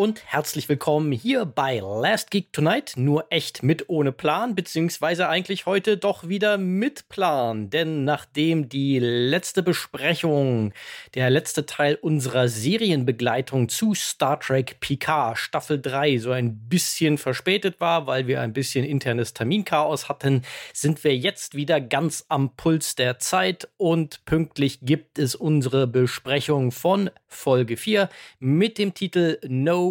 [0.00, 2.94] Und herzlich willkommen hier bei Last Geek Tonight.
[2.96, 7.68] Nur echt mit ohne Plan, beziehungsweise eigentlich heute doch wieder mit Plan.
[7.68, 10.72] Denn nachdem die letzte Besprechung,
[11.12, 17.78] der letzte Teil unserer Serienbegleitung zu Star Trek Picard Staffel 3 so ein bisschen verspätet
[17.78, 22.94] war, weil wir ein bisschen internes Terminchaos hatten, sind wir jetzt wieder ganz am Puls
[22.94, 29.38] der Zeit und pünktlich gibt es unsere Besprechung von Folge 4 mit dem Titel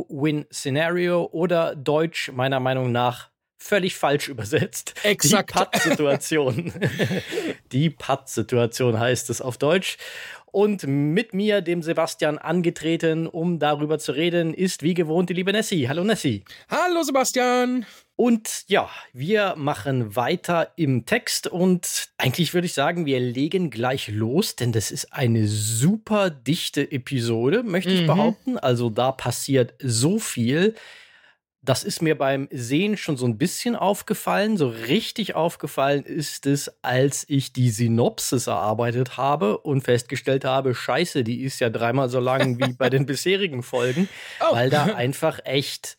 [0.08, 4.94] No-Win-Szenario oder Deutsch meiner Meinung nach völlig falsch übersetzt.
[5.04, 5.50] Exakt.
[5.50, 6.74] Die Patt-Situation.
[7.72, 9.98] Die Patt-Situation heißt es auf Deutsch.
[10.52, 15.52] Und mit mir, dem Sebastian, angetreten, um darüber zu reden, ist wie gewohnt die liebe
[15.52, 15.88] Nessie.
[15.88, 16.44] Hallo Nessie.
[16.70, 17.86] Hallo Sebastian.
[18.16, 24.10] Und ja, wir machen weiter im Text und eigentlich würde ich sagen, wir legen gleich
[24.10, 28.08] los, denn das ist eine super dichte Episode, möchte ich mhm.
[28.08, 28.58] behaupten.
[28.58, 30.76] Also da passiert so viel.
[31.62, 34.56] Das ist mir beim Sehen schon so ein bisschen aufgefallen.
[34.56, 41.24] So richtig aufgefallen ist es, als ich die Synopsis erarbeitet habe und festgestellt habe, scheiße,
[41.24, 44.08] die ist ja dreimal so lang wie bei den bisherigen Folgen,
[44.40, 44.56] oh.
[44.56, 45.98] weil da einfach echt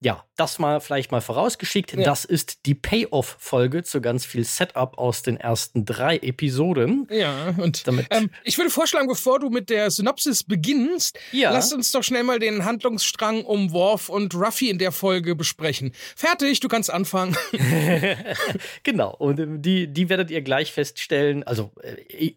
[0.00, 1.94] ja, das mal vielleicht mal vorausgeschickt.
[1.94, 2.02] Ja.
[2.02, 7.06] Das ist die Payoff-Folge zu ganz viel Setup aus den ersten drei Episoden.
[7.10, 11.50] Ja, und damit ähm, ich würde vorschlagen, bevor du mit der Synopsis beginnst, ja.
[11.52, 15.92] lass uns doch schnell mal den Handlungsstrang um Worf und Ruffy in der Folge besprechen.
[16.16, 17.36] Fertig, du kannst anfangen.
[18.82, 21.44] genau, und ähm, die, die werdet ihr gleich feststellen.
[21.44, 22.34] Also, äh,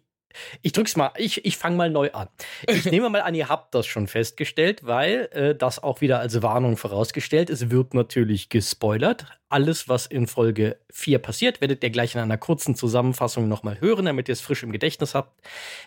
[0.62, 2.28] ich drück's mal, ich, ich fange mal neu an.
[2.66, 6.42] Ich nehme mal an, ihr habt das schon festgestellt, weil äh, das auch wieder als
[6.42, 7.50] Warnung vorausgestellt.
[7.50, 9.26] Es wird natürlich gespoilert.
[9.48, 14.04] Alles, was in Folge 4 passiert, werdet ihr gleich in einer kurzen Zusammenfassung nochmal hören,
[14.04, 15.40] damit ihr es frisch im Gedächtnis habt.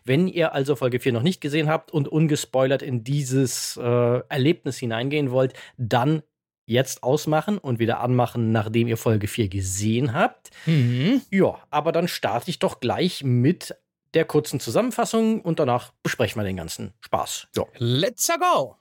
[0.04, 4.78] Wenn ihr also Folge 4 noch nicht gesehen habt und ungespoilert in dieses äh, Erlebnis
[4.80, 6.24] hineingehen wollt, dann
[6.72, 10.52] jetzt ausmachen und wieder anmachen, nachdem ihr Folge 4 gesehen habt.
[10.66, 11.22] Mhm.
[11.30, 13.76] Ja, aber dann starte ich doch gleich mit
[14.14, 17.48] der kurzen Zusammenfassung und danach besprechen wir den ganzen Spaß.
[17.52, 17.68] So.
[17.78, 18.76] Let's go!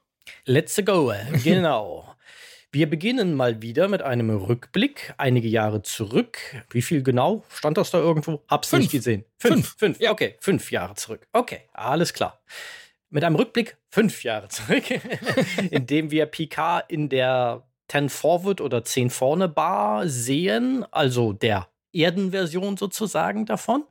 [0.45, 1.13] Let's go,
[1.45, 2.15] genau.
[2.73, 6.39] Wir beginnen mal wieder mit einem Rückblick einige Jahre zurück.
[6.71, 7.43] Wie viel genau?
[7.53, 8.45] Stand das da irgendwo?
[8.47, 8.83] Hab's fünf.
[8.83, 9.25] nicht gesehen.
[9.39, 9.55] Fünf.
[9.55, 9.77] Fünf.
[9.79, 10.01] fünf.
[10.01, 10.13] Ja.
[10.13, 11.27] Okay, fünf Jahre zurück.
[11.33, 12.41] Okay, alles klar.
[13.09, 14.85] Mit einem Rückblick fünf Jahre zurück,
[15.71, 21.67] in dem wir Picard in der Ten Forward oder Zehn Vorne Bar sehen, also der
[21.93, 23.85] Erdenversion sozusagen davon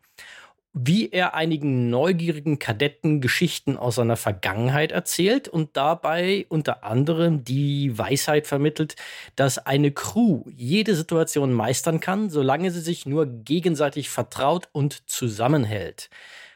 [0.73, 7.97] wie er einigen neugierigen Kadetten Geschichten aus seiner Vergangenheit erzählt und dabei unter anderem die
[7.97, 8.95] Weisheit vermittelt,
[9.35, 16.09] dass eine Crew jede Situation meistern kann, solange sie sich nur gegenseitig vertraut und zusammenhält.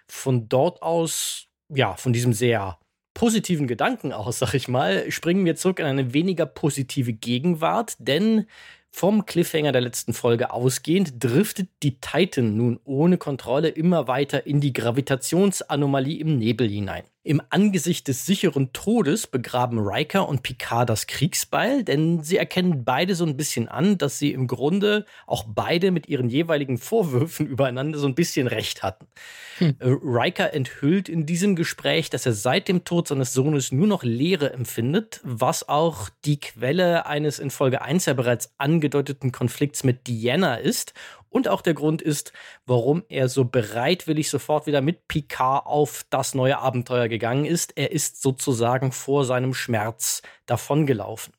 [0.07, 2.77] Von dort aus, ja, von diesem sehr
[3.15, 8.47] positiven Gedanken aus, sag ich mal, springen wir zurück in eine weniger positive Gegenwart, denn
[8.95, 14.61] vom Cliffhanger der letzten Folge ausgehend driftet die Titan nun ohne Kontrolle immer weiter in
[14.61, 17.03] die Gravitationsanomalie im Nebel hinein.
[17.25, 23.15] Im Angesicht des sicheren Todes begraben Riker und Picard das Kriegsbeil, denn sie erkennen beide
[23.15, 27.97] so ein bisschen an, dass sie im Grunde auch beide mit ihren jeweiligen Vorwürfen übereinander
[27.97, 29.07] so ein bisschen recht hatten.
[29.59, 29.75] Hm.
[29.79, 34.03] Äh, Riker enthüllt in diesem Gespräch, dass er seit dem Tod seines Sohnes nur noch
[34.03, 40.07] Leere empfindet, was auch die Quelle eines in Folge 1 ja bereits angedeuteten Konflikts mit
[40.07, 40.93] Diana ist
[41.33, 42.31] und auch der Grund ist,
[42.65, 47.75] warum er so bereitwillig sofort wieder mit Picard auf das neue Abenteuer gegangen ist.
[47.75, 51.33] Er ist sozusagen vor seinem Schmerz davongelaufen.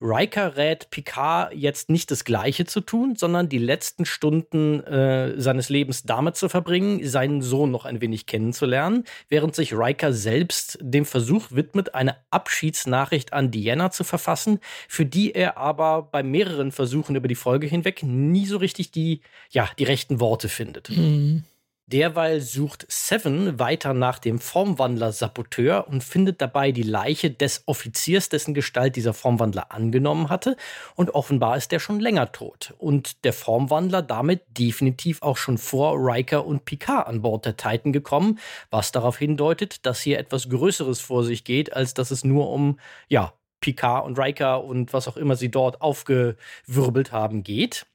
[0.00, 5.68] Riker rät Picard jetzt nicht das Gleiche zu tun, sondern die letzten Stunden äh, seines
[5.68, 11.04] Lebens damit zu verbringen, seinen Sohn noch ein wenig kennenzulernen, während sich Riker selbst dem
[11.04, 17.14] Versuch widmet, eine Abschiedsnachricht an Diana zu verfassen, für die er aber bei mehreren Versuchen
[17.14, 19.20] über die Folge hinweg nie so richtig die,
[19.50, 20.88] ja, die rechten Worte findet.
[20.88, 21.44] Mhm.
[21.92, 28.54] Derweil sucht Seven weiter nach dem Formwandler-Saboteur und findet dabei die Leiche des Offiziers, dessen
[28.54, 30.56] Gestalt dieser Formwandler angenommen hatte.
[30.94, 32.74] Und offenbar ist der schon länger tot.
[32.78, 37.92] Und der Formwandler damit definitiv auch schon vor Riker und Picard an Bord der Titan
[37.92, 38.38] gekommen,
[38.70, 42.78] was darauf hindeutet, dass hier etwas Größeres vor sich geht, als dass es nur um,
[43.08, 47.86] ja, Picard und Riker und was auch immer sie dort aufgewirbelt haben geht.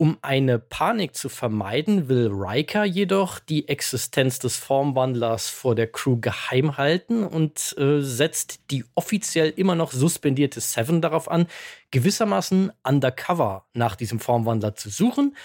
[0.00, 6.16] Um eine Panik zu vermeiden, will Riker jedoch die Existenz des Formwandlers vor der Crew
[6.18, 11.48] geheim halten und äh, setzt die offiziell immer noch suspendierte Seven darauf an,
[11.90, 15.36] gewissermaßen undercover nach diesem Formwandler zu suchen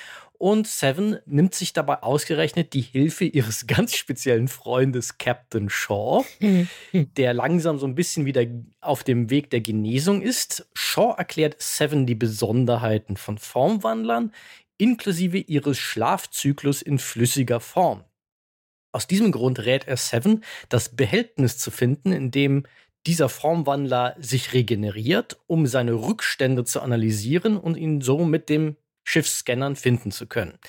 [0.46, 6.24] Und Seven nimmt sich dabei ausgerechnet die Hilfe ihres ganz speziellen Freundes Captain Shaw,
[6.94, 8.46] der langsam so ein bisschen wieder
[8.80, 10.70] auf dem Weg der Genesung ist.
[10.76, 14.34] Shaw erklärt Seven die Besonderheiten von Formwandlern,
[14.78, 18.04] inklusive ihres Schlafzyklus in flüssiger Form.
[18.92, 22.68] Aus diesem Grund rät er Seven, das Behältnis zu finden, in dem
[23.08, 29.78] dieser Formwandler sich regeneriert, um seine Rückstände zu analysieren und ihn so mit dem Schiffsscannern
[29.78, 30.60] finden zu können.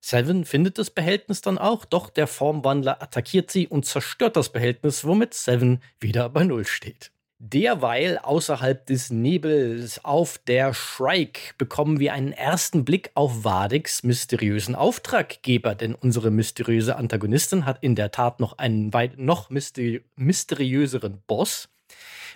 [0.00, 5.04] Seven findet das Behältnis dann auch, doch der Formwandler attackiert sie und zerstört das Behältnis,
[5.04, 7.10] womit Seven wieder bei Null steht.
[7.38, 14.74] Derweil außerhalb des Nebels auf der Shrike bekommen wir einen ersten Blick auf Wadiks mysteriösen
[14.74, 21.22] Auftraggeber, denn unsere mysteriöse Antagonistin hat in der Tat noch einen weit noch mysteri mysteriöseren
[21.26, 21.68] Boss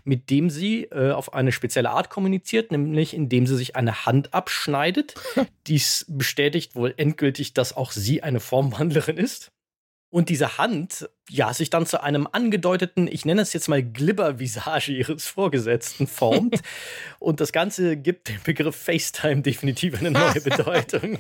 [0.05, 4.35] mit dem sie äh, auf eine spezielle Art kommuniziert, nämlich indem sie sich eine Hand
[4.35, 5.15] abschneidet.
[5.67, 9.53] Dies bestätigt wohl endgültig, dass auch sie eine Formwandlerin ist.
[10.11, 14.91] Und diese Hand, ja, sich dann zu einem angedeuteten, ich nenne es jetzt mal Glibber-Visage
[14.93, 16.61] ihres Vorgesetzten formt.
[17.21, 21.17] und das Ganze gibt dem Begriff FaceTime definitiv eine neue Bedeutung.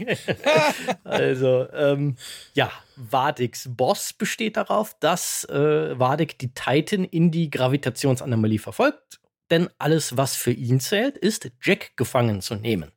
[1.04, 2.16] also, ähm,
[2.54, 9.20] ja, Vadiks Boss besteht darauf, dass äh, Vadik die Titan in die Gravitationsanomalie verfolgt.
[9.50, 12.90] Denn alles, was für ihn zählt, ist, Jack gefangen zu nehmen.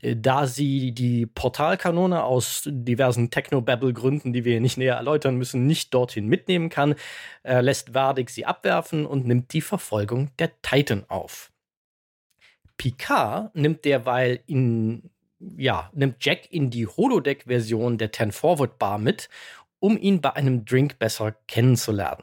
[0.00, 5.94] Äh, da sie die Portalkanone aus diversen Technobabble-Gründen, die wir nicht näher erläutern müssen, nicht
[5.94, 6.94] dorthin mitnehmen kann,
[7.42, 11.52] äh, lässt Vardik sie abwerfen und nimmt die Verfolgung der Titan auf.
[12.76, 15.10] Picard nimmt derweil in
[15.56, 19.28] ja, nimmt Jack in die Holodeck-Version der Ten Forward Bar mit,
[19.78, 22.22] um ihn bei einem Drink besser kennenzulernen.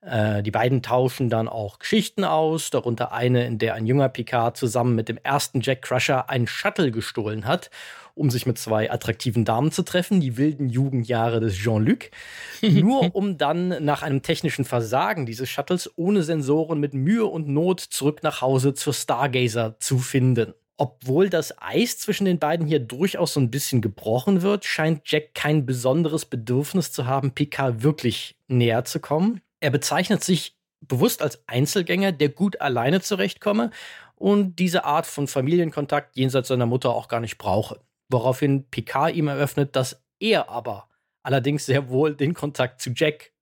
[0.00, 4.56] Äh, die beiden tauschen dann auch Geschichten aus, darunter eine, in der ein junger Picard
[4.56, 7.70] zusammen mit dem ersten Jack Crusher ein Shuttle gestohlen hat,
[8.14, 12.10] um sich mit zwei attraktiven Damen zu treffen, die wilden Jugendjahre des Jean-Luc,
[12.62, 17.80] nur um dann nach einem technischen Versagen dieses Shuttles ohne Sensoren mit Mühe und Not
[17.80, 20.54] zurück nach Hause zur Stargazer zu finden.
[20.80, 25.34] Obwohl das Eis zwischen den beiden hier durchaus so ein bisschen gebrochen wird, scheint Jack
[25.34, 29.40] kein besonderes Bedürfnis zu haben, Picard wirklich näher zu kommen.
[29.60, 33.70] Er bezeichnet sich bewusst als Einzelgänger, der gut alleine zurechtkomme
[34.14, 37.80] und diese Art von Familienkontakt jenseits seiner Mutter auch gar nicht brauche.
[38.10, 40.88] Woraufhin Picard ihm eröffnet, dass er aber
[41.22, 43.32] allerdings sehr wohl den Kontakt zu Jack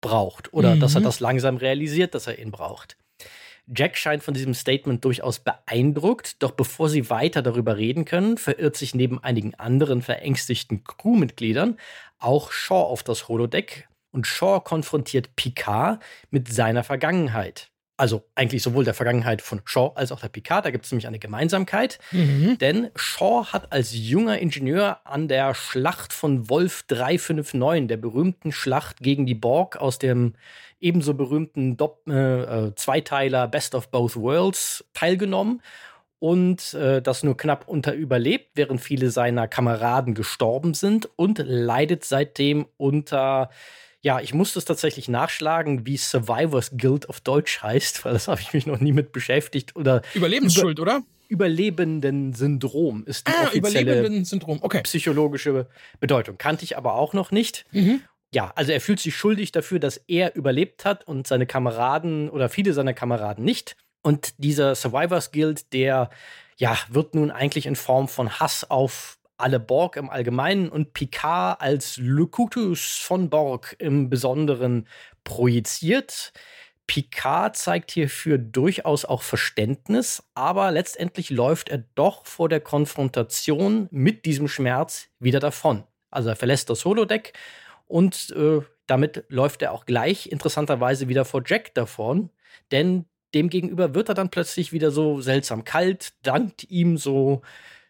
[0.00, 0.80] braucht oder mhm.
[0.80, 1.04] dass er mhm.
[1.04, 2.96] das langsam realisiert, dass er ihn braucht.
[3.68, 8.76] Jack scheint von diesem Statement durchaus beeindruckt, doch bevor sie weiter darüber reden können, verirrt
[8.76, 11.76] sich neben einigen anderen verängstigten Crewmitgliedern
[12.18, 17.70] auch Shaw auf das Holodeck, und Shaw konfrontiert Picard mit seiner Vergangenheit.
[17.98, 21.06] Also eigentlich sowohl der Vergangenheit von Shaw als auch der Picard, da gibt es nämlich
[21.06, 21.98] eine Gemeinsamkeit.
[22.12, 22.58] Mhm.
[22.58, 28.98] Denn Shaw hat als junger Ingenieur an der Schlacht von Wolf 359, der berühmten Schlacht
[28.98, 30.34] gegen die Borg aus dem
[30.78, 35.62] ebenso berühmten Dopp äh, äh, Zweiteiler Best of Both Worlds teilgenommen
[36.18, 42.04] und äh, das nur knapp unter überlebt, während viele seiner Kameraden gestorben sind und leidet
[42.04, 43.50] seitdem unter
[44.06, 48.40] ja, ich musste es tatsächlich nachschlagen, wie Survivors Guild auf Deutsch heißt, weil das habe
[48.40, 49.74] ich mich noch nie mit beschäftigt.
[49.74, 51.02] Oder Überlebensschuld, über, oder?
[51.26, 54.08] Überlebenden-Syndrom ist die ah, offizielle
[54.60, 54.82] okay.
[54.82, 55.66] psychologische
[55.98, 56.38] Bedeutung.
[56.38, 57.64] Kannte ich aber auch noch nicht.
[57.72, 58.00] Mhm.
[58.32, 62.48] Ja, also er fühlt sich schuldig dafür, dass er überlebt hat und seine Kameraden oder
[62.48, 63.76] viele seiner Kameraden nicht.
[64.02, 66.10] Und dieser Survivors Guild, der
[66.58, 71.60] ja, wird nun eigentlich in Form von Hass auf alle Borg im Allgemeinen und Picard
[71.60, 74.88] als Locutus von Borg im Besonderen
[75.24, 76.32] projiziert.
[76.86, 84.24] Picard zeigt hierfür durchaus auch Verständnis, aber letztendlich läuft er doch vor der Konfrontation mit
[84.24, 85.84] diesem Schmerz wieder davon.
[86.10, 87.32] Also er verlässt das Holodeck
[87.86, 92.30] und äh, damit läuft er auch gleich interessanterweise wieder vor Jack davon,
[92.70, 97.42] denn demgegenüber wird er dann plötzlich wieder so seltsam kalt, dankt ihm so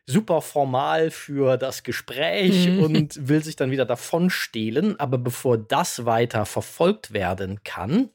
[0.07, 2.83] super formal für das Gespräch mhm.
[2.83, 4.99] und will sich dann wieder davon stehlen.
[5.01, 8.11] Aber bevor das weiter verfolgt werden kann,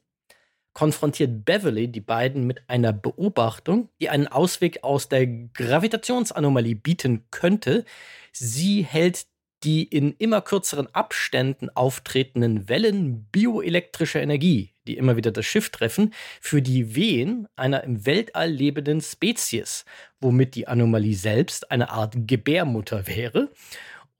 [0.72, 7.84] konfrontiert Beverly die beiden mit einer Beobachtung, die einen Ausweg aus der Gravitationsanomalie bieten könnte.
[8.32, 9.26] Sie hält
[9.64, 16.12] die in immer kürzeren Abständen auftretenden Wellen bioelektrischer Energie, die immer wieder das Schiff treffen,
[16.40, 19.84] für die Wehen einer im Weltall lebenden Spezies,
[20.20, 23.50] womit die Anomalie selbst eine Art Gebärmutter wäre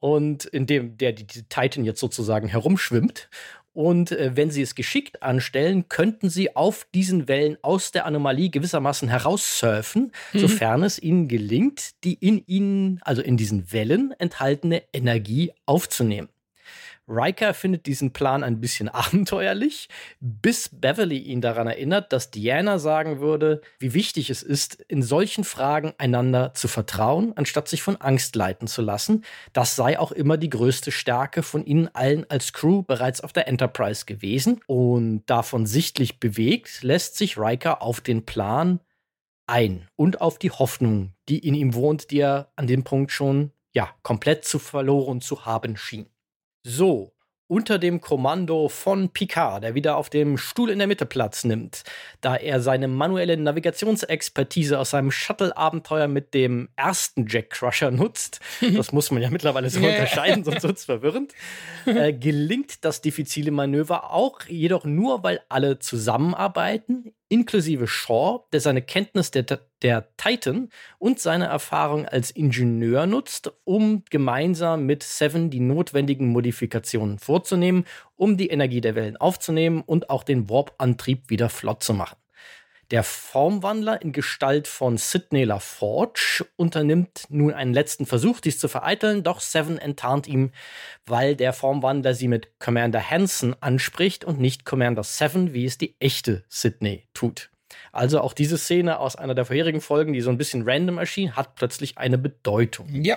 [0.01, 3.29] und in dem der die Titan jetzt sozusagen herumschwimmt
[3.73, 8.51] Und äh, wenn sie es geschickt anstellen, könnten sie auf diesen Wellen aus der Anomalie
[8.51, 10.39] gewissermaßen heraussurfen, mhm.
[10.39, 16.29] sofern es ihnen gelingt, die in ihnen, also in diesen Wellen enthaltene Energie aufzunehmen.
[17.13, 19.89] Riker findet diesen Plan ein bisschen abenteuerlich,
[20.21, 25.45] bis Beverly ihn daran erinnert, dass Diana sagen würde, wie wichtig es ist, in solchen
[25.45, 29.25] Fragen einander zu vertrauen, anstatt sich von Angst leiten zu lassen.
[29.53, 33.49] Das sei auch immer die größte Stärke von ihnen allen als Crew bereits auf der
[33.49, 34.61] Enterprise gewesen.
[34.67, 38.81] Und davon sichtlich bewegt, lässt sich Riker auf den Plan
[39.47, 43.53] ein und auf die Hoffnung, die in ihm wohnt, die er an dem Punkt schon
[43.75, 46.07] ja komplett zu verloren zu haben schien.
[46.65, 47.13] So,
[47.49, 51.83] unter dem Kommando von Picard, der wieder auf dem Stuhl in der Mitte Platz nimmt,
[52.21, 58.41] da er seine manuelle Navigationsexpertise aus seinem Shuttle-Abenteuer mit dem ersten Jack Crusher nutzt.
[58.75, 61.35] Das muss man ja mittlerweile so unterscheiden, sonst wird es verwirrend.
[61.85, 68.83] Äh, gelingt das diffizile Manöver auch, jedoch nur, weil alle zusammenarbeiten, inklusive Shaw, der seine
[68.83, 69.45] Kenntnis der,
[69.81, 77.19] der Titan und seine Erfahrung als Ingenieur nutzt, um gemeinsam mit Seven die notwendigen Modifikationen
[77.19, 77.87] vorzunehmen,
[78.17, 82.22] um die Energie der Wellen aufzunehmen und auch den Warp-Antrieb wieder flott zu machen.
[82.91, 89.23] Der Formwandler in Gestalt von Sidney LaForge unternimmt nun einen letzten Versuch, dies zu vereiteln,
[89.23, 90.51] doch Seven enttarnt ihm,
[91.07, 95.97] weil der Formwandler sie mit Commander Hansen anspricht und nicht Commander Seven, wie es die
[96.01, 97.51] echte Sidney tut.
[97.93, 101.37] Also auch diese Szene aus einer der vorherigen Folgen, die so ein bisschen random erschien,
[101.37, 102.89] hat plötzlich eine Bedeutung.
[102.91, 103.17] Ja.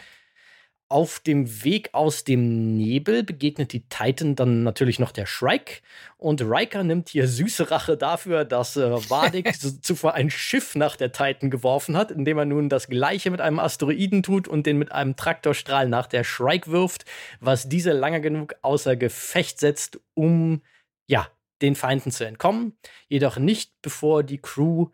[0.88, 5.82] Auf dem Weg aus dem Nebel begegnet die Titan dann natürlich noch der Shrike.
[6.18, 8.96] Und Riker nimmt hier süße Rache dafür, dass äh,
[9.82, 13.60] zuvor ein Schiff nach der Titan geworfen hat, indem er nun das gleiche mit einem
[13.60, 17.06] Asteroiden tut und den mit einem Traktorstrahl nach der Shrike wirft,
[17.40, 20.62] was diese lange genug außer Gefecht setzt, um
[21.08, 21.28] ja,
[21.62, 22.78] den Feinden zu entkommen,
[23.08, 24.90] jedoch nicht bevor die Crew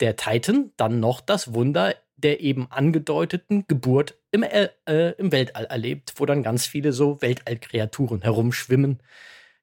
[0.00, 4.68] der Titan dann noch das Wunder der eben angedeuteten Geburt im, äh,
[5.18, 9.00] im Weltall erlebt, wo dann ganz viele so Weltallkreaturen herumschwimmen.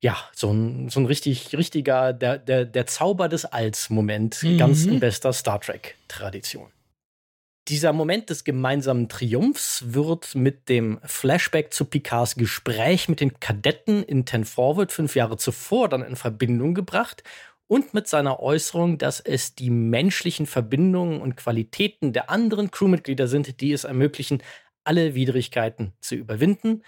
[0.02, 4.58] Ja, so ein, so ein richtig, richtiger, der, der, der Zauber des Alls-Moment, mhm.
[4.58, 6.72] ganz in bester Star Trek-Tradition.
[7.70, 14.02] Dieser Moment des gemeinsamen Triumphs wird mit dem Flashback zu Picards Gespräch mit den Kadetten
[14.02, 17.22] in Ten Forward fünf Jahre zuvor dann in Verbindung gebracht
[17.70, 23.62] und mit seiner Äußerung, dass es die menschlichen Verbindungen und Qualitäten der anderen Crewmitglieder sind,
[23.62, 24.42] die es ermöglichen,
[24.84, 26.82] alle Widrigkeiten zu überwinden.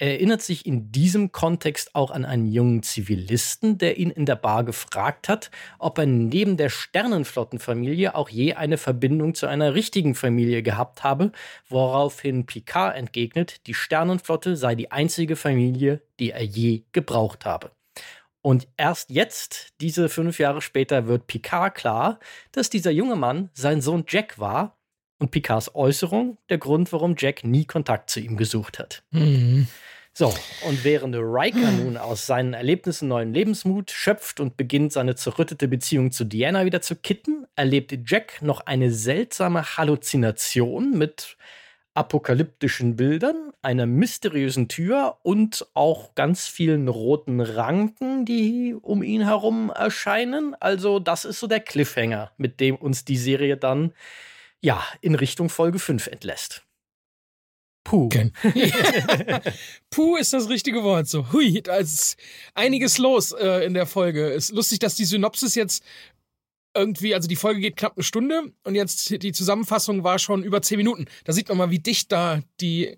[0.00, 4.36] Er erinnert sich in diesem Kontext auch an einen jungen Zivilisten, der ihn in der
[4.36, 10.14] Bar gefragt hat, ob er neben der Sternenflottenfamilie auch je eine Verbindung zu einer richtigen
[10.14, 11.32] Familie gehabt habe,
[11.68, 17.72] woraufhin Picard entgegnet, die Sternenflotte sei die einzige Familie, die er je gebraucht habe.
[18.48, 22.18] Und erst jetzt, diese fünf Jahre später, wird Picard klar,
[22.50, 24.78] dass dieser junge Mann sein Sohn Jack war
[25.18, 29.02] und Picards Äußerung der Grund, warum Jack nie Kontakt zu ihm gesucht hat.
[29.10, 29.68] Mhm.
[30.14, 30.32] So,
[30.66, 36.10] und während Riker nun aus seinen Erlebnissen neuen Lebensmut schöpft und beginnt, seine zerrüttete Beziehung
[36.10, 41.36] zu Diana wieder zu kitten, erlebt Jack noch eine seltsame Halluzination mit
[41.98, 49.70] apokalyptischen Bildern, einer mysteriösen Tür und auch ganz vielen roten Ranken, die um ihn herum
[49.74, 50.54] erscheinen.
[50.60, 53.92] Also das ist so der Cliffhanger, mit dem uns die Serie dann
[54.60, 56.62] ja in Richtung Folge 5 entlässt.
[57.82, 58.08] Puh.
[59.90, 61.08] Puh ist das richtige Wort.
[61.08, 62.16] So, hui, da ist
[62.54, 64.28] einiges los äh, in der Folge.
[64.28, 65.82] Ist lustig, dass die Synopsis jetzt
[66.74, 70.62] irgendwie, also die Folge geht knapp eine Stunde und jetzt die Zusammenfassung war schon über
[70.62, 71.06] zehn Minuten.
[71.24, 72.96] Da sieht man mal, wie dicht da die,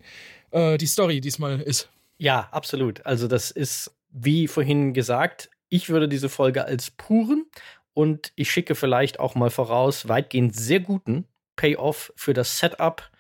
[0.51, 1.89] äh, die Story diesmal ist.
[2.19, 3.05] Ja, absolut.
[3.07, 7.47] Also das ist, wie vorhin gesagt, ich würde diese Folge als puren
[7.95, 13.11] und ich schicke vielleicht auch mal voraus, weitgehend sehr guten Payoff für das Setup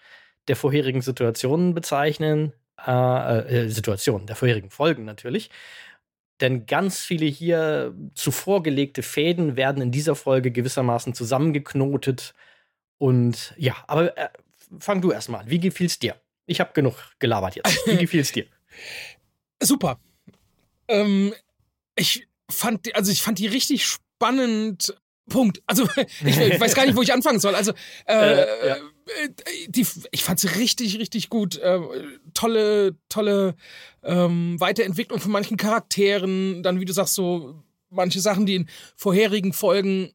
[0.48, 2.52] der vorherigen Situationen bezeichnen.
[2.86, 5.50] Äh, äh, Situationen, der vorherigen Folgen natürlich.
[6.40, 12.34] Denn ganz viele hier zuvor gelegte Fäden werden in dieser Folge gewissermaßen zusammengeknotet.
[12.98, 14.28] Und ja, aber äh,
[14.78, 15.50] fang du erstmal an.
[15.50, 16.16] Wie gefiel's dir?
[16.46, 17.86] Ich habe genug gelabert jetzt.
[17.86, 18.46] Wie gefiel's dir?
[19.62, 20.00] Super.
[20.88, 21.34] Ähm,
[21.96, 24.94] ich fand, also ich fand die richtig spannend.
[25.28, 25.62] Punkt.
[25.66, 27.54] Also ich, ich weiß gar nicht, wo ich anfangen soll.
[27.54, 27.72] Also
[28.06, 28.76] äh, äh, ja.
[29.22, 29.28] Äh,
[29.68, 31.56] die, ich fand sie richtig, richtig gut.
[31.58, 31.80] Äh,
[32.34, 33.54] tolle, tolle
[34.02, 36.62] ähm, Weiterentwicklung von manchen Charakteren.
[36.62, 40.12] Dann, wie du sagst, so manche Sachen, die in vorherigen Folgen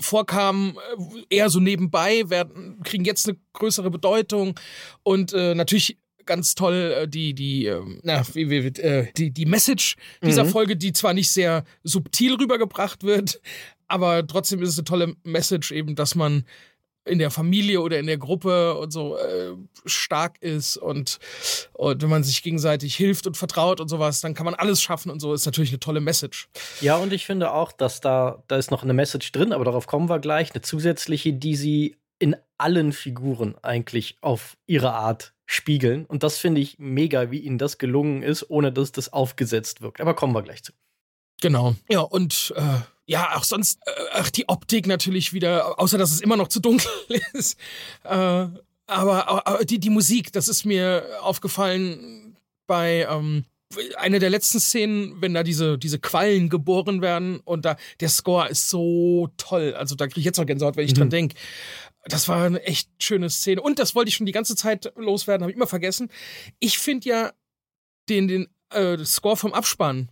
[0.00, 4.58] vorkamen, äh, eher so nebenbei, werden, kriegen jetzt eine größere Bedeutung.
[5.02, 9.46] Und äh, natürlich ganz toll äh, die die ähm, na wie, wie, äh, die die
[9.46, 10.50] Message dieser mhm.
[10.50, 13.40] Folge, die zwar nicht sehr subtil rübergebracht wird,
[13.88, 16.44] aber trotzdem ist es eine tolle Message eben, dass man
[17.04, 19.52] in der Familie oder in der Gruppe und so äh,
[19.84, 21.18] stark ist und,
[21.72, 25.10] und wenn man sich gegenseitig hilft und vertraut und sowas, dann kann man alles schaffen
[25.10, 26.48] und so ist natürlich eine tolle Message.
[26.80, 29.86] Ja, und ich finde auch, dass da, da ist noch eine Message drin, aber darauf
[29.86, 36.06] kommen wir gleich, eine zusätzliche, die sie in allen Figuren eigentlich auf ihre Art spiegeln.
[36.06, 40.00] Und das finde ich mega, wie ihnen das gelungen ist, ohne dass das aufgesetzt wirkt.
[40.00, 40.72] Aber kommen wir gleich zu.
[41.40, 41.74] Genau.
[41.90, 42.62] Ja, und äh,
[43.06, 46.60] ja, auch sonst, äh, ach, die Optik natürlich wieder, außer dass es immer noch zu
[46.60, 46.90] dunkel
[47.32, 47.58] ist.
[48.04, 48.46] Äh,
[48.86, 53.44] aber, aber die, die Musik, das ist mir aufgefallen bei ähm,
[53.96, 58.48] einer der letzten Szenen, wenn da diese, diese Quallen geboren werden und da der Score
[58.48, 59.74] ist so toll.
[59.74, 60.98] Also da kriege ich jetzt noch Gänsehaut, wenn ich mhm.
[60.98, 61.36] dran denke.
[62.04, 63.62] Das war eine echt schöne Szene.
[63.62, 66.10] Und das wollte ich schon die ganze Zeit loswerden, habe ich immer vergessen.
[66.58, 67.32] Ich finde ja
[68.08, 70.10] den, den äh, Score vom Abspann,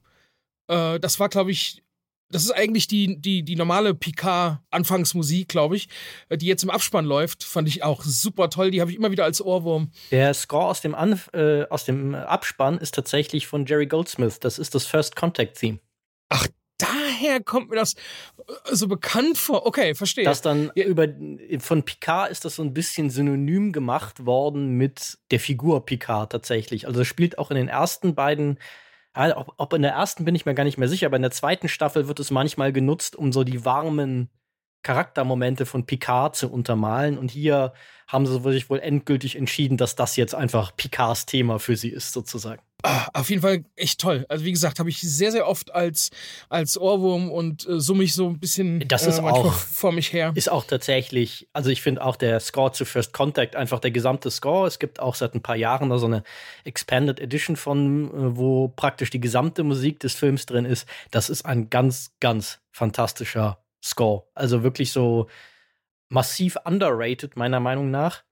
[0.68, 1.82] äh, das war, glaube ich,
[2.30, 5.88] das ist eigentlich die, die, die normale Picard-Anfangsmusik, glaube ich,
[6.28, 7.44] äh, die jetzt im Abspann läuft.
[7.44, 8.70] Fand ich auch super toll.
[8.70, 9.90] Die habe ich immer wieder als Ohrwurm.
[10.10, 14.38] Der Score aus dem, Anf äh, aus dem Abspann ist tatsächlich von Jerry Goldsmith.
[14.40, 15.80] Das ist das First Contact Theme.
[16.28, 16.46] Ach,
[16.78, 19.66] daher kommt mir das äh, so bekannt vor.
[19.66, 20.24] Okay, verstehe.
[20.24, 20.84] Das dann ja.
[20.84, 21.08] über
[21.58, 26.86] von Picard ist das so ein bisschen synonym gemacht worden mit der Figur Picard tatsächlich.
[26.86, 28.58] Also es spielt auch in den ersten beiden
[29.14, 31.30] ob, ob in der ersten bin ich mir gar nicht mehr sicher, aber in der
[31.30, 34.30] zweiten Staffel wird es manchmal genutzt, um so die warmen
[34.82, 37.18] Charaktermomente von Picard zu untermalen.
[37.18, 37.72] Und hier
[38.08, 42.12] haben sie sich wohl endgültig entschieden, dass das jetzt einfach Picards Thema für sie ist,
[42.12, 42.62] sozusagen.
[42.82, 44.24] Ah, auf jeden Fall echt toll.
[44.28, 46.10] Also wie gesagt, habe ich sehr, sehr oft als,
[46.48, 50.12] als Ohrwurm und äh, summe ich so ein bisschen das ist äh, auch, vor mich
[50.12, 50.32] her.
[50.34, 54.30] Ist auch tatsächlich, also ich finde auch der Score zu First Contact, einfach der gesamte
[54.30, 54.66] Score.
[54.66, 56.22] Es gibt auch seit ein paar Jahren da so eine
[56.64, 60.88] Expanded Edition von, äh, wo praktisch die gesamte Musik des Films drin ist.
[61.10, 64.24] Das ist ein ganz, ganz fantastischer Score.
[64.34, 65.28] Also wirklich so
[66.08, 68.24] massiv underrated, meiner Meinung nach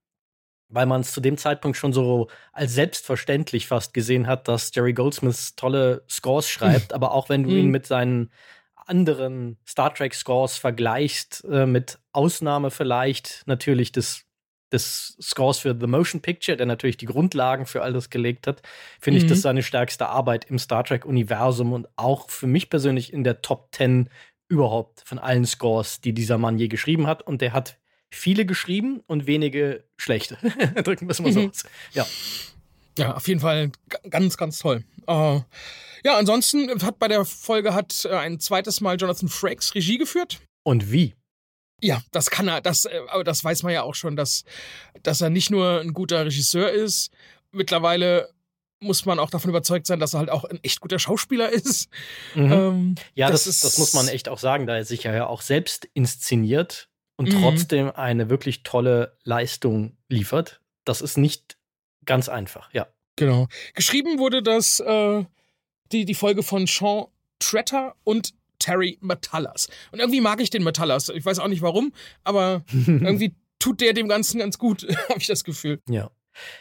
[0.68, 4.92] weil man es zu dem Zeitpunkt schon so als selbstverständlich fast gesehen hat, dass Jerry
[4.92, 7.72] Goldsmith tolle Scores schreibt, aber auch wenn du ihn mhm.
[7.72, 8.30] mit seinen
[8.74, 14.24] anderen Star Trek Scores vergleichst, äh, mit Ausnahme vielleicht natürlich des,
[14.72, 18.62] des Scores für The Motion Picture, der natürlich die Grundlagen für all das gelegt hat,
[18.98, 19.24] finde mhm.
[19.24, 23.24] ich das seine stärkste Arbeit im Star Trek Universum und auch für mich persönlich in
[23.24, 24.08] der Top 10
[24.48, 27.22] überhaupt von allen Scores, die dieser Mann je geschrieben hat.
[27.22, 27.78] Und der hat
[28.10, 30.36] viele geschrieben und wenige schlechte.
[30.82, 31.50] Drücken wir es mal so mhm.
[31.50, 31.64] aus.
[31.92, 32.06] Ja.
[32.98, 33.70] Ja, auf jeden Fall
[34.10, 34.82] ganz, ganz toll.
[35.06, 35.40] Uh,
[36.04, 40.40] ja, ansonsten hat bei der Folge hat äh, ein zweites Mal Jonathan Frakes Regie geführt.
[40.64, 41.14] Und wie?
[41.80, 44.44] Ja, das kann er, das, äh, aber das weiß man ja auch schon, dass,
[45.02, 47.12] dass er nicht nur ein guter Regisseur ist,
[47.52, 48.30] mittlerweile
[48.80, 51.88] muss man auch davon überzeugt sein, dass er halt auch ein echt guter Schauspieler ist.
[52.34, 52.52] Mhm.
[52.52, 55.26] Ähm, ja, das, das, ist, das muss man echt auch sagen, da er sich ja
[55.26, 57.40] auch selbst inszeniert und mhm.
[57.40, 60.60] trotzdem eine wirklich tolle Leistung liefert.
[60.84, 61.58] Das ist nicht
[62.04, 62.86] ganz einfach, ja.
[63.16, 63.48] Genau.
[63.74, 65.24] Geschrieben wurde das äh,
[65.92, 67.06] die, die Folge von Sean
[67.40, 69.68] Tretter und Terry Metallas.
[69.92, 71.08] Und irgendwie mag ich den Metallas.
[71.08, 71.92] Ich weiß auch nicht warum,
[72.24, 75.80] aber irgendwie tut der dem Ganzen ganz gut, habe ich das Gefühl.
[75.88, 76.10] Ja.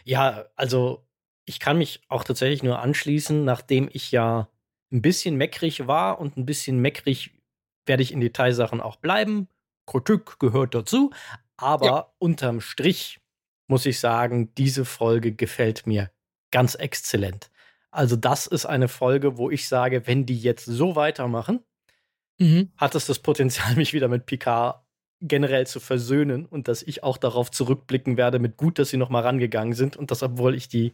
[0.04, 1.07] Ja, also
[1.48, 4.50] ich kann mich auch tatsächlich nur anschließen, nachdem ich ja
[4.92, 7.32] ein bisschen meckrig war und ein bisschen meckrig
[7.86, 9.48] werde ich in Detailsachen auch bleiben.
[9.86, 11.12] Kritik gehört dazu.
[11.56, 12.14] Aber ja.
[12.20, 13.20] unterm Strich
[13.68, 16.12] muss ich sagen, diese Folge gefällt mir
[16.52, 17.50] ganz exzellent.
[17.92, 21.64] Also, das ist eine Folge, wo ich sage, wenn die jetzt so weitermachen,
[22.38, 22.72] mhm.
[22.76, 24.84] hat es das Potenzial, mich wieder mit Picard
[25.22, 29.10] generell zu versöhnen und dass ich auch darauf zurückblicken werde mit gut, dass sie noch
[29.10, 30.94] mal rangegangen sind und das, obwohl ich die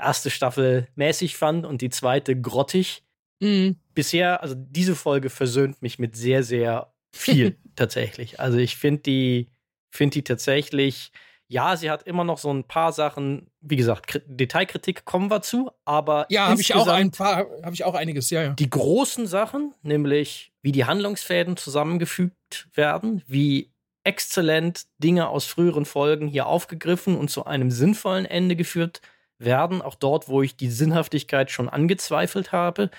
[0.00, 3.02] erste Staffel mäßig fand und die zweite grottig.
[3.40, 3.76] Mhm.
[3.94, 8.40] Bisher, also diese Folge versöhnt mich mit sehr, sehr viel tatsächlich.
[8.40, 9.48] Also ich finde die,
[9.90, 11.12] finde die tatsächlich,
[11.48, 15.70] ja, sie hat immer noch so ein paar Sachen, wie gesagt, Detailkritik kommen wir zu,
[15.84, 18.50] aber ja, habe ich auch ein paar, habe ich auch einiges, ja, ja.
[18.50, 23.72] Die großen Sachen, nämlich wie die Handlungsfäden zusammengefügt werden, wie
[24.04, 29.00] exzellent Dinge aus früheren Folgen hier aufgegriffen und zu einem sinnvollen Ende geführt
[29.40, 32.90] werden, auch dort, wo ich die Sinnhaftigkeit schon angezweifelt habe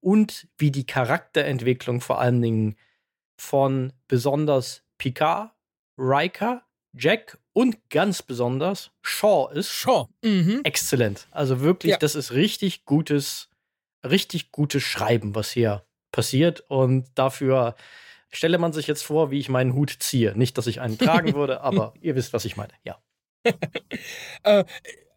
[0.00, 2.76] und wie die Charakterentwicklung vor allen Dingen
[3.36, 5.50] von besonders Picard,
[5.98, 6.62] Riker,
[6.94, 9.70] Jack und ganz besonders Shaw ist.
[9.70, 10.06] Shaw.
[10.22, 10.60] Mhm.
[10.64, 11.28] Exzellent.
[11.30, 11.98] Also wirklich, ja.
[11.98, 13.48] das ist richtig gutes,
[14.08, 16.64] richtig gutes Schreiben, was hier passiert.
[16.68, 17.74] Und dafür
[18.30, 20.36] stelle man sich jetzt vor, wie ich meinen Hut ziehe.
[20.36, 22.72] Nicht, dass ich einen tragen würde, aber ihr wisst, was ich meine.
[22.84, 22.98] Ja.
[24.42, 24.64] äh,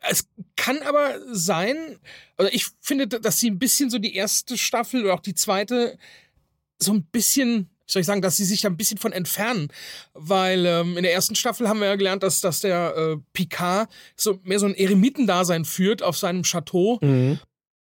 [0.09, 1.99] Es kann aber sein,
[2.37, 5.97] also ich finde, dass sie ein bisschen so die erste Staffel oder auch die zweite
[6.79, 9.67] so ein bisschen soll ich sagen, dass sie sich da ein bisschen von entfernen.
[10.13, 13.89] Weil ähm, in der ersten Staffel haben wir ja gelernt, dass, dass der äh, Picard
[14.15, 16.99] so mehr so ein Eremitendasein führt auf seinem Chateau.
[17.01, 17.39] Mhm.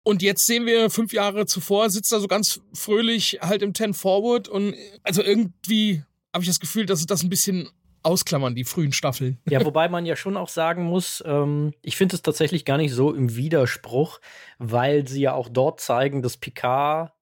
[0.02, 3.94] Und jetzt sehen wir fünf Jahre zuvor, sitzt er so ganz fröhlich halt im Ten
[3.94, 6.02] Forward und also irgendwie
[6.34, 7.70] habe ich das Gefühl, dass das ein bisschen
[8.04, 9.40] ausklammern, die frühen Staffeln.
[9.48, 12.92] Ja, wobei man ja schon auch sagen muss, ähm, ich finde es tatsächlich gar nicht
[12.92, 14.20] so im Widerspruch,
[14.58, 17.12] weil sie ja auch dort zeigen, dass Picard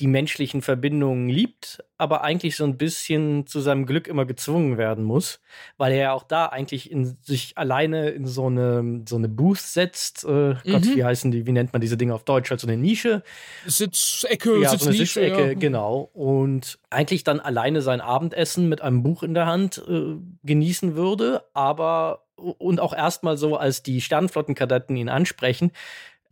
[0.00, 5.04] die menschlichen Verbindungen liebt, aber eigentlich so ein bisschen zu seinem Glück immer gezwungen werden
[5.04, 5.40] muss,
[5.76, 9.58] weil er ja auch da eigentlich in sich alleine in so eine, so eine Booth
[9.58, 10.24] setzt.
[10.24, 10.58] Äh, mhm.
[10.64, 12.50] Gott, wie heißen die, wie nennt man diese Dinge auf Deutsch?
[12.50, 13.22] Also eine Nische.
[13.66, 15.54] Sitzecke, ja, so eine Sitzecke, ja.
[15.54, 16.10] genau.
[16.14, 21.44] Und eigentlich dann alleine sein Abendessen mit einem Buch in der Hand äh, genießen würde,
[21.52, 25.70] aber und auch erstmal so, als die Sternflottenkadetten ihn ansprechen,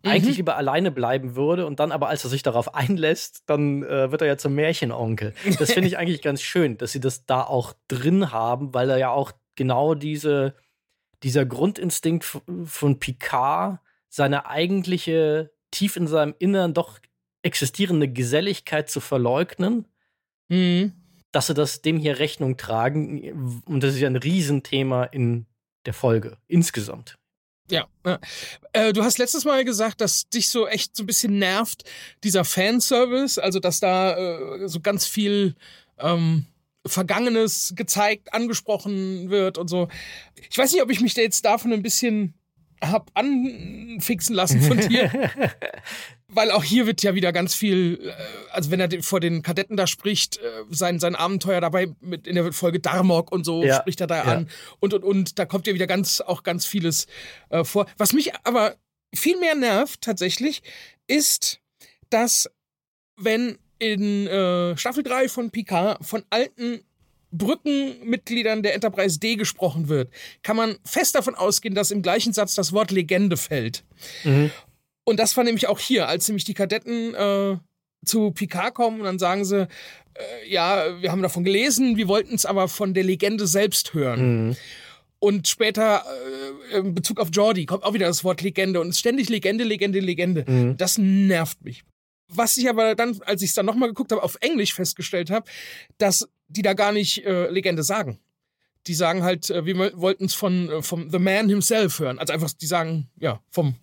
[0.02, 0.10] mhm.
[0.10, 4.10] eigentlich lieber alleine bleiben würde und dann aber, als er sich darauf einlässt, dann äh,
[4.10, 5.34] wird er ja zum Märchenonkel.
[5.58, 8.98] Das finde ich eigentlich ganz schön, dass sie das da auch drin haben, weil er
[8.98, 10.54] ja auch genau diese,
[11.22, 12.24] dieser Grundinstinkt
[12.64, 16.98] von Picard, seine eigentliche, tief in seinem Innern doch
[17.42, 19.86] existierende Geselligkeit zu verleugnen,
[20.48, 20.92] mhm.
[21.30, 23.62] dass sie das dem hier Rechnung tragen.
[23.66, 25.46] Und das ist ja ein Riesenthema in
[25.86, 27.19] der Folge insgesamt.
[27.70, 27.86] Ja.
[28.72, 31.84] Äh, du hast letztes Mal gesagt, dass dich so echt so ein bisschen nervt,
[32.24, 35.54] dieser Fanservice, also dass da äh, so ganz viel
[35.98, 36.46] ähm,
[36.86, 39.88] Vergangenes gezeigt, angesprochen wird und so.
[40.50, 42.34] Ich weiß nicht, ob ich mich da jetzt davon ein bisschen
[42.82, 45.10] hab anfixen lassen von dir.
[46.28, 48.12] Weil auch hier wird ja wieder ganz viel, äh,
[48.52, 52.36] also wenn er vor den Kadetten da spricht, äh, sein, sein Abenteuer dabei mit in
[52.36, 54.22] der Folge Darmok und so ja, spricht er da ja.
[54.24, 54.48] an.
[54.78, 57.06] Und, und, und da kommt ja wieder ganz, auch ganz vieles
[57.48, 57.86] äh, vor.
[57.98, 58.76] Was mich aber
[59.14, 60.62] viel mehr nervt tatsächlich,
[61.08, 61.60] ist,
[62.10, 62.48] dass
[63.16, 66.82] wenn in äh, Staffel 3 von Picard von alten
[67.32, 70.12] Brückenmitgliedern der Enterprise D gesprochen wird,
[70.42, 73.84] kann man fest davon ausgehen, dass im gleichen Satz das Wort Legende fällt.
[74.24, 74.50] Mhm.
[75.04, 77.56] Und das war nämlich auch hier, als nämlich die Kadetten äh,
[78.04, 79.62] zu Picard kommen und dann sagen sie,
[80.14, 84.48] äh, ja, wir haben davon gelesen, wir wollten es aber von der Legende selbst hören.
[84.48, 84.56] Mhm.
[85.18, 86.04] Und später
[86.72, 89.28] äh, in Bezug auf Jordi kommt auch wieder das Wort Legende und es ist ständig
[89.28, 90.44] Legende, Legende, Legende.
[90.46, 90.76] Mhm.
[90.76, 91.84] Das nervt mich.
[92.32, 95.50] Was ich aber dann, als ich es dann nochmal geguckt habe, auf Englisch festgestellt habe,
[95.98, 98.18] dass die da gar nicht äh, Legende sagen.
[98.86, 102.18] Die sagen halt, äh, wir wollten es von äh, vom The Man himself hören.
[102.18, 103.76] Also einfach, die sagen, ja, vom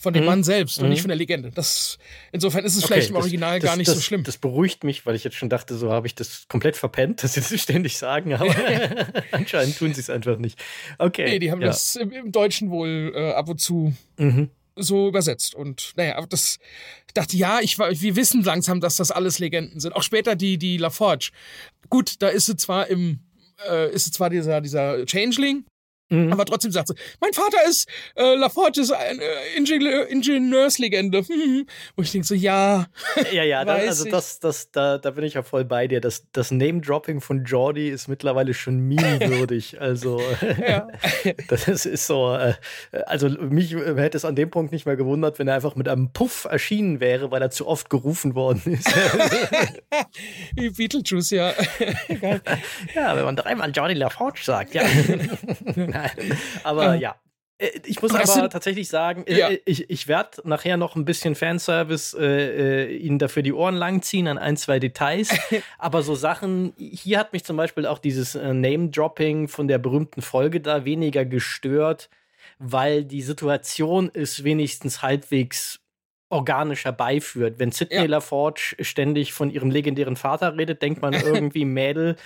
[0.00, 0.28] von dem mhm.
[0.28, 1.02] Mann selbst und nicht mhm.
[1.02, 1.50] von der Legende.
[1.50, 1.98] Das,
[2.32, 4.24] insofern ist es okay, vielleicht im Original das, gar nicht das, so schlimm.
[4.24, 7.34] Das beruhigt mich, weil ich jetzt schon dachte, so habe ich das komplett verpennt, dass
[7.34, 8.46] sie das ständig sagen, aber
[9.32, 10.58] anscheinend tun sie es einfach nicht.
[10.96, 11.24] Okay.
[11.26, 11.66] Nee, die haben ja.
[11.66, 14.48] das im, im, Deutschen wohl äh, ab und zu mhm.
[14.76, 15.54] So übersetzt.
[15.54, 16.58] Und naja, das
[17.10, 19.96] ich dachte, ja, ich, wir wissen langsam, dass das alles Legenden sind.
[19.96, 21.30] Auch später die, die LaForge.
[21.88, 23.18] Gut, da ist sie zwar im,
[23.68, 25.64] äh, ist sie zwar dieser, dieser Changeling,
[26.10, 26.32] Mhm.
[26.32, 31.22] Aber trotzdem sagt sie, mein Vater ist, äh, LaForge ist eine äh, Ingenieur, Ingenieurslegende.
[31.30, 31.66] Mhm.
[31.94, 32.86] Und ich denke so, ja.
[33.32, 36.00] Ja, ja, das, also das, das, da, da bin ich ja voll bei dir.
[36.00, 39.76] Das, das Name-Dropping von Jordi ist mittlerweile schon meme-würdig.
[39.80, 40.20] also,
[41.48, 42.54] das ist so, äh,
[43.06, 46.12] also mich hätte es an dem Punkt nicht mehr gewundert, wenn er einfach mit einem
[46.12, 48.92] Puff erschienen wäre, weil er zu oft gerufen worden ist.
[50.56, 51.52] Wie Beetlejuice, ja.
[52.94, 54.82] ja, wenn man dreimal Jordi LaForge sagt, ja.
[56.02, 56.38] Nein.
[56.64, 57.16] Aber ähm, ja.
[57.58, 59.50] Äh, ich muss aber, tatsächlich sagen, äh, ja.
[59.64, 64.26] ich, ich werde nachher noch ein bisschen Fanservice äh, äh, Ihnen dafür die Ohren langziehen
[64.26, 65.30] an ein, zwei Details.
[65.78, 70.22] aber so Sachen, hier hat mich zum Beispiel auch dieses äh, Name-Dropping von der berühmten
[70.22, 72.08] Folge da weniger gestört,
[72.58, 75.80] weil die Situation ist wenigstens halbwegs
[76.30, 77.58] organisch herbeiführt.
[77.58, 78.04] Wenn Sidney ja.
[78.04, 82.16] LaForge ständig von ihrem legendären Vater redet, denkt man irgendwie, Mädel,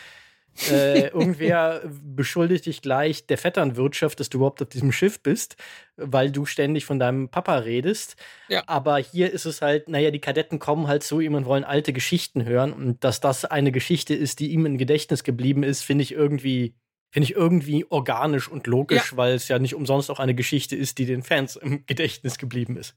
[0.71, 5.57] äh, irgendwer beschuldigt dich gleich der Vetternwirtschaft, dass du überhaupt auf diesem Schiff bist,
[5.97, 8.17] weil du ständig von deinem Papa redest.
[8.49, 8.63] Ja.
[8.67, 11.93] Aber hier ist es halt, naja, die Kadetten kommen halt zu ihm und wollen alte
[11.93, 12.73] Geschichten hören.
[12.73, 16.75] Und dass das eine Geschichte ist, die ihm im Gedächtnis geblieben ist, finde ich irgendwie.
[17.11, 19.17] Finde ich irgendwie organisch und logisch, ja.
[19.17, 22.77] weil es ja nicht umsonst auch eine Geschichte ist, die den Fans im Gedächtnis geblieben
[22.77, 22.97] ist.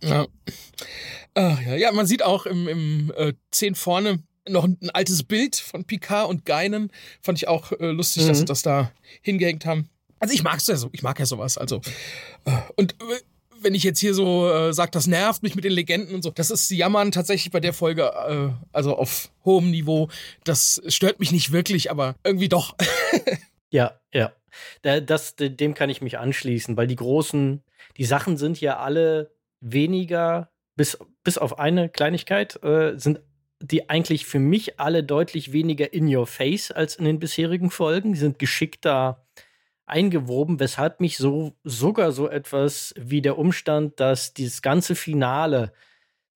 [0.00, 0.28] Ja.
[1.36, 1.74] Ja.
[1.74, 6.28] ja, man sieht auch im, im äh, 10 vorne, noch ein, altes Bild von Picard
[6.28, 6.90] und Geinen.
[7.22, 8.28] Fand ich auch äh, lustig, mhm.
[8.28, 8.90] dass sie das da
[9.22, 9.88] hingehängt haben.
[10.20, 11.58] Also ich mag's ja so, ich mag ja sowas.
[11.58, 11.80] Also
[12.44, 13.20] äh, und äh,
[13.60, 16.30] wenn ich jetzt hier so äh, sage, das nervt mich mit den Legenden und so,
[16.30, 20.08] das ist Jammern tatsächlich bei der Folge, äh, also auf hohem Niveau.
[20.44, 22.76] Das stört mich nicht wirklich, aber irgendwie doch.
[23.70, 24.32] ja, ja.
[24.82, 27.62] Das, dem kann ich mich anschließen, weil die großen,
[27.96, 29.30] Die Sachen sind ja alle
[29.60, 33.20] weniger, bis, bis auf eine Kleinigkeit, äh, sind
[33.60, 38.12] die eigentlich für mich alle deutlich weniger in your face als in den bisherigen Folgen.
[38.12, 39.26] Die sind geschickter
[39.86, 45.72] eingewoben, weshalb mich so sogar so etwas wie der Umstand, dass dieses ganze Finale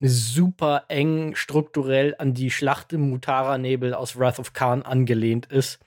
[0.00, 5.78] super eng strukturell an die Schlacht im Mutara-Nebel aus Wrath of Khan angelehnt ist,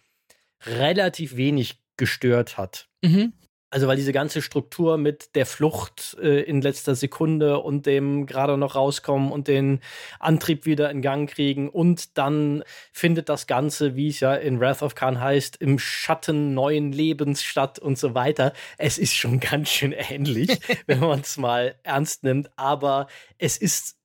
[0.66, 2.88] relativ wenig gestört hat.
[3.02, 3.34] Mhm.
[3.72, 8.58] Also weil diese ganze Struktur mit der Flucht äh, in letzter Sekunde und dem gerade
[8.58, 9.82] noch rauskommen und den
[10.20, 14.82] Antrieb wieder in Gang kriegen und dann findet das Ganze, wie es ja in Wrath
[14.82, 18.54] of Khan heißt, im Schatten neuen Lebens statt und so weiter.
[18.78, 23.08] Es ist schon ganz schön ähnlich, wenn man es mal ernst nimmt, aber
[23.40, 23.98] es ist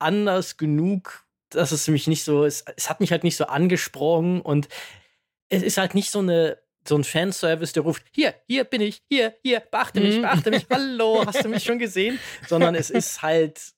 [0.00, 4.40] anders genug, dass es mich nicht so, es, es hat mich halt nicht so angesprochen
[4.40, 4.68] und
[5.48, 9.02] es ist halt nicht so eine so ein Fanservice, der ruft, hier, hier bin ich,
[9.08, 10.22] hier, hier, beachte mich, mhm.
[10.22, 12.18] beachte mich, hallo, hast du mich schon gesehen?
[12.46, 13.72] Sondern es ist halt,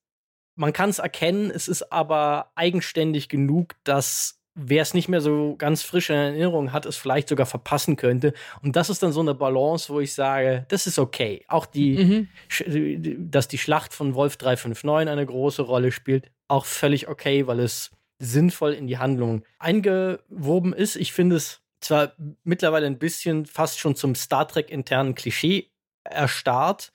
[0.56, 5.54] man kann es erkennen, es ist aber eigenständig genug, dass wer es nicht mehr so
[5.58, 8.32] ganz frisch in Erinnerung hat, es vielleicht sogar verpassen könnte.
[8.62, 11.44] Und das ist dann so eine Balance, wo ich sage, das ist okay.
[11.46, 13.30] Auch die, mhm.
[13.30, 17.90] dass die Schlacht von Wolf 359 eine große Rolle spielt, auch völlig okay, weil es
[18.18, 20.96] sinnvoll in die Handlung eingewoben ist.
[20.96, 25.70] Ich finde es zwar mittlerweile ein bisschen fast schon zum Star Trek internen Klischee
[26.04, 26.92] erstarrt,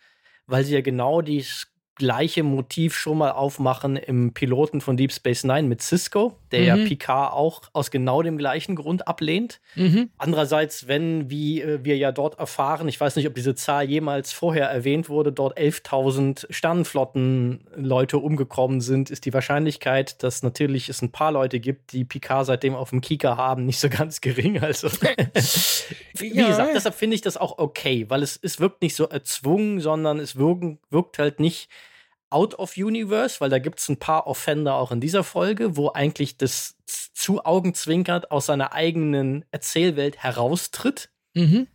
[0.48, 5.44] weil sie ja genau dieses gleiche Motiv schon mal aufmachen im Piloten von Deep Space
[5.44, 6.66] Nine mit Cisco, der mhm.
[6.66, 9.60] ja Picard auch aus genau dem gleichen Grund ablehnt.
[9.76, 10.10] Mhm.
[10.18, 14.32] Andererseits, wenn, wie äh, wir ja dort erfahren, ich weiß nicht, ob diese Zahl jemals
[14.32, 21.12] vorher erwähnt wurde, dort 11.000 Sternenflotten-Leute umgekommen sind, ist die Wahrscheinlichkeit, dass natürlich es ein
[21.12, 24.60] paar Leute gibt, die Picard seitdem auf dem Kika haben, nicht so ganz gering.
[24.62, 24.90] Also,
[26.18, 26.48] wie ja.
[26.48, 30.20] gesagt, deshalb finde ich das auch okay, weil es, es wirkt nicht so erzwungen, sondern
[30.20, 31.70] es wirken, wirkt halt nicht
[32.32, 35.90] out of universe, weil da gibt es ein paar Offender auch in dieser Folge, wo
[35.90, 41.10] eigentlich das zu Augenzwinkert aus seiner eigenen Erzählwelt heraustritt.
[41.34, 41.68] Mhm.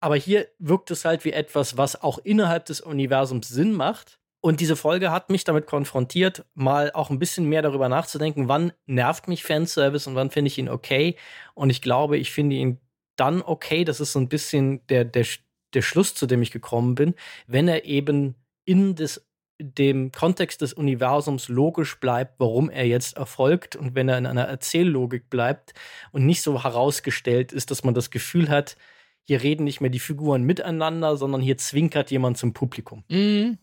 [0.00, 4.18] Aber hier wirkt es halt wie etwas, was auch innerhalb des Universums Sinn macht.
[4.40, 8.72] Und diese Folge hat mich damit konfrontiert, mal auch ein bisschen mehr darüber nachzudenken, wann
[8.86, 11.14] nervt mich Fanservice und wann finde ich ihn okay.
[11.54, 12.80] Und ich glaube, ich finde ihn
[13.14, 13.84] dann okay.
[13.84, 15.26] Das ist so ein bisschen der, der,
[15.74, 17.14] der Schluss, zu dem ich gekommen bin,
[17.46, 19.24] wenn er eben in das
[19.64, 24.44] dem Kontext des Universums logisch bleibt, warum er jetzt erfolgt und wenn er in einer
[24.44, 25.74] Erzähllogik bleibt
[26.12, 28.76] und nicht so herausgestellt ist, dass man das Gefühl hat,
[29.24, 33.04] hier reden nicht mehr die Figuren miteinander, sondern hier zwinkert jemand zum Publikum.
[33.08, 33.58] Mhm.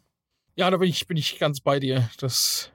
[0.56, 2.10] Ja, da bin ich, bin ich ganz bei dir.
[2.20, 2.72] Das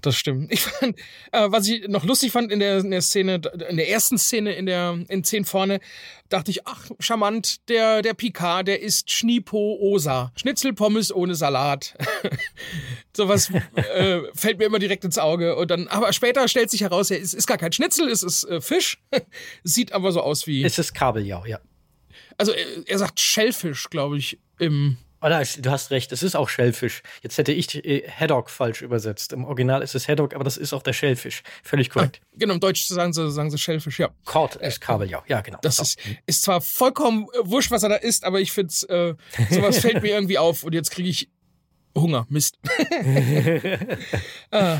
[0.00, 0.52] das stimmt.
[0.52, 0.98] Ich fand,
[1.32, 4.52] äh, was ich noch lustig fand in der, in der Szene, in der ersten Szene
[4.54, 5.80] in der in 10 vorne,
[6.28, 10.32] dachte ich, ach, charmant, der, der Picard, der isst Schnipo Osa.
[10.36, 11.96] Schnitzelpommes ohne Salat.
[13.16, 15.56] Sowas äh, fällt mir immer direkt ins Auge.
[15.56, 18.44] Und dann, aber später stellt sich heraus, es ist, ist gar kein Schnitzel, es ist
[18.44, 18.98] äh, Fisch.
[19.62, 20.64] Sieht aber so aus wie.
[20.64, 21.60] Es ist Kabeljau, ja.
[22.36, 26.50] Also er, er sagt Schellfisch, glaube ich, im Oh, du hast recht, es ist auch
[26.50, 27.02] Schellfisch.
[27.22, 29.32] Jetzt hätte ich äh, Haddock falsch übersetzt.
[29.32, 31.42] Im Original ist es Haddock, aber das ist auch der Schellfisch.
[31.62, 32.20] Völlig korrekt.
[32.22, 34.10] Ah, genau, im Deutsch sagen sie, sagen sie Schellfisch, ja.
[34.26, 35.58] Cod ist Kabeljau, ja, genau.
[35.62, 39.14] Das ist, ist zwar vollkommen äh, wurscht, was er da isst, aber ich finde, äh,
[39.48, 41.30] sowas fällt mir irgendwie auf und jetzt kriege ich
[41.96, 42.58] Hunger, Mist.
[44.50, 44.78] Ah,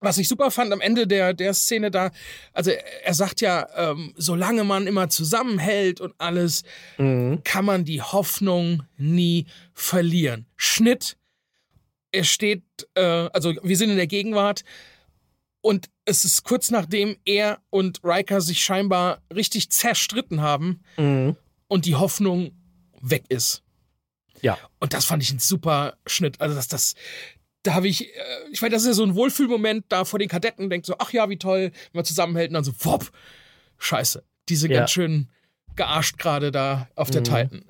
[0.00, 2.10] was ich super fand am Ende der, der Szene da,
[2.52, 6.62] also er sagt ja, ähm, solange man immer zusammenhält und alles,
[6.98, 7.40] mhm.
[7.42, 10.44] kann man die Hoffnung nie verlieren.
[10.56, 11.16] Schnitt,
[12.12, 13.00] er steht, äh,
[13.32, 14.62] also wir sind in der Gegenwart
[15.62, 21.36] und es ist kurz nachdem er und Riker sich scheinbar richtig zerstritten haben mhm.
[21.66, 22.52] und die Hoffnung
[23.00, 23.63] weg ist.
[24.44, 24.58] Ja.
[24.78, 26.40] Und das fand ich ein super Schnitt.
[26.40, 26.94] Also, dass das,
[27.62, 28.20] da habe ich, äh,
[28.52, 31.12] ich meine, das ist ja so ein Wohlfühlmoment da vor den Kadetten, denkt so, ach
[31.12, 33.10] ja, wie toll, wenn man zusammenhält und dann so, wop,
[33.78, 34.22] scheiße.
[34.48, 34.80] Diese ja.
[34.80, 35.30] ganz schön
[35.76, 37.24] gearscht gerade da auf der mhm.
[37.24, 37.64] Titan.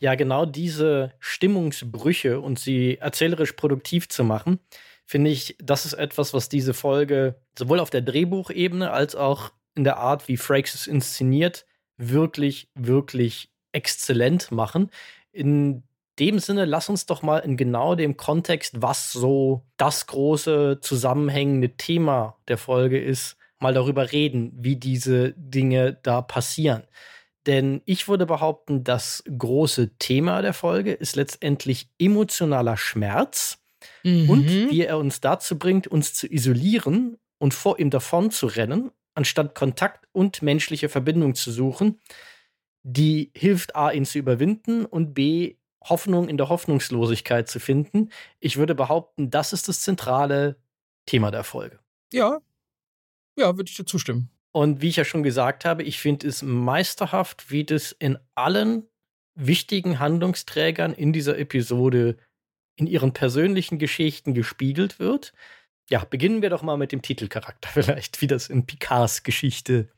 [0.00, 4.60] Ja, genau diese Stimmungsbrüche und sie erzählerisch produktiv zu machen,
[5.04, 9.84] finde ich, das ist etwas, was diese Folge sowohl auf der Drehbuchebene als auch in
[9.84, 14.90] der Art, wie Frakes es inszeniert, wirklich, wirklich exzellent machen
[15.34, 15.82] in
[16.18, 21.70] dem Sinne, lass uns doch mal in genau dem Kontext, was so das große zusammenhängende
[21.76, 26.84] Thema der Folge ist, mal darüber reden, wie diese Dinge da passieren.
[27.46, 33.58] Denn ich würde behaupten, das große Thema der Folge ist letztendlich emotionaler Schmerz
[34.02, 34.30] mhm.
[34.30, 38.92] und wie er uns dazu bringt, uns zu isolieren und vor ihm davon zu rennen,
[39.14, 42.00] anstatt Kontakt und menschliche Verbindung zu suchen
[42.84, 48.10] die hilft A, ihn zu überwinden und B, Hoffnung in der Hoffnungslosigkeit zu finden.
[48.40, 50.56] Ich würde behaupten, das ist das zentrale
[51.06, 51.78] Thema der Folge.
[52.12, 52.40] Ja.
[53.36, 54.30] Ja, würde ich dir zustimmen.
[54.52, 58.86] Und wie ich ja schon gesagt habe, ich finde es meisterhaft, wie das in allen
[59.34, 62.16] wichtigen Handlungsträgern in dieser Episode
[62.76, 65.32] in ihren persönlichen Geschichten gespiegelt wird.
[65.90, 69.88] Ja, beginnen wir doch mal mit dem Titelcharakter vielleicht, wie das in Picards Geschichte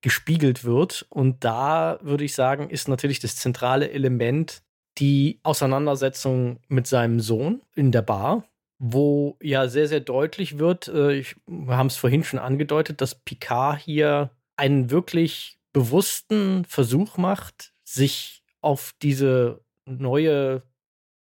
[0.00, 1.06] gespiegelt wird.
[1.08, 4.62] Und da würde ich sagen, ist natürlich das zentrale Element
[4.98, 8.44] die Auseinandersetzung mit seinem Sohn in der Bar,
[8.78, 13.14] wo ja sehr, sehr deutlich wird, äh, ich, wir haben es vorhin schon angedeutet, dass
[13.14, 20.62] Picard hier einen wirklich bewussten Versuch macht, sich auf diese neue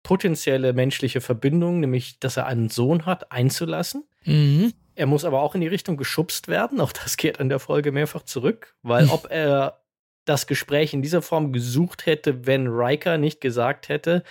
[0.02, 4.04] potenzielle menschliche Verbindung, nämlich dass er einen Sohn hat, einzulassen.
[4.24, 4.72] Mhm.
[5.03, 6.81] Er muss aber auch in die Richtung geschubst werden.
[6.81, 9.83] Auch das kehrt an der Folge mehrfach zurück, weil ob er
[10.25, 14.23] das Gespräch in dieser Form gesucht hätte, wenn Riker nicht gesagt hätte,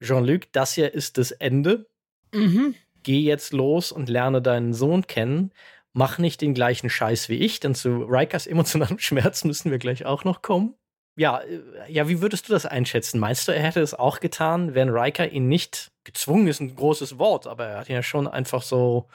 [0.00, 1.88] Jean-Luc, das hier ist das Ende.
[2.32, 2.76] Mhm.
[3.02, 5.50] Geh jetzt los und lerne deinen Sohn kennen.
[5.92, 10.06] Mach nicht den gleichen Scheiß wie ich, denn zu Rikers emotionalem Schmerz müssen wir gleich
[10.06, 10.74] auch noch kommen.
[11.16, 13.18] Ja, äh, ja, wie würdest du das einschätzen?
[13.18, 17.18] Meinst du, er hätte es auch getan, wenn Riker ihn nicht gezwungen ist, ein großes
[17.18, 19.08] Wort, aber er hat ihn ja schon einfach so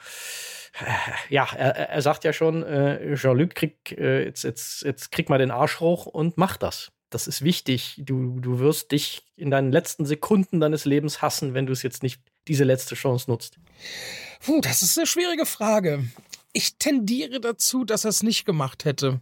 [1.28, 5.38] ja, er, er sagt ja schon, äh, Jean-Luc, krieg, äh, jetzt, jetzt, jetzt krieg mal
[5.38, 6.92] den Arsch hoch und mach das.
[7.10, 7.96] Das ist wichtig.
[7.98, 12.02] Du, du wirst dich in deinen letzten Sekunden deines Lebens hassen, wenn du es jetzt
[12.02, 13.58] nicht diese letzte Chance nutzt.
[14.40, 16.04] Puh, das ist eine schwierige Frage.
[16.54, 19.20] Ich tendiere dazu, dass er es nicht gemacht hätte.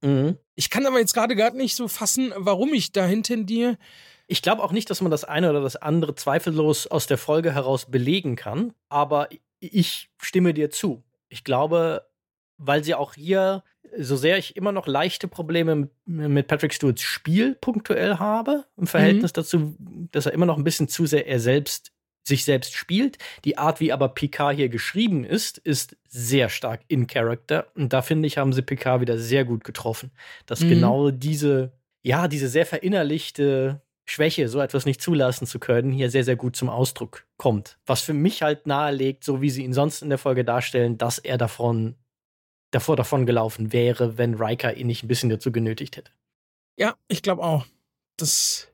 [0.00, 0.38] Mhm.
[0.56, 3.78] Ich kann aber jetzt gerade gar nicht so fassen, warum ich dahin tendiere.
[4.26, 7.54] Ich glaube auch nicht, dass man das eine oder das andere zweifellos aus der Folge
[7.54, 8.72] heraus belegen kann.
[8.88, 9.28] Aber
[9.60, 11.04] ich stimme dir zu.
[11.28, 12.06] Ich glaube,
[12.56, 13.62] weil sie auch hier,
[13.98, 19.32] so sehr ich immer noch leichte Probleme mit Patrick Stewarts Spiel punktuell habe, im Verhältnis
[19.32, 19.34] mhm.
[19.34, 19.76] dazu,
[20.10, 21.92] dass er immer noch ein bisschen zu sehr er selbst
[22.26, 23.18] sich selbst spielt.
[23.44, 27.66] Die Art, wie aber Picard hier geschrieben ist, ist sehr stark in Character.
[27.74, 30.10] Und da finde ich, haben sie Picard wieder sehr gut getroffen.
[30.46, 30.68] Dass mhm.
[30.68, 36.24] genau diese, ja, diese sehr verinnerlichte Schwäche, so etwas nicht zulassen zu können, hier sehr,
[36.24, 37.78] sehr gut zum Ausdruck kommt.
[37.86, 41.18] Was für mich halt nahelegt, so wie sie ihn sonst in der Folge darstellen, dass
[41.18, 41.96] er davon,
[42.70, 46.12] davor davon gelaufen wäre, wenn Riker ihn nicht ein bisschen dazu genötigt hätte.
[46.78, 47.66] Ja, ich glaube auch.
[48.16, 48.68] Das.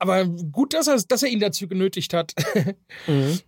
[0.00, 2.34] Aber gut, dass er, dass er ihn dazu genötigt hat.
[3.06, 3.38] mhm.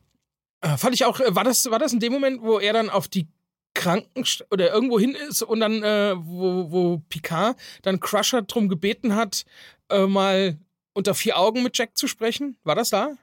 [0.60, 2.90] Äh, fand ich auch, äh, war das, war das in dem Moment, wo er dann
[2.90, 3.26] auf die
[3.74, 9.16] Kranken oder irgendwo hin ist und dann, äh, wo, wo Picard dann Crusher drum gebeten
[9.16, 9.44] hat,
[9.90, 10.58] äh, mal
[10.92, 12.58] unter vier Augen mit Jack zu sprechen?
[12.64, 13.16] War das da?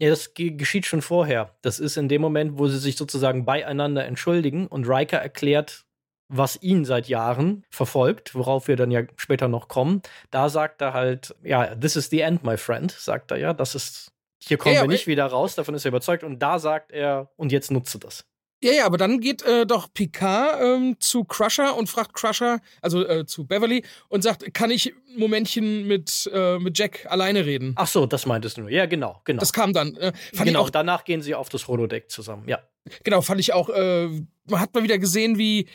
[0.00, 1.56] Ja, das geschieht schon vorher.
[1.62, 5.86] Das ist in dem Moment, wo sie sich sozusagen beieinander entschuldigen und Riker erklärt,
[6.28, 10.02] was ihn seit Jahren verfolgt, worauf wir dann ja später noch kommen.
[10.30, 13.74] Da sagt er halt, ja, this is the end, my friend, sagt er ja, das
[13.74, 16.24] ist, hier kommen ja, wir nicht wieder raus, davon ist er überzeugt.
[16.24, 18.24] Und da sagt er, und jetzt nutze das.
[18.64, 23.06] Ja, ja, aber dann geht äh, doch Picard ähm, zu Crusher und fragt Crusher, also
[23.06, 27.74] äh, zu Beverly, und sagt, kann ich ein Momentchen mit, äh, mit Jack alleine reden?
[27.76, 28.68] Ach so, das meintest du.
[28.68, 29.40] Ja, genau, genau.
[29.40, 29.94] Das kam dann.
[29.96, 32.60] Äh, genau, auch, danach gehen sie auf das Holodeck zusammen, ja.
[33.02, 34.08] Genau, fand ich auch, äh,
[34.48, 35.68] man hat mal wieder gesehen, wie,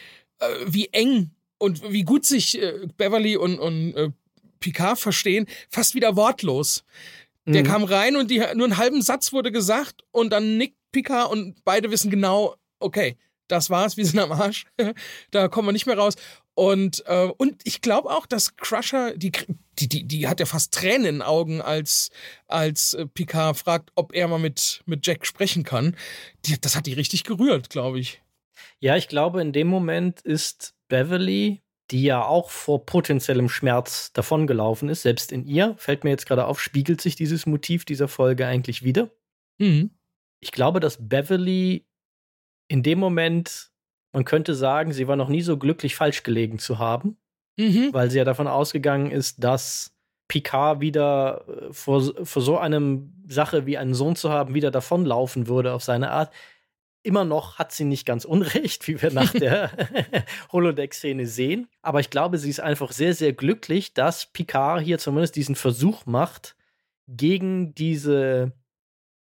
[0.66, 2.60] wie eng und wie gut sich
[2.98, 4.14] Beverly und, und
[4.60, 6.84] Picard verstehen, fast wieder wortlos.
[7.46, 7.68] Der mhm.
[7.68, 11.64] kam rein und die, nur einen halben Satz wurde gesagt und dann nickt Picard und
[11.64, 14.66] beide wissen genau, okay, das war's, wir sind am Arsch.
[15.32, 16.16] da kommen wir nicht mehr raus.
[16.54, 19.32] Und, äh, und ich glaube auch, dass Crusher, die,
[19.80, 22.10] die, die, die hat ja fast Tränen in den Augen, als,
[22.48, 25.96] als äh, Picard fragt, ob er mal mit, mit Jack sprechen kann.
[26.46, 28.22] Die, das hat die richtig gerührt, glaube ich.
[28.80, 34.90] Ja, ich glaube, in dem Moment ist Beverly, die ja auch vor potenziellem Schmerz davongelaufen
[34.90, 38.46] ist, selbst in ihr, fällt mir jetzt gerade auf, spiegelt sich dieses Motiv dieser Folge
[38.46, 39.10] eigentlich wieder.
[39.58, 39.92] Mhm.
[40.40, 41.88] Ich glaube, dass Beverly
[42.68, 43.72] in dem Moment,
[44.14, 47.18] man könnte sagen, sie war noch nie so glücklich, falsch gelegen zu haben,
[47.58, 47.90] mhm.
[47.92, 49.96] weil sie ja davon ausgegangen ist, dass
[50.28, 55.48] Picard wieder äh, vor, vor so einem Sache wie einen Sohn zu haben, wieder davonlaufen
[55.48, 56.32] würde auf seine Art.
[57.02, 59.72] Immer noch hat sie nicht ganz unrecht, wie wir nach der
[60.52, 61.68] Holodeck-Szene sehen.
[61.82, 66.06] Aber ich glaube, sie ist einfach sehr, sehr glücklich, dass Picard hier zumindest diesen Versuch
[66.06, 66.56] macht,
[67.08, 68.54] gegen diese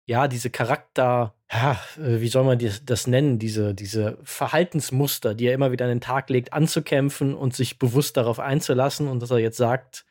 [0.08, 5.52] ja, diese Charakter, ja, äh, wie soll man das nennen, diese, diese Verhaltensmuster, die er
[5.52, 9.38] immer wieder an den Tag legt, anzukämpfen und sich bewusst darauf einzulassen und dass er
[9.38, 10.06] jetzt sagt,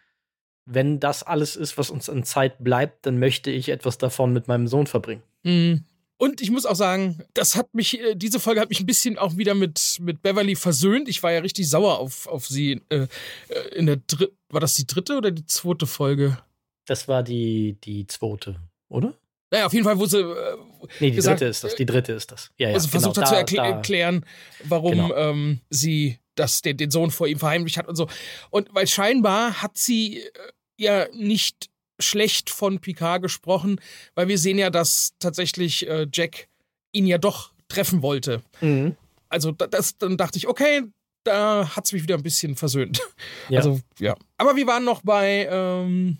[0.65, 4.47] wenn das alles ist, was uns an Zeit bleibt, dann möchte ich etwas davon mit
[4.47, 5.23] meinem Sohn verbringen.
[5.41, 5.85] Mhm.
[6.17, 9.17] Und ich muss auch sagen, das hat mich, äh, diese Folge hat mich ein bisschen
[9.17, 11.07] auch wieder mit, mit Beverly versöhnt.
[11.07, 12.81] Ich war ja richtig sauer auf, auf sie.
[12.89, 13.07] Äh,
[13.49, 16.37] äh in der dritten, war das die dritte oder die zweite Folge?
[16.85, 18.55] Das war die, die zweite,
[18.89, 19.13] oder?
[19.51, 20.19] Naja, auf jeden Fall, wo sie.
[20.19, 20.57] Äh,
[20.99, 21.75] nee, die gesagt, dritte ist das.
[21.75, 22.51] Die dritte ist das.
[22.57, 24.25] Ja, ja, wo sie genau, versucht hat da, zu erkl erklären,
[24.63, 25.15] warum genau.
[25.15, 28.07] ähm, sie das, den, den Sohn vor ihm verheimlicht hat und so.
[28.49, 30.29] Und weil scheinbar hat sie äh,
[30.77, 31.69] ja nicht
[31.99, 33.79] schlecht von Picard gesprochen,
[34.15, 36.47] weil wir sehen ja, dass tatsächlich äh, Jack
[36.91, 38.41] ihn ja doch treffen wollte.
[38.61, 38.95] Mhm.
[39.29, 40.83] Also das, dann dachte ich, okay,
[41.23, 43.01] da hat es mich wieder ein bisschen versöhnt.
[43.49, 43.59] Ja.
[43.59, 44.15] Also, ja.
[44.37, 46.17] Aber wir waren noch bei ähm,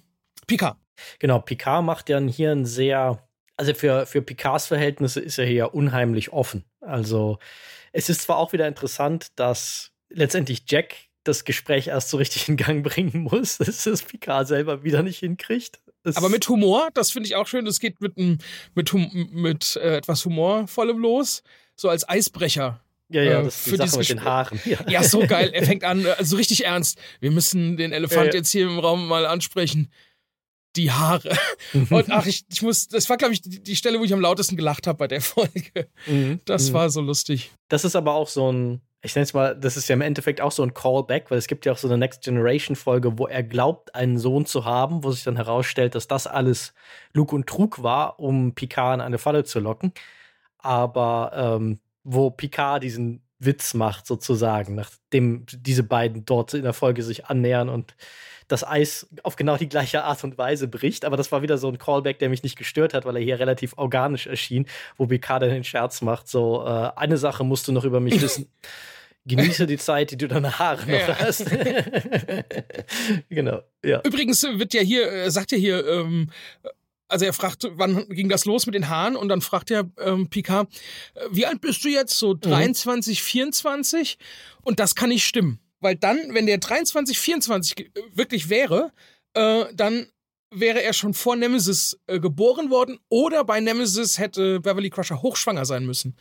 [0.47, 0.78] Picard.
[1.19, 3.21] Genau, Picard macht ja hier ein sehr,
[3.55, 6.63] also für, für Picards Verhältnisse ist er hier unheimlich offen.
[6.82, 7.39] Also
[7.91, 10.95] es ist zwar auch wieder interessant, dass letztendlich Jack
[11.28, 15.19] das Gespräch erst so richtig in Gang bringen muss, dass das Picard selber wieder nicht
[15.19, 15.80] hinkriegt.
[16.03, 17.65] Das Aber mit Humor, das finde ich auch schön.
[17.65, 18.93] Das geht mit, mit,
[19.34, 21.43] mit äh, etwas Humorvollem los,
[21.75, 22.80] so als Eisbrecher.
[23.09, 24.59] Ja, ja, äh, das ist die Sache mit den Haaren.
[24.65, 24.78] Ja.
[24.88, 25.03] ja.
[25.03, 25.51] so geil.
[25.53, 26.99] Er fängt an, also richtig ernst.
[27.19, 28.38] Wir müssen den Elefant ja, ja.
[28.38, 29.91] jetzt hier im Raum mal ansprechen.
[30.75, 31.36] Die Haare.
[31.73, 31.88] Mhm.
[31.89, 34.21] Und ach, ich, ich muss, das war, glaube ich, die, die, Stelle, wo ich am
[34.21, 35.89] lautesten gelacht habe bei der Folge.
[36.05, 36.41] Mhm.
[36.45, 36.73] Das mhm.
[36.73, 37.51] war so lustig.
[37.69, 40.41] Das ist aber auch so ein, ich nenne es mal, das ist ja im Endeffekt
[40.41, 43.25] auch so ein Callback, weil es gibt ja auch so eine Next Generation Folge, wo
[43.25, 46.73] er glaubt, einen Sohn zu haben, wo sich dann herausstellt, dass das alles
[47.13, 49.93] Lug und Trug war, um Picard in eine Falle zu locken.
[50.57, 57.01] Aber ähm, wo Picard diesen Witz macht, sozusagen, nachdem diese beiden dort in der Folge
[57.01, 57.95] sich annähern und
[58.49, 61.05] das Eis auf genau die gleiche Art und Weise bricht.
[61.05, 63.39] Aber das war wieder so ein Callback, der mich nicht gestört hat, weil er hier
[63.39, 64.65] relativ organisch erschien,
[64.97, 68.21] wo Picard dann den Scherz macht: so, äh, eine Sache musst du noch über mich
[68.21, 68.49] wissen.
[69.28, 71.19] Genieße die Zeit, die du deine Haare noch ja.
[71.19, 71.45] hast.
[73.30, 73.61] genau.
[73.84, 74.01] Ja.
[74.03, 76.32] Übrigens wird ja hier, äh, sagt ja hier, ähm,
[77.07, 79.15] also er fragt, wann ging das los mit den Haaren?
[79.15, 80.69] Und dann fragt er ähm, Picard,
[81.15, 82.17] äh, wie alt bist du jetzt?
[82.17, 83.25] So 23, mhm.
[83.25, 84.17] 24?
[84.61, 85.59] Und das kann nicht stimmen.
[85.80, 88.91] Weil dann, wenn der 23, 24 äh, wirklich wäre,
[89.34, 90.07] äh, dann
[90.51, 95.65] wäre er schon vor Nemesis äh, geboren worden oder bei Nemesis hätte Beverly Crusher hochschwanger
[95.65, 96.15] sein müssen.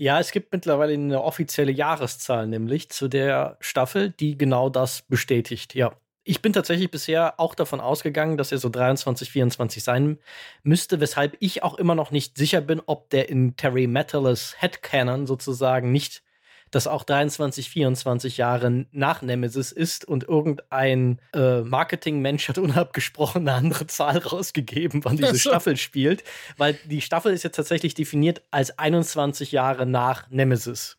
[0.00, 5.74] Ja, es gibt mittlerweile eine offizielle Jahreszahl, nämlich zu der Staffel, die genau das bestätigt,
[5.74, 5.92] ja.
[6.22, 10.18] Ich bin tatsächlich bisher auch davon ausgegangen, dass er so 23, 24 sein
[10.62, 15.26] müsste, weshalb ich auch immer noch nicht sicher bin, ob der in Terry Metalis Headcanon
[15.26, 16.22] sozusagen nicht
[16.70, 23.56] das auch 23, 24 Jahre nach Nemesis ist und irgendein äh, Marketingmensch hat unabgesprochen eine
[23.56, 25.38] andere Zahl rausgegeben, wann diese.
[25.38, 26.24] Staffel spielt,
[26.56, 30.98] weil die Staffel ist jetzt tatsächlich definiert als 21 Jahre nach Nemesis.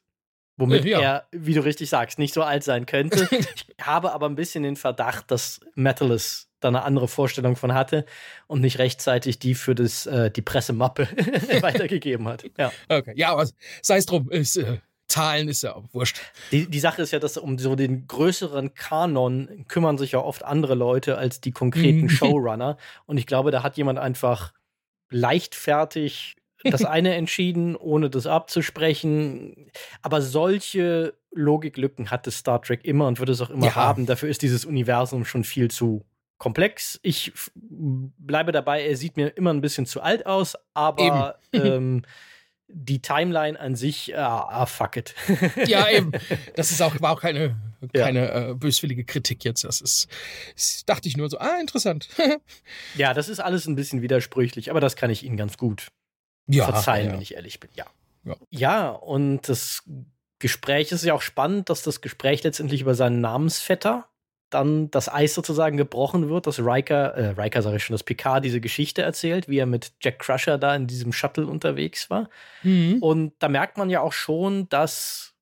[0.57, 0.99] Womit ja.
[0.99, 3.29] er, wie du richtig sagst, nicht so alt sein könnte.
[3.31, 8.05] ich habe aber ein bisschen den Verdacht, dass Metalis da eine andere Vorstellung von hatte
[8.47, 11.07] und nicht rechtzeitig die für das, äh, die Pressemappe
[11.61, 12.43] weitergegeben hat.
[12.57, 12.73] Ja.
[12.89, 13.47] Okay, ja, aber
[13.81, 14.79] sei es drum, ist, äh,
[15.09, 16.21] Zahlen ist ja auch wurscht.
[16.51, 20.45] Die, die Sache ist ja, dass um so den größeren Kanon kümmern sich ja oft
[20.45, 22.09] andere Leute als die konkreten mhm.
[22.09, 22.77] Showrunner.
[23.05, 24.53] Und ich glaube, da hat jemand einfach
[25.09, 29.71] leichtfertig das eine entschieden, ohne das abzusprechen.
[30.01, 33.75] Aber solche Logiklücken hatte Star Trek immer und wird es auch immer ja.
[33.75, 34.05] haben.
[34.05, 36.05] Dafür ist dieses Universum schon viel zu
[36.37, 36.99] komplex.
[37.03, 42.03] Ich bleibe dabei, er sieht mir immer ein bisschen zu alt aus, aber ähm,
[42.71, 45.15] die Timeline an sich, ah, ah fuck it.
[45.65, 46.11] ja, eben.
[46.55, 47.55] Das ist auch, war auch keine,
[47.93, 48.49] keine ja.
[48.49, 49.63] äh, böswillige Kritik jetzt.
[49.63, 50.07] Das ist,
[50.55, 52.09] das dachte ich nur so, ah, interessant.
[52.95, 55.87] ja, das ist alles ein bisschen widersprüchlich, aber das kann ich Ihnen ganz gut
[56.47, 57.13] ja, verzeihen, ja.
[57.13, 57.69] wenn ich ehrlich bin.
[57.75, 57.85] Ja.
[58.23, 58.35] ja.
[58.49, 59.83] Ja, und das
[60.39, 64.08] Gespräch ist ja auch spannend, dass das Gespräch letztendlich über seinen Namensvetter
[64.49, 68.43] dann das Eis sozusagen gebrochen wird, dass Riker, äh, Riker sage ich schon, dass Picard
[68.43, 72.29] diese Geschichte erzählt, wie er mit Jack Crusher da in diesem Shuttle unterwegs war.
[72.63, 72.97] Mhm.
[73.01, 75.35] Und da merkt man ja auch schon, dass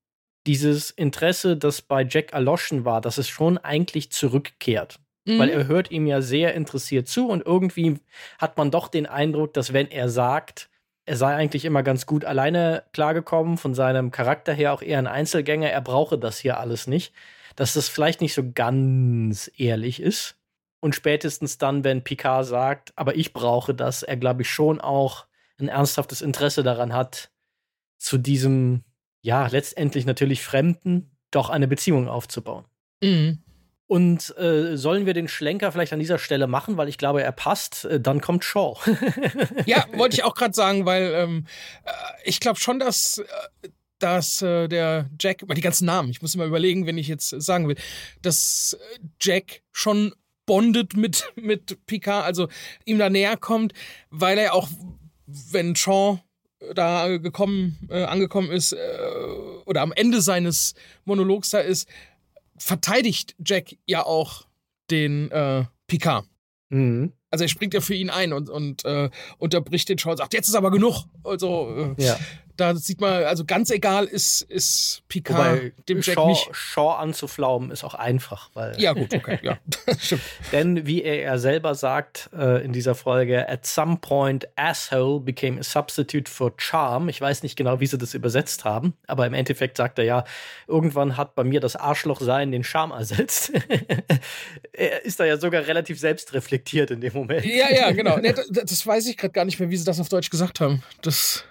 [0.46, 5.00] dieses Interesse, das bei Jack erloschen war, dass es schon eigentlich zurückkehrt.
[5.26, 5.40] Mhm.
[5.40, 8.00] Weil er hört ihm ja sehr interessiert zu und irgendwie
[8.40, 10.70] hat man doch den Eindruck, dass wenn er sagt,
[11.06, 15.08] er sei eigentlich immer ganz gut alleine klargekommen, von seinem Charakter her auch eher ein
[15.08, 17.14] Einzelgänger, er brauche das hier alles nicht,
[17.58, 20.38] dass das vielleicht nicht so ganz ehrlich ist.
[20.80, 25.26] Und spätestens dann, wenn Picard sagt, aber ich brauche das, er glaube ich schon auch
[25.60, 27.32] ein ernsthaftes Interesse daran hat,
[27.98, 28.84] zu diesem,
[29.22, 32.66] ja, letztendlich natürlich Fremden doch eine Beziehung aufzubauen.
[33.02, 33.44] Mhm.
[33.88, 37.32] Und äh, sollen wir den Schlenker vielleicht an dieser Stelle machen, weil ich glaube, er
[37.32, 37.86] passt.
[37.86, 38.78] Äh, dann kommt Shaw.
[39.66, 41.48] ja, wollte ich auch gerade sagen, weil ähm,
[41.86, 41.92] äh,
[42.24, 43.70] ich glaube schon, dass, äh,
[44.00, 47.30] dass äh, der Jack, weil die ganzen Namen, ich muss immer überlegen, wenn ich jetzt
[47.30, 47.78] sagen will,
[48.22, 48.78] dass
[49.20, 50.14] Jack schon
[50.46, 52.48] bondet mit, mit Picard, also
[52.86, 53.74] ihm da näher kommt,
[54.10, 54.68] weil er auch,
[55.26, 56.20] wenn Shaw
[56.74, 58.78] da gekommen, äh, angekommen ist äh,
[59.66, 60.74] oder am Ende seines
[61.06, 61.88] Monologs da ist,
[62.58, 64.48] verteidigt Jack ja auch
[64.90, 66.26] den äh, Picard.
[66.70, 67.14] Mhm.
[67.30, 70.34] Also er springt ja für ihn ein und, und äh, unterbricht den Shaw und sagt,
[70.34, 71.04] jetzt ist aber genug.
[71.24, 72.18] Also äh, ja
[72.58, 76.50] da sieht man, also ganz egal ist, ist Picard Wobei, dem Jack Shaw, nicht.
[76.52, 78.80] Shaw anzuflaumen ist auch einfach, weil.
[78.80, 79.58] Ja, gut, okay, ja.
[80.00, 80.22] Stimmt.
[80.52, 85.60] Denn wie er, er selber sagt äh, in dieser Folge, at some point asshole became
[85.60, 87.10] a substitute for charm.
[87.10, 90.24] Ich weiß nicht genau, wie sie das übersetzt haben, aber im Endeffekt sagt er ja,
[90.68, 93.52] irgendwann hat bei mir das Arschlochsein den Charme ersetzt.
[94.74, 97.46] er ist da ja sogar relativ selbstreflektiert in dem Moment.
[97.46, 98.18] Ja, ja, genau.
[98.18, 100.60] Nee, das, das weiß ich gerade gar nicht mehr, wie sie das auf Deutsch gesagt
[100.60, 100.84] haben.
[101.02, 101.44] Das.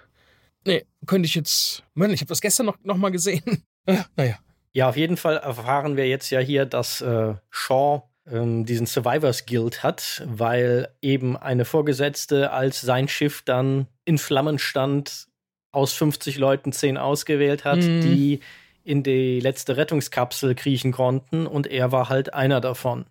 [0.67, 1.83] Nee, könnte ich jetzt.
[1.93, 3.63] Mann, ich habe das gestern noch, noch mal gesehen.
[4.17, 4.37] naja.
[4.73, 9.45] Ja, auf jeden Fall erfahren wir jetzt ja hier, dass äh, Shaw ähm, diesen Survivors
[9.45, 15.27] Guild hat, weil eben eine Vorgesetzte, als sein Schiff dann in Flammen stand,
[15.71, 18.01] aus 50 Leuten 10 ausgewählt hat, mhm.
[18.01, 18.41] die
[18.83, 23.05] in die letzte Rettungskapsel kriechen konnten und er war halt einer davon.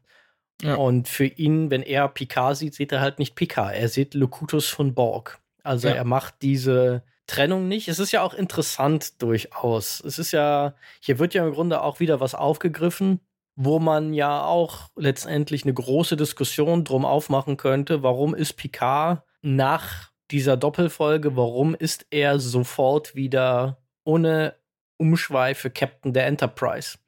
[0.62, 0.74] Ja.
[0.74, 4.68] Und für ihn, wenn er Picard sieht, sieht er halt nicht Picard, er sieht Locutus
[4.68, 5.38] von Borg.
[5.62, 5.94] Also ja.
[5.94, 7.88] er macht diese Trennung nicht.
[7.88, 10.00] Es ist ja auch interessant durchaus.
[10.00, 13.20] Es ist ja, hier wird ja im Grunde auch wieder was aufgegriffen,
[13.56, 18.02] wo man ja auch letztendlich eine große Diskussion drum aufmachen könnte.
[18.02, 24.54] Warum ist Picard nach dieser Doppelfolge, warum ist er sofort wieder ohne
[24.98, 26.98] Umschweife Captain der Enterprise?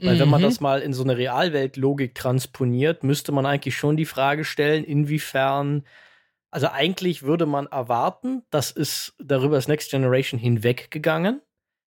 [0.00, 0.20] Weil mhm.
[0.20, 0.46] wenn man mhm.
[0.46, 5.84] das mal in so eine Realwelt-Logik transponiert, müsste man eigentlich schon die Frage stellen, inwiefern
[6.54, 11.42] also eigentlich würde man erwarten, das ist darüber das Next Generation hinweggegangen,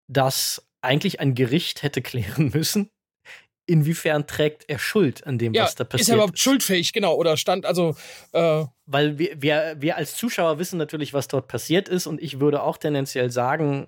[0.07, 2.89] dass eigentlich ein Gericht hätte klären müssen,
[3.65, 6.07] inwiefern trägt er Schuld an dem, ja, was da passiert ist.
[6.07, 7.97] Ist er überhaupt schuldfähig, genau, oder stand, also.
[8.31, 12.39] Äh Weil wir, wir, wir als Zuschauer wissen natürlich, was dort passiert ist, und ich
[12.39, 13.87] würde auch tendenziell sagen,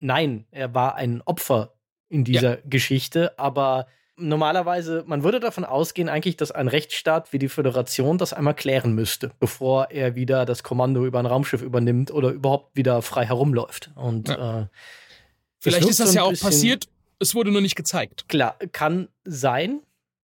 [0.00, 1.72] nein, er war ein Opfer
[2.10, 2.62] in dieser ja.
[2.66, 3.86] Geschichte, aber
[4.16, 8.92] normalerweise, man würde davon ausgehen, eigentlich, dass ein Rechtsstaat wie die Föderation das einmal klären
[8.92, 13.90] müsste, bevor er wieder das Kommando über ein Raumschiff übernimmt oder überhaupt wieder frei herumläuft.
[13.94, 14.62] Und ja.
[14.62, 14.66] äh,
[15.58, 16.88] vielleicht ist das ja auch passiert,
[17.18, 18.28] es wurde nur nicht gezeigt.
[18.28, 19.80] Klar, kann sein.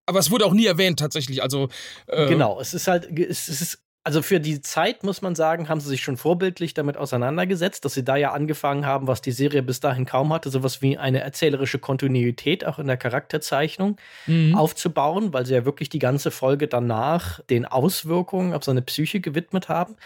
[0.07, 1.43] Aber es wurde auch nie erwähnt, tatsächlich.
[1.43, 1.68] Also
[2.07, 5.80] äh genau, es ist halt, es ist also für die Zeit, muss man sagen, haben
[5.80, 9.64] sie sich schon vorbildlich damit auseinandergesetzt, dass sie da ja angefangen haben, was die Serie
[9.64, 13.96] bis dahin kaum hatte, sowas wie eine erzählerische Kontinuität auch in der Charakterzeichnung
[14.28, 14.54] mhm.
[14.54, 19.68] aufzubauen, weil sie ja wirklich die ganze Folge danach den Auswirkungen auf seine Psyche gewidmet
[19.68, 19.96] haben.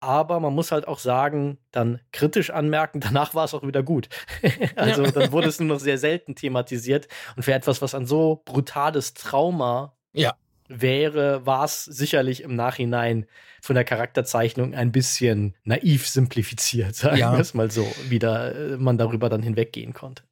[0.00, 4.08] Aber man muss halt auch sagen, dann kritisch anmerken, danach war es auch wieder gut.
[4.74, 5.12] also ja.
[5.12, 7.06] dann wurde es nur noch sehr selten thematisiert.
[7.36, 10.34] Und für etwas, was ein so brutales Trauma ja
[10.68, 13.26] wäre, war es sicherlich im Nachhinein
[13.60, 17.32] von der Charakterzeichnung ein bisschen naiv simplifiziert, sagen ja.
[17.32, 20.22] wir es mal so, wie da, äh, man darüber dann hinweggehen konnte.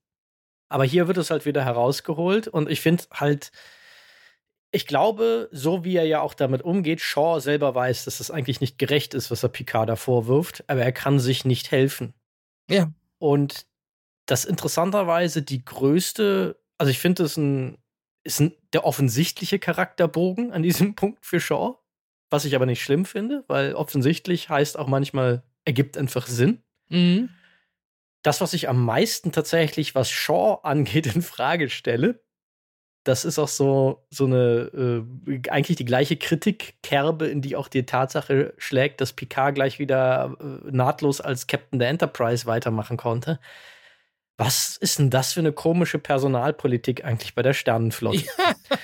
[0.69, 3.53] Aber hier wird es halt wieder herausgeholt und ich finde halt,
[4.73, 8.61] ich glaube, so wie er ja auch damit umgeht, Shaw selber weiß, dass es eigentlich
[8.61, 12.15] nicht gerecht ist, was er Picard da vorwirft, aber er kann sich nicht helfen.
[12.69, 12.93] Ja.
[13.19, 13.67] Und
[14.27, 17.79] das interessanterweise die größte, also ich finde es ein
[18.27, 21.79] ist ein, der offensichtliche Charakterbogen an diesem Punkt für Shaw.
[22.29, 26.63] Was ich aber nicht schlimm finde, weil offensichtlich heißt auch manchmal, ergibt einfach Sinn.
[26.91, 27.31] Mhm.
[28.23, 32.21] Das, was ich am meisten tatsächlich, was Shaw angeht, in Frage stelle,
[33.03, 37.87] das ist auch so, so eine, äh, eigentlich die gleiche Kritikkerbe, in die auch die
[37.87, 43.41] Tatsache schlägt, dass Picard gleich wieder äh, nahtlos als Captain der Enterprise weitermachen konnte
[44.39, 48.25] was ist denn das für eine komische Personalpolitik eigentlich bei der Sternenflotte?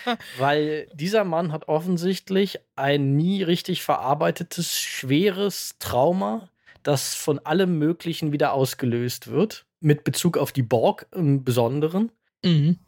[0.04, 0.18] Ja.
[0.38, 6.48] Weil dieser Mann hat offensichtlich ein nie richtig verarbeitetes, schweres Trauma,
[6.82, 12.10] das von allem Möglichen wieder ausgelöst wird, mit Bezug auf die Borg im Besonderen.
[12.44, 12.78] Mhm.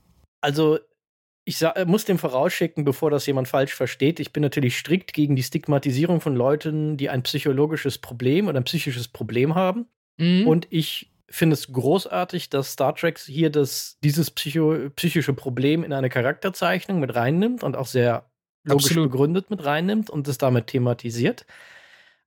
[0.41, 0.79] Also,
[1.45, 4.19] ich muss dem vorausschicken, bevor das jemand falsch versteht.
[4.19, 8.65] Ich bin natürlich strikt gegen die Stigmatisierung von Leuten, die ein psychologisches Problem oder ein
[8.65, 9.87] psychisches Problem haben.
[10.17, 10.47] Mhm.
[10.49, 15.93] Und ich finde es großartig, dass Star Trek hier das, dieses Psycho, psychische Problem in
[15.93, 18.31] eine Charakterzeichnung mit reinnimmt und auch sehr
[18.65, 19.11] logisch Absolut.
[19.11, 21.45] begründet mit reinnimmt und es damit thematisiert.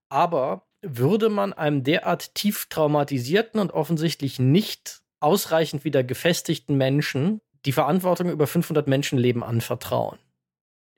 [0.09, 7.71] Aber würde man einem derart tief traumatisierten und offensichtlich nicht ausreichend wieder gefestigten Menschen die
[7.71, 10.19] Verantwortung über 500 Menschenleben anvertrauen?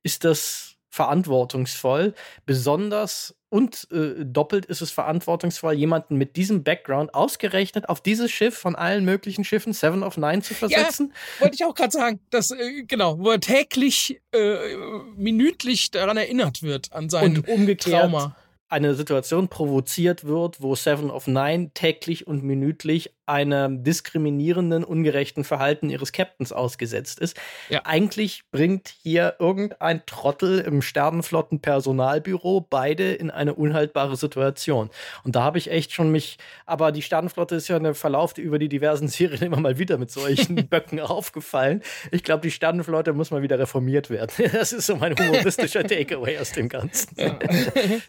[0.04, 2.14] Ist das verantwortungsvoll,
[2.46, 8.56] besonders und äh, doppelt ist es verantwortungsvoll, jemanden mit diesem Background ausgerechnet auf dieses Schiff
[8.56, 11.12] von allen möglichen Schiffen, Seven of Nine, zu versetzen.
[11.12, 14.76] Ja, wollte ich auch gerade sagen, dass, äh, genau, wo er täglich, äh,
[15.16, 18.36] minütlich daran erinnert wird, an sein und umgekehrt Trauma.
[18.72, 25.90] Eine Situation provoziert wird, wo Seven of Nine täglich und minütlich einem diskriminierenden, ungerechten Verhalten
[25.90, 27.40] ihres Captains ausgesetzt ist.
[27.70, 27.82] Ja.
[27.86, 34.90] Eigentlich bringt hier irgendein Trottel im Sternenflotten-Personalbüro beide in eine unhaltbare Situation.
[35.24, 38.58] Und da habe ich echt schon mich, aber die Sternenflotte ist ja eine Verlauf über
[38.58, 41.84] die diversen Serien immer mal wieder mit solchen Böcken aufgefallen.
[42.12, 44.32] Ich glaube, die Sternenflotte muss mal wieder reformiert werden.
[44.60, 47.16] Das ist so mein humoristischer Takeaway aus dem Ganzen.
[47.18, 47.38] Ja.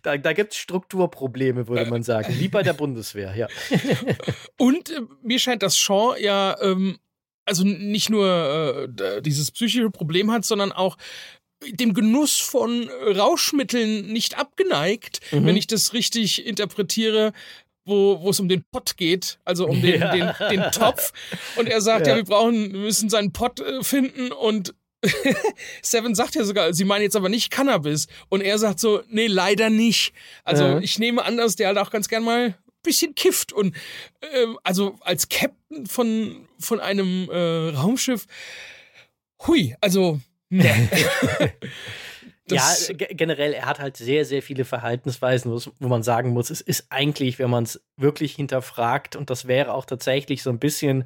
[0.03, 2.35] da da gibt es Strukturprobleme, würde man sagen.
[2.39, 3.47] Wie bei der Bundeswehr, ja.
[4.57, 6.98] Und äh, mir scheint, dass Shaw ja ähm,
[7.44, 10.96] also nicht nur äh, dieses psychische Problem hat, sondern auch
[11.66, 15.46] dem Genuss von Rauschmitteln nicht abgeneigt, mhm.
[15.46, 17.32] wenn ich das richtig interpretiere,
[17.84, 20.12] wo, wo es um den Pott geht, also um den, ja.
[20.12, 21.12] den, den Topf.
[21.56, 22.12] Und er sagt, ja.
[22.12, 24.74] ja, wir brauchen, wir müssen seinen Pott äh, finden und
[25.82, 28.06] Seven sagt ja sogar, sie meinen jetzt aber nicht Cannabis.
[28.28, 30.12] Und er sagt so, nee, leider nicht.
[30.44, 30.78] Also ja.
[30.78, 33.53] ich nehme an, dass der halt auch ganz gern mal bisschen kifft.
[33.53, 33.74] Und
[34.20, 38.26] äh, also als Captain von, von einem äh, Raumschiff,
[39.47, 40.20] hui, also.
[40.49, 40.64] Ne.
[42.51, 46.87] ja, generell, er hat halt sehr, sehr viele Verhaltensweisen, wo man sagen muss, es ist
[46.91, 51.05] eigentlich, wenn man es wirklich hinterfragt, und das wäre auch tatsächlich so ein bisschen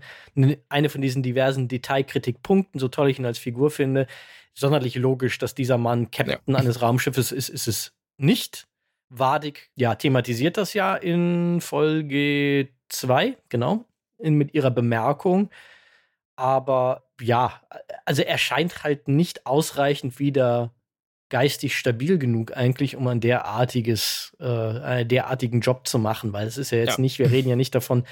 [0.69, 4.07] eine von diesen diversen Detailkritikpunkten, so toll ich ihn als Figur finde,
[4.55, 6.57] sonderlich logisch, dass dieser Mann Captain ja.
[6.57, 8.67] eines Raumschiffes ist, ist es nicht.
[9.09, 13.85] Wadig, ja, thematisiert das ja in Folge 2, genau,
[14.19, 15.51] in, mit ihrer Bemerkung.
[16.37, 17.61] Aber ja,
[18.05, 20.75] also er scheint halt nicht ausreichend wieder
[21.29, 26.59] geistig stabil genug eigentlich, um ein derartiges, äh, einen derartigen Job zu machen, weil es
[26.59, 27.01] ist ja jetzt ja.
[27.01, 28.05] nicht, wir reden ja nicht davon,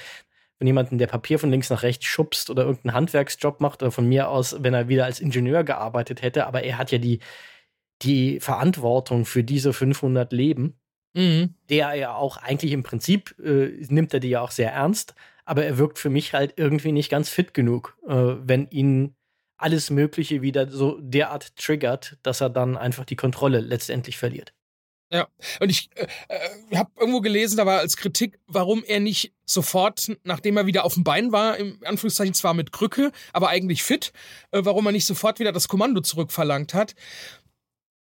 [0.59, 4.09] wenn jemanden der Papier von links nach rechts schubst oder irgendeinen Handwerksjob macht oder von
[4.09, 7.20] mir aus, wenn er wieder als Ingenieur gearbeitet hätte, aber er hat ja die,
[8.03, 10.78] die Verantwortung für diese 500 Leben,
[11.15, 11.55] mhm.
[11.69, 15.65] der ja auch eigentlich im Prinzip äh, nimmt er die ja auch sehr ernst, aber
[15.65, 19.15] er wirkt für mich halt irgendwie nicht ganz fit genug, äh, wenn ihn
[19.57, 24.53] alles Mögliche wieder so derart triggert, dass er dann einfach die Kontrolle letztendlich verliert.
[25.13, 25.29] Ja,
[25.61, 30.11] und ich äh, äh habe irgendwo gelesen, da war als Kritik, warum er nicht sofort,
[30.25, 34.15] nachdem er wieder auf dem Bein war, im Anführungszeichen zwar mit Krücke, aber eigentlich fit,
[34.53, 36.95] äh, warum er nicht sofort wieder das Kommando zurückverlangt hat.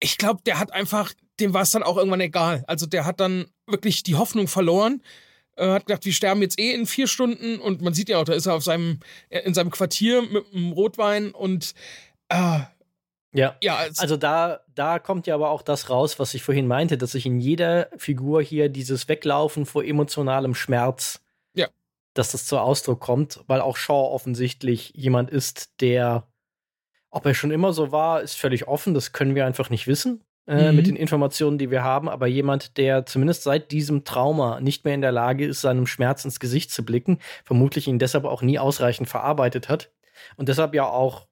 [0.02, 2.64] Ich glaube, der hat einfach, dem war es dann auch irgendwann egal.
[2.66, 5.02] Also der hat dann wirklich die Hoffnung verloren,
[5.56, 8.24] äh, hat gedacht, wir sterben jetzt eh in vier Stunden und man sieht ja auch,
[8.24, 11.74] da ist er auf seinem, äh, in seinem Quartier mit einem Rotwein und
[12.28, 12.60] äh,
[13.32, 16.98] ja, ja also da, da kommt ja aber auch das raus, was ich vorhin meinte,
[16.98, 21.20] dass sich in jeder Figur hier dieses Weglaufen vor emotionalem Schmerz,
[21.54, 21.68] ja.
[22.14, 26.26] dass das zur Ausdruck kommt, weil auch Shaw offensichtlich jemand ist, der,
[27.12, 30.24] ob er schon immer so war, ist völlig offen, das können wir einfach nicht wissen
[30.46, 30.76] äh, mhm.
[30.76, 34.94] mit den Informationen, die wir haben, aber jemand, der zumindest seit diesem Trauma nicht mehr
[34.94, 38.58] in der Lage ist, seinem Schmerz ins Gesicht zu blicken, vermutlich ihn deshalb auch nie
[38.58, 39.92] ausreichend verarbeitet hat
[40.36, 41.28] und deshalb ja auch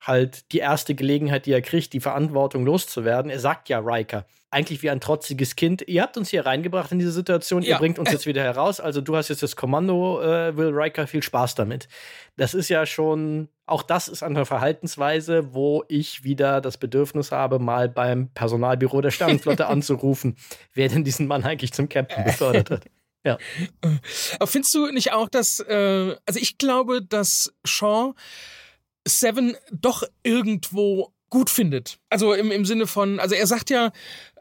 [0.00, 3.30] halt die erste Gelegenheit, die er kriegt, die Verantwortung loszuwerden.
[3.30, 7.00] Er sagt ja Riker, eigentlich wie ein trotziges Kind, ihr habt uns hier reingebracht in
[7.00, 7.70] diese Situation, ja.
[7.70, 11.08] ihr bringt uns jetzt wieder heraus, also du hast jetzt das Kommando, äh, Will Riker,
[11.08, 11.88] viel Spaß damit.
[12.36, 17.58] Das ist ja schon, auch das ist eine Verhaltensweise, wo ich wieder das Bedürfnis habe,
[17.58, 20.36] mal beim Personalbüro der Sternenflotte anzurufen,
[20.72, 22.86] wer denn diesen Mann eigentlich zum Captain befördert hat.
[23.24, 23.38] Ja.
[24.38, 28.14] Aber findest du nicht auch, dass, äh, also ich glaube, dass Shaw
[29.06, 31.98] Seven doch irgendwo gut findet.
[32.08, 33.92] Also im, im Sinne von, also er sagt ja,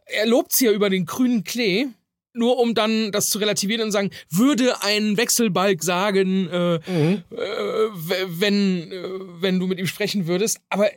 [0.06, 1.88] er lobt sie ja über den grünen Klee,
[2.36, 7.24] nur um dann das zu relativieren und sagen, würde ein Wechselbalg sagen, äh, mhm.
[7.32, 7.38] äh,
[8.28, 9.04] wenn, äh,
[9.40, 10.60] wenn du mit ihm sprechen würdest.
[10.70, 10.90] Aber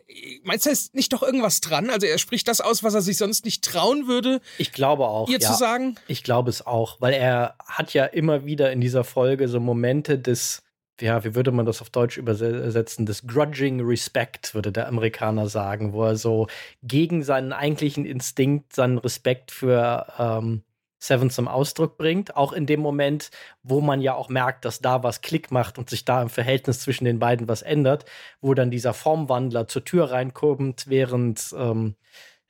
[0.44, 1.90] meinst du, ist nicht doch irgendwas dran?
[1.90, 4.40] Also er spricht das aus, was er sich sonst nicht trauen würde.
[4.58, 5.28] Ich glaube auch.
[5.28, 5.50] Ihr ja.
[5.50, 5.96] zu sagen?
[6.08, 10.18] Ich glaube es auch, weil er hat ja immer wieder in dieser Folge so Momente
[10.18, 10.62] des
[11.00, 13.06] ja, wie würde man das auf Deutsch übersetzen?
[13.06, 16.48] Das grudging Respect, würde der Amerikaner sagen, wo er so
[16.82, 20.62] gegen seinen eigentlichen Instinkt, seinen Respekt für ähm,
[20.98, 22.36] Seven zum Ausdruck bringt.
[22.36, 23.30] Auch in dem Moment,
[23.62, 26.80] wo man ja auch merkt, dass da was Klick macht und sich da im Verhältnis
[26.80, 28.04] zwischen den beiden was ändert,
[28.40, 31.94] wo dann dieser Formwandler zur Tür reinkommt, während ähm,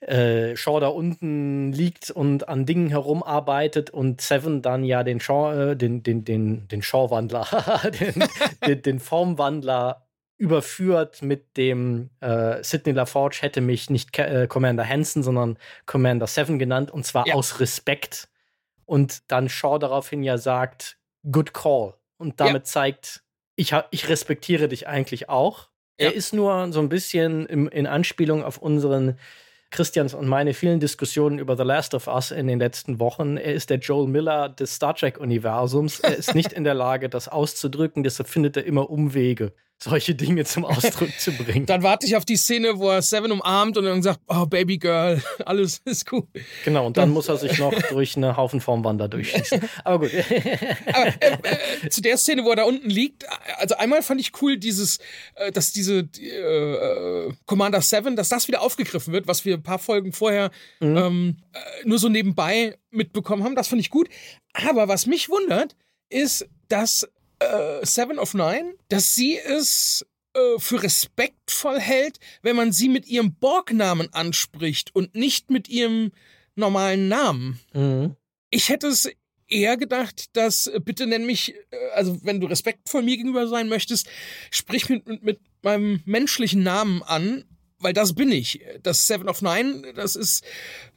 [0.01, 5.73] äh, Shaw da unten liegt und an Dingen herumarbeitet und Seven dann ja den Shaw,
[5.73, 7.47] äh, den, den, den, den Shaw-Wandler,
[8.01, 8.25] den,
[8.65, 15.25] den, den, Formwandler überführt mit dem äh, Sidney LaForge hätte mich nicht äh, Commander Hansen,
[15.25, 17.35] sondern Commander Seven genannt und zwar ja.
[17.35, 18.29] aus Respekt.
[18.89, 20.97] Und dann Shaw daraufhin ja sagt,
[21.31, 21.93] good call.
[22.17, 22.65] Und damit ja.
[22.65, 23.23] zeigt,
[23.55, 25.69] ich, ich respektiere dich eigentlich auch.
[26.01, 26.07] Ja.
[26.07, 29.19] Er ist nur so ein bisschen im, in Anspielung auf unseren
[29.71, 33.37] Christians und meine vielen Diskussionen über The Last of Us in den letzten Wochen.
[33.37, 36.01] Er ist der Joel Miller des Star Trek-Universums.
[36.01, 40.45] Er ist nicht in der Lage, das auszudrücken, deshalb findet er immer Umwege solche Dinge
[40.45, 41.67] zum Ausdruck zu bringen.
[41.67, 44.79] Dann warte ich auf die Szene, wo er Seven umarmt und dann sagt, oh Baby
[44.79, 46.27] Girl, alles ist gut.
[46.65, 49.61] Genau, und dann, dann muss er sich noch durch eine Haufen Formwander durchschießen.
[49.85, 50.11] Aber gut.
[50.93, 51.39] Aber äh,
[51.85, 53.25] äh, zu der Szene, wo er da unten liegt,
[53.59, 54.99] also einmal fand ich cool dieses,
[55.35, 59.79] äh, dass diese äh, Commander Seven, dass das wieder aufgegriffen wird, was wir ein paar
[59.79, 60.51] Folgen vorher
[60.81, 60.97] mhm.
[60.97, 63.55] ähm, äh, nur so nebenbei mitbekommen haben.
[63.55, 64.09] Das fand ich gut.
[64.55, 65.77] Aber was mich wundert,
[66.11, 67.09] ist, dass
[67.39, 73.07] äh, Seven of Nine, dass sie es äh, für respektvoll hält, wenn man sie mit
[73.07, 76.13] ihrem Borg-Namen anspricht und nicht mit ihrem
[76.55, 77.61] normalen Namen.
[77.73, 78.17] Mhm.
[78.51, 79.11] Ich hätte es
[79.49, 83.69] eher gedacht, dass äh, bitte nenn mich, äh, also wenn du respektvoll mir gegenüber sein
[83.69, 84.09] möchtest,
[84.51, 87.45] sprich mit, mit, mit meinem menschlichen Namen an,
[87.79, 88.61] weil das bin ich.
[88.83, 90.45] Das Seven of Nine, das ist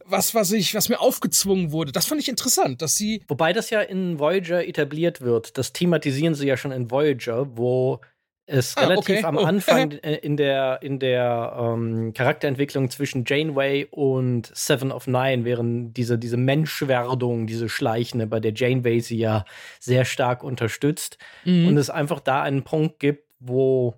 [0.05, 1.91] was, was ich, was mir aufgezwungen wurde.
[1.91, 3.23] Das fand ich interessant, dass sie.
[3.27, 5.57] Wobei das ja in Voyager etabliert wird.
[5.57, 8.01] Das thematisieren sie ja schon in Voyager, wo
[8.45, 9.25] es ah, relativ okay.
[9.25, 9.41] am oh.
[9.45, 16.17] Anfang in der, in der ähm, Charakterentwicklung zwischen Janeway und Seven of Nine, während diese,
[16.17, 19.45] diese Menschwerdung, diese Schleichende, bei der Janeway sie ja
[19.79, 21.17] sehr stark unterstützt.
[21.45, 21.67] Mhm.
[21.67, 23.95] Und es einfach da einen Punkt gibt, wo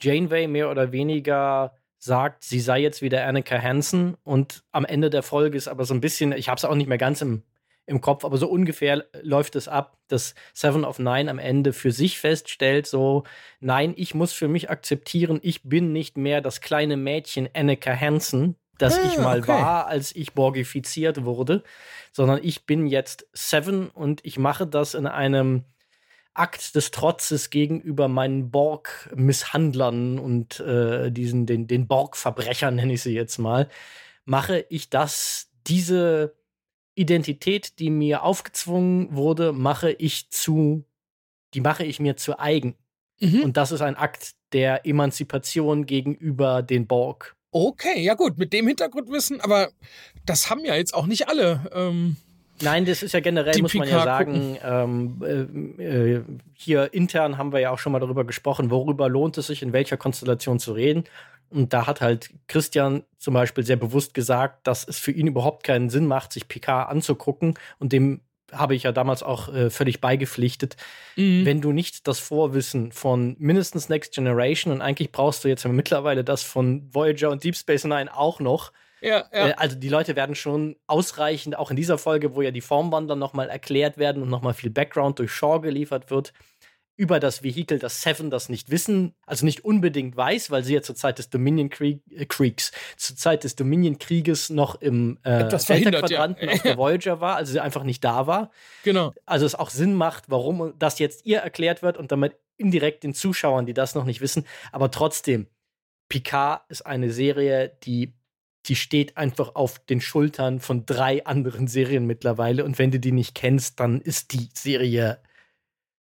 [0.00, 5.22] Janeway mehr oder weniger sagt, sie sei jetzt wieder Annika Hansen und am Ende der
[5.22, 7.42] Folge ist aber so ein bisschen, ich habe es auch nicht mehr ganz im,
[7.84, 11.92] im Kopf, aber so ungefähr läuft es ab, dass Seven of Nine am Ende für
[11.92, 13.24] sich feststellt, so,
[13.60, 18.56] nein, ich muss für mich akzeptieren, ich bin nicht mehr das kleine Mädchen Annika Hansen,
[18.78, 19.48] das ah, ich mal okay.
[19.48, 21.62] war, als ich borgifiziert wurde,
[22.12, 25.64] sondern ich bin jetzt Seven und ich mache das in einem
[26.40, 33.14] Akt des Trotzes gegenüber meinen Borg-Misshandlern und äh, diesen, den, den Borg-Verbrechern, nenne ich sie
[33.14, 33.68] jetzt mal,
[34.24, 36.34] mache ich das, diese
[36.94, 40.84] Identität, die mir aufgezwungen wurde, mache ich zu,
[41.52, 42.74] die mache ich mir zu eigen.
[43.20, 43.42] Mhm.
[43.42, 47.36] Und das ist ein Akt der Emanzipation gegenüber den Borg.
[47.52, 49.72] Okay, ja gut, mit dem Hintergrundwissen, aber
[50.24, 51.70] das haben ja jetzt auch nicht alle.
[51.74, 52.16] Ähm
[52.62, 56.22] Nein, das ist ja generell, Die muss man ja sagen, ähm, äh, äh,
[56.54, 59.72] hier intern haben wir ja auch schon mal darüber gesprochen, worüber lohnt es sich, in
[59.72, 61.04] welcher Konstellation zu reden.
[61.50, 65.64] Und da hat halt Christian zum Beispiel sehr bewusst gesagt, dass es für ihn überhaupt
[65.64, 67.54] keinen Sinn macht, sich PK anzugucken.
[67.78, 68.20] Und dem
[68.52, 70.76] habe ich ja damals auch äh, völlig beigepflichtet.
[71.16, 71.44] Mhm.
[71.44, 75.70] Wenn du nicht das Vorwissen von mindestens Next Generation und eigentlich brauchst du jetzt ja
[75.70, 79.48] mittlerweile das von Voyager und Deep Space Nine auch noch, ja, ja.
[79.48, 83.16] Äh, also die Leute werden schon ausreichend, auch in dieser Folge, wo ja die Formwandler
[83.16, 86.32] nochmal erklärt werden und nochmal viel Background durch Shaw geliefert wird,
[87.00, 90.82] über das Vehikel, das Seven das nicht wissen, also nicht unbedingt weiß, weil sie ja
[90.82, 95.48] zur Zeit des Dominion Krieg, äh, Kriegs, zur Zeit des Dominion Krieges noch im äh,
[95.48, 96.54] Delta-Quadranten ja.
[96.54, 98.50] auf der Voyager war, also sie einfach nicht da war.
[98.84, 99.14] Genau.
[99.24, 103.14] Also es auch Sinn macht, warum das jetzt ihr erklärt wird und damit indirekt den
[103.14, 104.44] Zuschauern, die das noch nicht wissen.
[104.70, 105.46] Aber trotzdem,
[106.10, 108.12] Picard ist eine Serie, die
[108.66, 112.64] die steht einfach auf den Schultern von drei anderen Serien mittlerweile.
[112.64, 115.20] Und wenn du die nicht kennst, dann ist die Serie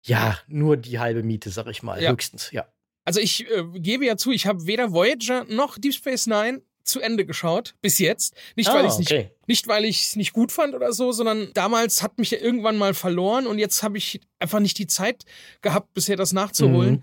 [0.03, 2.11] ja nur die halbe Miete, sag ich mal, ja.
[2.11, 2.67] höchstens, ja.
[3.05, 7.01] Also ich äh, gebe ja zu, ich habe weder Voyager noch Deep Space Nine zu
[7.01, 8.35] Ende geschaut, bis jetzt.
[8.57, 9.19] Nicht, ah, weil ich es okay.
[9.19, 12.39] nicht, nicht, weil ich es nicht gut fand oder so, sondern damals hat mich ja
[12.39, 15.25] irgendwann mal verloren und jetzt habe ich einfach nicht die Zeit
[15.61, 16.95] gehabt, bisher das nachzuholen.
[16.95, 17.03] Mhm.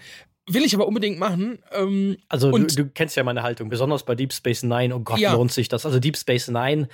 [0.52, 1.60] Will ich aber unbedingt machen.
[1.72, 4.96] Ähm, also du, du, kennst ja meine Haltung, besonders bei Deep Space Nine.
[4.96, 5.34] Oh Gott, ja.
[5.34, 5.86] lohnt sich das.
[5.86, 6.88] Also Deep Space Nine,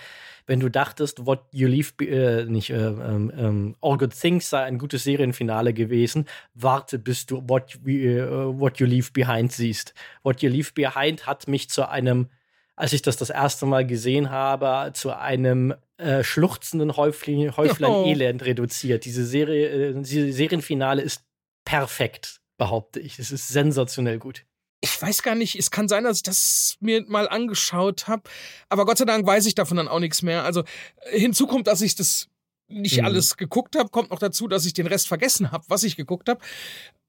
[0.45, 4.77] wenn du dachtest, What You Leave, äh, nicht, äh, äh, All Good Things sei ein
[4.77, 9.93] gutes Serienfinale gewesen, warte, bis du What, äh, What You Leave Behind siehst.
[10.23, 12.27] What You Leave Behind hat mich zu einem,
[12.75, 18.05] als ich das das erste Mal gesehen habe, zu einem äh, schluchzenden Häuflein, Häuflein oh.
[18.05, 19.05] Elend reduziert.
[19.05, 21.23] Diese Serie, äh, diese Serienfinale ist
[21.63, 23.19] perfekt behaupte ich.
[23.19, 24.45] Es ist sensationell gut.
[24.81, 28.23] Ich weiß gar nicht, es kann sein, dass ich das mir mal angeschaut habe,
[28.69, 30.43] aber Gott sei Dank weiß ich davon dann auch nichts mehr.
[30.43, 30.63] Also
[31.11, 32.27] äh, hinzu kommt, dass ich das
[32.67, 33.05] nicht mhm.
[33.05, 36.29] alles geguckt habe, kommt noch dazu, dass ich den Rest vergessen habe, was ich geguckt
[36.29, 36.39] habe.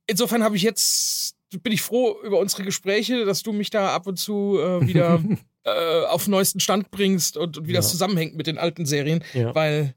[0.07, 4.07] Insofern habe ich jetzt bin ich froh über unsere Gespräche, dass du mich da ab
[4.07, 5.23] und zu äh, wieder
[5.65, 7.79] äh, auf den neuesten Stand bringst und, und wie ja.
[7.79, 9.55] das zusammenhängt mit den alten Serien, ja.
[9.55, 9.95] weil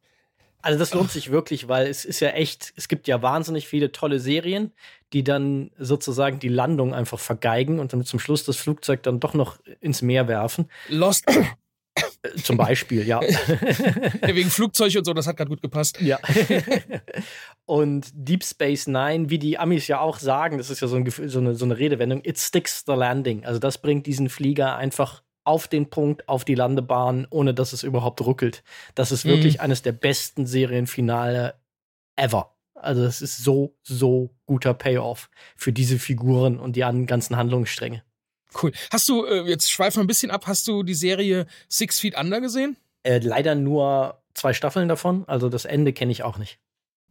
[0.61, 3.91] also das lohnt sich wirklich, weil es ist ja echt, es gibt ja wahnsinnig viele
[3.91, 4.71] tolle Serien,
[5.13, 9.33] die dann sozusagen die Landung einfach vergeigen und dann zum Schluss das Flugzeug dann doch
[9.33, 10.69] noch ins Meer werfen.
[10.89, 11.25] Lost.
[12.21, 13.21] Äh, zum Beispiel, ja.
[14.21, 14.35] ja.
[14.35, 15.99] Wegen Flugzeug und so, das hat gerade gut gepasst.
[16.01, 16.19] Ja.
[17.65, 21.09] und Deep Space Nine, wie die Amis ja auch sagen, das ist ja so, ein,
[21.09, 23.45] so, eine, so eine Redewendung, it sticks the landing.
[23.45, 27.81] Also das bringt diesen Flieger einfach auf den Punkt, auf die Landebahn, ohne dass es
[27.81, 28.63] überhaupt ruckelt.
[28.93, 29.61] Das ist wirklich mhm.
[29.61, 31.55] eines der besten Serienfinale
[32.15, 32.55] ever.
[32.75, 38.03] Also es ist so, so guter Payoff für diese Figuren und die ganzen Handlungsstränge.
[38.61, 38.71] Cool.
[38.91, 42.15] Hast du, äh, jetzt schweifen wir ein bisschen ab, hast du die Serie Six Feet
[42.15, 42.77] Under gesehen?
[43.01, 46.59] Äh, leider nur zwei Staffeln davon, also das Ende kenne ich auch nicht.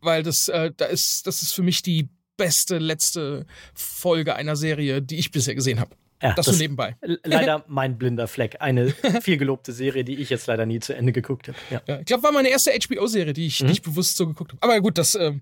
[0.01, 5.03] Weil das, äh, da ist, das ist für mich die beste letzte Folge einer Serie,
[5.03, 5.97] die ich bisher gesehen habe.
[6.23, 6.97] Ja, das, das so nebenbei.
[7.25, 8.57] Leider mein blinder Fleck.
[8.61, 8.91] Eine
[9.21, 11.59] viel gelobte Serie, die ich jetzt leider nie zu Ende geguckt habe.
[11.71, 11.81] Ja.
[11.87, 13.71] Ja, ich glaube, war meine erste HBO-Serie, die, ich, mhm.
[13.71, 14.63] ich bewusst so geguckt habe.
[14.63, 15.35] Aber gut, das äh,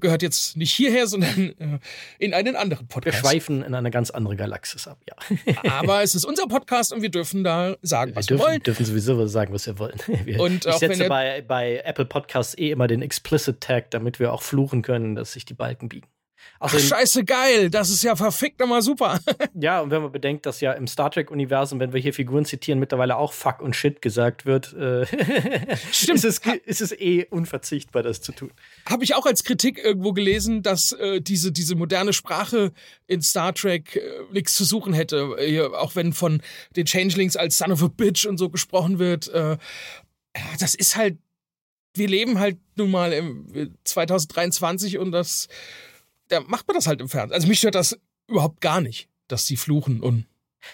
[0.00, 1.78] gehört jetzt nicht hierher, sondern äh,
[2.18, 3.22] in einen anderen Podcast.
[3.22, 5.16] Wir schweifen in eine ganz andere Galaxis ab, ja.
[5.70, 8.56] Aber es ist unser Podcast und wir dürfen da sagen, wir was dürfen, wir wollen.
[8.56, 9.96] Wir dürfen sowieso sagen, was wir wollen.
[10.24, 14.32] Wir, und ich setze bei, bei Apple Podcasts eh immer den Explicit Tag, damit wir
[14.32, 16.08] auch fluchen können, dass sich die Balken biegen.
[16.58, 17.70] Also Ach, scheiße, geil.
[17.70, 19.20] Das ist ja verfickt nochmal super.
[19.54, 22.78] ja, und wenn man bedenkt, dass ja im Star Trek-Universum, wenn wir hier Figuren zitieren,
[22.78, 25.06] mittlerweile auch Fuck und Shit gesagt wird, äh,
[25.92, 26.24] Stimmt.
[26.24, 28.50] ist, es, ist es eh unverzichtbar, das zu tun.
[28.88, 32.72] Habe ich auch als Kritik irgendwo gelesen, dass äh, diese, diese moderne Sprache
[33.06, 34.00] in Star Trek äh,
[34.32, 35.36] nichts zu suchen hätte.
[35.38, 36.42] Äh, auch wenn von
[36.74, 39.28] den Changelings als Son of a Bitch und so gesprochen wird.
[39.28, 39.58] Äh,
[40.58, 41.18] das ist halt,
[41.94, 45.48] wir leben halt nun mal im 2023 und das
[46.28, 47.34] da macht man das halt im Fernsehen.
[47.34, 47.98] Also mich stört das
[48.28, 50.26] überhaupt gar nicht, dass sie fluchen und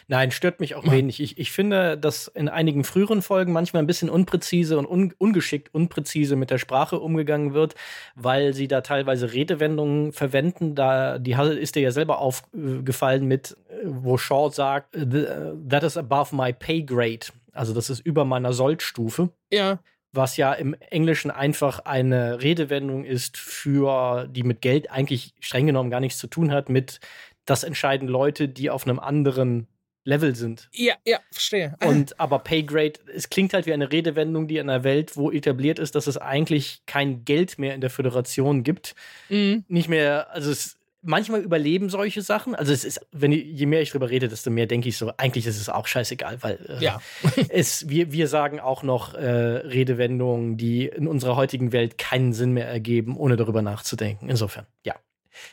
[0.09, 1.21] Nein, stört mich auch wenig.
[1.21, 5.75] Ich, ich finde, dass in einigen früheren Folgen manchmal ein bisschen unpräzise und un, ungeschickt,
[5.75, 7.75] unpräzise mit der Sprache umgegangen wird,
[8.15, 10.75] weil sie da teilweise Redewendungen verwenden.
[10.75, 16.53] Da die ist dir ja selber aufgefallen mit, wo Shaw sagt, that is above my
[16.53, 17.27] pay grade.
[17.53, 19.31] Also das ist über meiner Sollstufe.
[19.53, 19.79] Ja
[20.13, 25.91] was ja im Englischen einfach eine Redewendung ist für, die mit Geld eigentlich streng genommen
[25.91, 27.01] gar nichts zu tun hat, mit
[27.47, 29.67] das entscheiden Leute, die auf einem anderen
[30.05, 30.69] Level sind.
[30.73, 31.77] Ja, ja, verstehe.
[31.85, 35.79] Und aber Paygrade, es klingt halt wie eine Redewendung, die in einer Welt, wo etabliert
[35.79, 38.95] ist, dass es eigentlich kein Geld mehr in der Föderation gibt,
[39.29, 39.65] mhm.
[39.69, 42.55] nicht mehr, also es manchmal überleben solche Sachen.
[42.55, 45.47] Also es ist, wenn je mehr ich drüber rede, desto mehr denke ich so, eigentlich
[45.47, 47.01] ist es auch scheißegal, weil äh, ja.
[47.49, 52.53] es, wir, wir sagen auch noch äh, Redewendungen, die in unserer heutigen Welt keinen Sinn
[52.53, 54.31] mehr ergeben, ohne darüber nachzudenken.
[54.31, 54.95] Insofern, ja.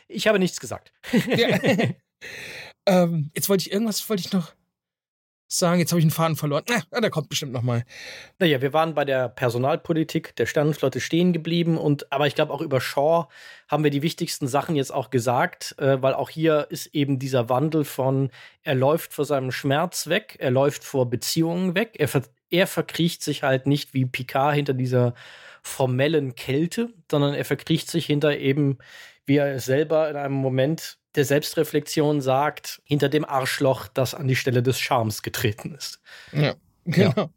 [0.08, 0.92] Ich habe nichts gesagt.
[1.36, 1.60] Ja.
[2.86, 4.54] ähm, jetzt wollte ich irgendwas, wollte ich noch
[5.58, 6.64] sagen, jetzt habe ich einen Faden verloren.
[6.92, 7.84] Na, der kommt bestimmt nochmal.
[8.38, 12.62] Naja, wir waren bei der Personalpolitik der Sternenflotte stehen geblieben und aber ich glaube auch
[12.62, 13.28] über Shaw
[13.68, 17.50] haben wir die wichtigsten Sachen jetzt auch gesagt, äh, weil auch hier ist eben dieser
[17.50, 18.30] Wandel von
[18.62, 22.22] er läuft vor seinem Schmerz weg, er läuft vor Beziehungen weg, er, ver
[22.52, 25.14] er verkriecht sich halt nicht wie Picard hinter dieser
[25.64, 28.78] formellen Kälte, sondern er verkriecht sich hinter eben,
[29.26, 34.28] wie er es selber in einem Moment der Selbstreflexion sagt, hinter dem Arschloch, das an
[34.28, 36.00] die Stelle des Charmes getreten ist.
[36.32, 36.56] Ja,
[36.86, 37.14] genau.
[37.16, 37.30] Ja.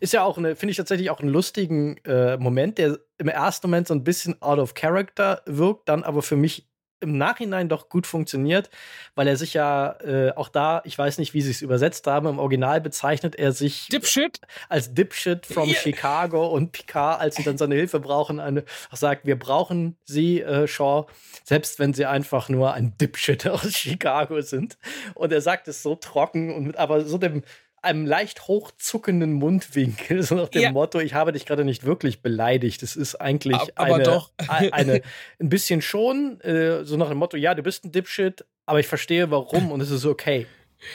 [0.00, 3.68] Ist ja auch eine, finde ich tatsächlich auch einen lustigen äh, Moment, der im ersten
[3.68, 6.68] Moment so ein bisschen out of character wirkt, dann aber für mich
[7.04, 8.70] im Nachhinein doch gut funktioniert,
[9.14, 12.26] weil er sich ja äh, auch da, ich weiß nicht, wie sie es übersetzt haben,
[12.26, 14.40] im Original bezeichnet er sich Dipshit?
[14.68, 15.78] als Dipshit from yeah.
[15.78, 20.66] Chicago und Picard, als sie dann seine Hilfe brauchen, eine, sagt, wir brauchen sie, äh,
[20.66, 21.06] Shaw,
[21.44, 24.78] selbst wenn sie einfach nur ein Dipshit aus Chicago sind.
[25.14, 27.42] Und er sagt es so trocken und mit aber so dem
[27.84, 30.72] einem leicht hochzuckenden Mundwinkel, so nach dem ja.
[30.72, 32.82] Motto, ich habe dich gerade nicht wirklich beleidigt.
[32.82, 34.30] Es ist eigentlich aber eine, doch.
[34.48, 35.02] eine,
[35.38, 38.86] ein bisschen schon, äh, so nach dem Motto, ja, du bist ein Dipshit, aber ich
[38.86, 40.46] verstehe warum und es ist okay.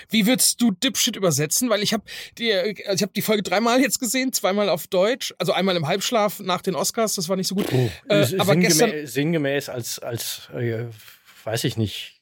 [0.10, 1.70] Wie würdest du Dipshit übersetzen?
[1.70, 2.04] Weil ich habe
[2.38, 5.88] die, also ich habe die Folge dreimal jetzt gesehen, zweimal auf Deutsch, also einmal im
[5.88, 7.68] Halbschlaf nach den Oscars, das war nicht so gut.
[7.72, 10.86] Oh, äh, aber sinngemäß, gestern sinngemäß als als äh,
[11.44, 12.19] weiß ich nicht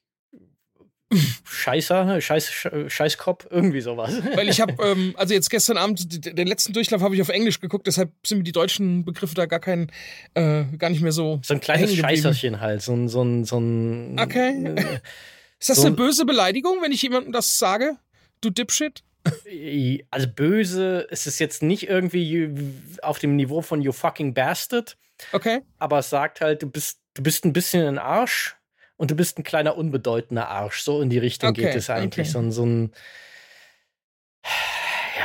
[1.45, 4.13] Scheißer, Scheiß, Scheißkopf, irgendwie sowas.
[4.35, 7.59] Weil ich habe, ähm, also jetzt gestern Abend, den letzten Durchlauf habe ich auf Englisch
[7.59, 9.91] geguckt, deshalb sind mir die deutschen Begriffe da gar kein,
[10.33, 11.39] äh, gar nicht mehr so.
[11.43, 14.19] So ein kleines Scheißerchen halt, so ein, so ein, so ein.
[14.19, 14.63] Okay.
[14.65, 14.99] Äh,
[15.59, 17.97] ist das so eine böse Beleidigung, wenn ich jemandem das sage?
[18.41, 19.03] Du Dipshit?
[20.11, 22.49] Also böse, es ist jetzt nicht irgendwie
[23.01, 24.97] auf dem Niveau von you fucking bastard.
[25.33, 25.61] Okay.
[25.79, 28.56] Aber es sagt halt, du bist, du bist ein bisschen ein Arsch
[28.97, 30.81] und du bist ein kleiner unbedeutender Arsch.
[30.81, 32.35] So in die Richtung okay, geht es eigentlich.
[32.35, 32.49] Okay.
[32.49, 32.91] So, so ein.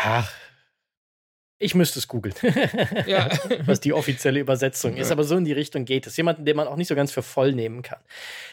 [0.04, 0.28] Ja.
[1.58, 2.34] Ich müsste es googeln,
[3.06, 3.28] ja.
[3.66, 5.12] was die offizielle Übersetzung ist.
[5.12, 6.16] Aber so in die Richtung geht es.
[6.16, 8.00] Jemanden, den man auch nicht so ganz für voll nehmen kann.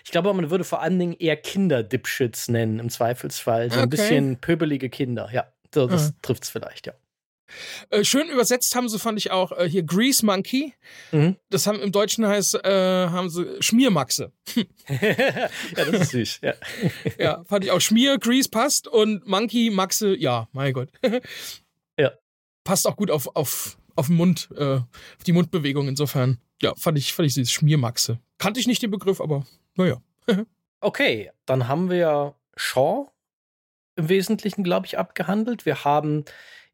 [0.05, 3.72] Ich glaube, man würde vor allen Dingen eher Kinder-Dipshits nennen, im Zweifelsfall.
[3.72, 3.97] So ein okay.
[3.97, 5.28] bisschen pöbelige Kinder.
[5.32, 6.15] Ja, so, das mhm.
[6.22, 6.93] trifft es vielleicht, ja.
[7.89, 10.73] Äh, schön übersetzt haben sie, fand ich auch, äh, hier Grease Monkey.
[11.11, 11.35] Mhm.
[11.49, 14.31] Das haben im Deutschen heißt, äh, haben sie Schmiermaxe.
[14.55, 16.53] ja, das ist süß, ja.
[17.19, 17.81] ja, fand ich auch.
[17.81, 20.89] Schmier, Grease passt und Monkey, Maxe, ja, mein Gott.
[21.97, 22.11] ja.
[22.63, 26.39] Passt auch gut auf, auf, auf den Mund, äh, auf die Mundbewegung insofern.
[26.61, 27.51] Ja, fand ich, fand ich süß.
[27.51, 28.19] Schmiermaxe.
[28.37, 29.45] Kannte ich nicht den Begriff, aber
[29.75, 30.01] naja.
[30.81, 33.07] okay, dann haben wir Shaw
[33.95, 35.65] im Wesentlichen, glaube ich, abgehandelt.
[35.65, 36.25] Wir haben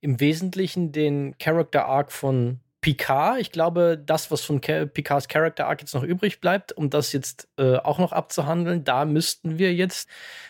[0.05, 3.39] im Wesentlichen den Character Arc von Picard.
[3.41, 7.47] Ich glaube, das, was von Picards Character Arc jetzt noch übrig bleibt, um das jetzt
[7.57, 10.07] äh, auch noch abzuhandeln, da müssten wir jetzt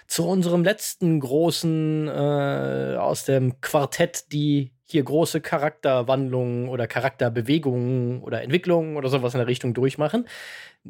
[0.08, 8.42] zu unserem letzten großen äh, aus dem Quartett, die hier große Charakterwandlungen oder Charakterbewegungen oder
[8.42, 10.28] Entwicklungen oder sowas in der Richtung durchmachen,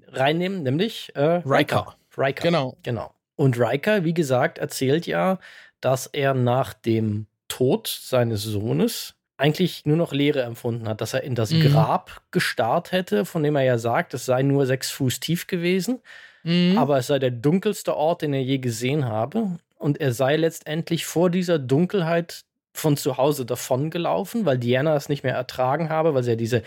[0.07, 1.95] reinnehmen, nämlich äh, Riker.
[2.17, 2.41] Riker.
[2.41, 2.77] Genau.
[2.81, 3.13] Genau.
[3.35, 5.37] Und Riker, wie gesagt, erzählt ja,
[5.81, 11.23] dass er nach dem Tod seines Sohnes eigentlich nur noch Leere empfunden hat, dass er
[11.23, 11.71] in das mhm.
[11.71, 16.01] Grab gestarrt hätte, von dem er ja sagt, es sei nur sechs Fuß tief gewesen,
[16.43, 16.77] mhm.
[16.77, 19.57] aber es sei der dunkelste Ort, den er je gesehen habe.
[19.77, 22.43] Und er sei letztendlich vor dieser Dunkelheit
[22.73, 26.61] von zu Hause davongelaufen, weil Diana es nicht mehr ertragen habe, weil sie ja diese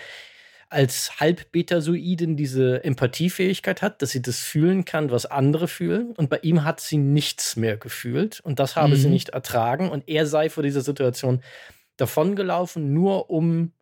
[0.71, 6.13] als Halbbetasoidin diese Empathiefähigkeit hat, dass sie das fühlen kann, was andere fühlen.
[6.13, 8.41] Und bei ihm hat sie nichts mehr gefühlt.
[8.41, 8.97] Und das habe mhm.
[8.97, 9.89] sie nicht ertragen.
[9.91, 11.43] Und er sei vor dieser Situation
[11.97, 13.73] davongelaufen, nur um,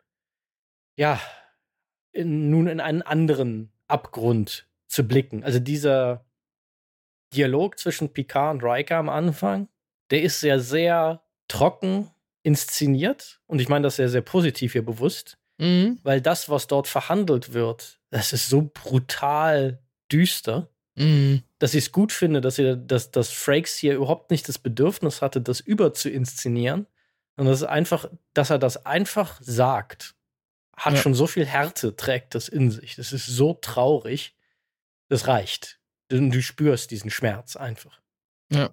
[0.95, 1.19] ja,
[2.13, 5.43] in, nun in einen anderen Abgrund zu blicken.
[5.43, 6.25] Also dieser
[7.33, 9.67] Dialog zwischen Picard und Riker am Anfang,
[10.09, 12.09] der ist sehr, sehr trocken
[12.43, 13.41] inszeniert.
[13.45, 15.37] Und ich meine das sehr, sehr positiv hier bewusst.
[15.57, 15.99] Mhm.
[16.03, 19.81] Weil das, was dort verhandelt wird, das ist so brutal
[20.11, 21.43] düster, mhm.
[21.59, 25.21] dass ich es gut finde, dass, ihr, dass, dass Frakes hier überhaupt nicht das Bedürfnis
[25.21, 26.87] hatte, das über zu inszenieren.
[27.37, 30.15] Und das ist einfach, dass er das einfach sagt,
[30.75, 30.99] hat ja.
[30.99, 32.95] schon so viel Härte, trägt das in sich.
[32.95, 34.35] Das ist so traurig.
[35.09, 35.79] Das reicht.
[36.09, 37.99] Du, du spürst diesen Schmerz einfach.
[38.51, 38.69] Ja.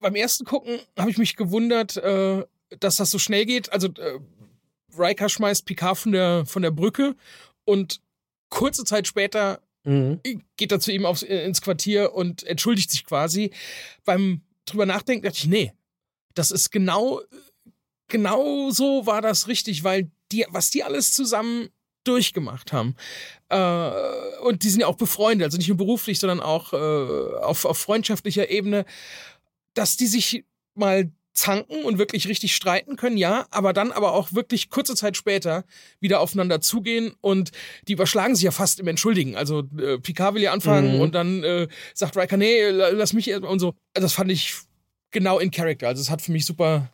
[0.00, 2.44] Beim ersten Gucken habe ich mich gewundert, äh,
[2.80, 3.72] dass das so schnell geht.
[3.72, 4.20] Also äh,
[4.98, 7.14] Riker schmeißt Picard von der, von der Brücke
[7.64, 8.00] und
[8.48, 10.20] kurze Zeit später mhm.
[10.56, 13.50] geht er zu ihm aufs, äh, ins Quartier und entschuldigt sich quasi.
[14.04, 15.72] Beim drüber nachdenken dachte ich, nee,
[16.34, 17.22] das ist genau,
[18.08, 21.68] genau so war das richtig, weil die, was die alles zusammen
[22.04, 22.94] durchgemacht haben.
[23.48, 27.64] Äh, und die sind ja auch befreundet, also nicht nur beruflich, sondern auch äh, auf,
[27.64, 28.84] auf freundschaftlicher Ebene,
[29.74, 30.44] dass die sich
[30.74, 35.16] mal zanken und wirklich richtig streiten können, ja, aber dann aber auch wirklich kurze Zeit
[35.16, 35.64] später
[36.00, 37.52] wieder aufeinander zugehen und
[37.88, 39.36] die überschlagen sich ja fast im Entschuldigen.
[39.36, 41.00] Also äh, Picard will ja anfangen mhm.
[41.00, 43.74] und dann äh, sagt Riker, nee, lass mich erstmal und so.
[43.94, 44.54] Das fand ich
[45.10, 45.88] genau in Character.
[45.88, 46.90] Also es hat für mich super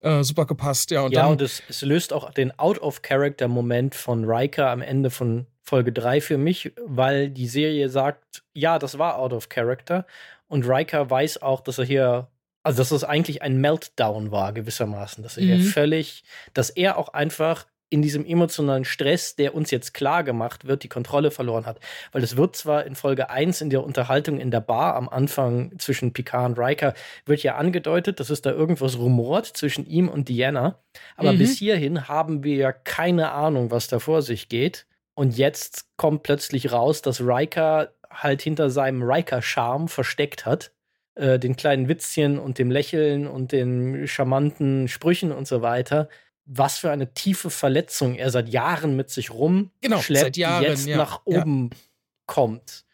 [0.00, 1.00] äh, super gepasst, ja.
[1.00, 5.46] Und ja, dann, und es, es löst auch den Out-of-Character-Moment von Riker am Ende von
[5.62, 10.06] Folge 3 für mich, weil die Serie sagt, ja, das war out of character.
[10.46, 12.28] Und Riker weiß auch, dass er hier
[12.64, 15.22] also dass es eigentlich ein Meltdown war, gewissermaßen.
[15.22, 15.62] Dass er mhm.
[15.62, 20.82] völlig, dass er auch einfach in diesem emotionalen Stress, der uns jetzt klar gemacht wird,
[20.82, 21.78] die Kontrolle verloren hat.
[22.10, 25.78] Weil es wird zwar in Folge 1 in der Unterhaltung in der Bar am Anfang
[25.78, 26.94] zwischen Picard und Riker,
[27.26, 30.80] wird ja angedeutet, dass es da irgendwas rumort zwischen ihm und Diana.
[31.16, 31.38] Aber mhm.
[31.38, 34.86] bis hierhin haben wir ja keine Ahnung, was da vor sich geht.
[35.14, 40.72] Und jetzt kommt plötzlich raus, dass Riker halt hinter seinem Riker-Charme versteckt hat
[41.14, 46.08] äh, den kleinen Witzchen und dem Lächeln und den charmanten Sprüchen und so weiter,
[46.46, 50.00] was für eine tiefe Verletzung er seit Jahren mit sich rumschleppt, genau,
[50.34, 50.96] Jahren, die jetzt ja.
[50.96, 51.78] nach oben ja.
[52.26, 52.84] kommt.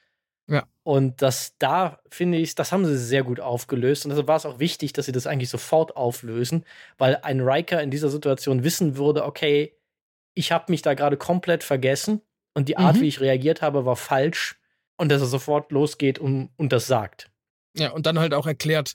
[0.49, 0.64] Ja.
[0.83, 4.05] Und das da finde ich, das haben sie sehr gut aufgelöst.
[4.05, 6.64] Und deshalb war es auch wichtig, dass sie das eigentlich sofort auflösen,
[6.99, 9.77] weil ein Riker in dieser Situation wissen würde, okay,
[10.35, 12.21] ich habe mich da gerade komplett vergessen
[12.55, 13.01] und die Art, mhm.
[13.03, 14.57] wie ich reagiert habe, war falsch.
[14.97, 17.30] Und dass er sofort losgeht und, und das sagt.
[17.77, 18.95] Ja, und dann halt auch erklärt,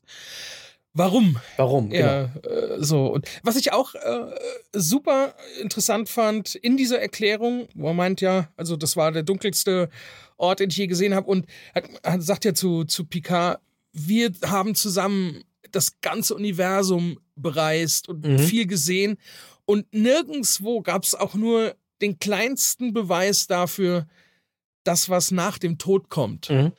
[0.93, 1.39] warum.
[1.57, 2.55] Warum, ja, genau.
[2.55, 3.07] Äh, so.
[3.07, 4.31] Und was ich auch äh,
[4.73, 9.89] super interessant fand in dieser Erklärung, wo er meint ja, also das war der dunkelste
[10.37, 13.59] Ort, den ich je gesehen habe, und hat, hat, sagt ja zu, zu Picard,
[13.91, 18.39] wir haben zusammen das ganze Universum bereist und mhm.
[18.39, 19.17] viel gesehen.
[19.65, 24.05] Und nirgendwo gab es auch nur den kleinsten Beweis dafür,
[24.83, 26.49] dass was nach dem Tod kommt.
[26.49, 26.71] Mhm.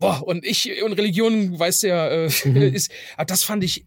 [0.00, 2.56] Boah, und ich und Religion, weißt ja, äh, mhm.
[2.56, 3.86] ist, aber das fand ich,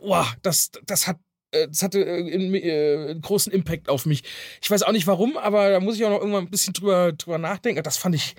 [0.00, 1.18] boah, das, das hat
[1.50, 4.22] äh, das hatte äh, einen, äh, großen Impact auf mich.
[4.62, 7.12] Ich weiß auch nicht warum, aber da muss ich auch noch irgendwann ein bisschen drüber,
[7.12, 7.82] drüber nachdenken.
[7.82, 8.36] Das fand ich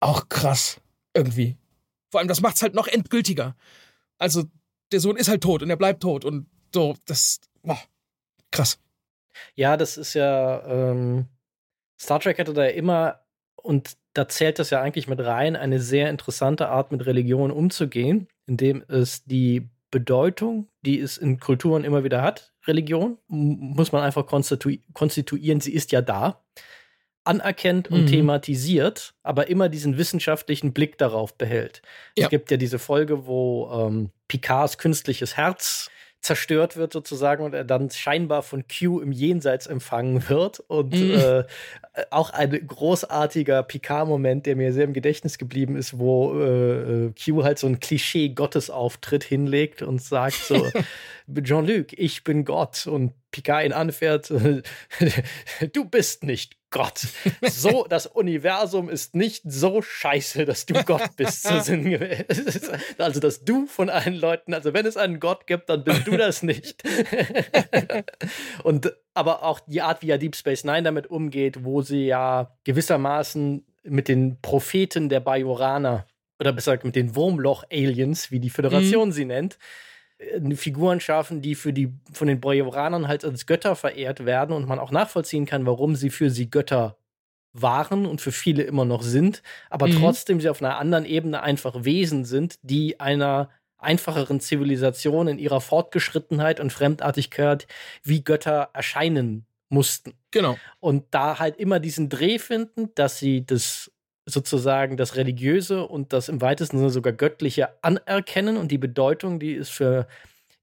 [0.00, 0.80] auch krass.
[1.14, 1.56] Irgendwie.
[2.10, 3.56] Vor allem, das macht's halt noch endgültiger.
[4.18, 4.44] Also,
[4.92, 7.78] der Sohn ist halt tot und er bleibt tot und So, das, boah,
[8.50, 8.78] krass.
[9.54, 11.26] Ja, das ist ja, ähm,
[11.98, 13.20] Star Trek hatte da immer,
[13.56, 18.28] und da zählt das ja eigentlich mit rein, eine sehr interessante Art, mit Religion umzugehen,
[18.46, 24.26] indem es die Bedeutung, die es in Kulturen immer wieder hat, Religion, muss man einfach
[24.26, 26.42] konstitu konstituieren, sie ist ja da,
[27.24, 28.06] anerkennt und mhm.
[28.06, 31.82] thematisiert, aber immer diesen wissenschaftlichen Blick darauf behält.
[32.16, 32.24] Ja.
[32.24, 35.90] Es gibt ja diese Folge, wo ähm, Picards künstliches Herz
[36.22, 40.60] zerstört wird sozusagen und er dann scheinbar von Q im Jenseits empfangen wird.
[40.60, 41.14] Und mhm.
[41.14, 41.44] äh,
[42.10, 47.58] auch ein großartiger Picard-Moment, der mir sehr im Gedächtnis geblieben ist, wo äh, Q halt
[47.58, 50.70] so ein Klischee-Gottesauftritt hinlegt und sagt so,
[51.42, 52.86] Jean-Luc, ich bin Gott.
[52.86, 54.30] Und Picard ihn anfährt,
[55.72, 57.06] du bist nicht Gott.
[57.42, 61.42] So, das Universum ist nicht so scheiße, dass du Gott bist.
[61.42, 61.52] So
[62.98, 66.16] also, dass du von allen Leuten, also wenn es einen Gott gibt, dann bist du
[66.16, 66.82] das nicht.
[68.64, 72.56] Und aber auch die Art, wie ja Deep Space Nine damit umgeht, wo sie ja
[72.64, 76.06] gewissermaßen mit den Propheten der Bajoraner
[76.40, 79.12] oder besser gesagt mit den Wurmloch-Aliens, wie die Föderation mhm.
[79.12, 79.58] sie nennt,
[80.54, 84.78] Figuren schaffen, die für die von den Bajoranern halt als Götter verehrt werden und man
[84.78, 86.96] auch nachvollziehen kann, warum sie für sie Götter
[87.52, 89.98] waren und für viele immer noch sind, aber mhm.
[89.98, 95.60] trotzdem sie auf einer anderen Ebene einfach Wesen sind, die einer einfacheren Zivilisation in ihrer
[95.60, 97.66] Fortgeschrittenheit und Fremdartigkeit
[98.02, 100.14] wie Götter erscheinen mussten.
[100.30, 100.56] Genau.
[100.80, 103.91] Und da halt immer diesen Dreh finden, dass sie das
[104.26, 109.54] sozusagen das Religiöse und das im weitesten Sinne sogar Göttliche anerkennen und die Bedeutung, die
[109.54, 110.06] es für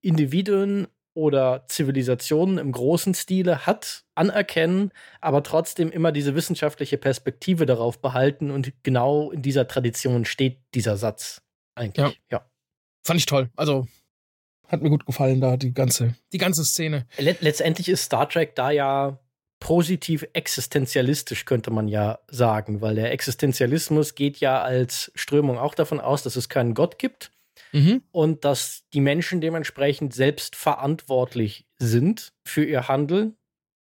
[0.01, 7.99] Individuen oder Zivilisationen im großen Stile hat, anerkennen, aber trotzdem immer diese wissenschaftliche Perspektive darauf
[7.99, 11.41] behalten und genau in dieser Tradition steht dieser Satz
[11.75, 12.05] eigentlich.
[12.29, 12.37] Ja.
[12.37, 12.45] ja.
[13.03, 13.49] Fand ich toll.
[13.55, 13.87] Also
[14.67, 17.07] hat mir gut gefallen da die ganze die ganze Szene.
[17.17, 19.19] Letztendlich ist Star Trek da ja
[19.59, 25.99] positiv existenzialistisch, könnte man ja sagen, weil der Existenzialismus geht ja als Strömung auch davon
[25.99, 27.31] aus, dass es keinen Gott gibt
[27.71, 28.01] mhm.
[28.11, 33.35] und dass die Menschen dementsprechend selbst verantwortlich sind für ihr Handeln,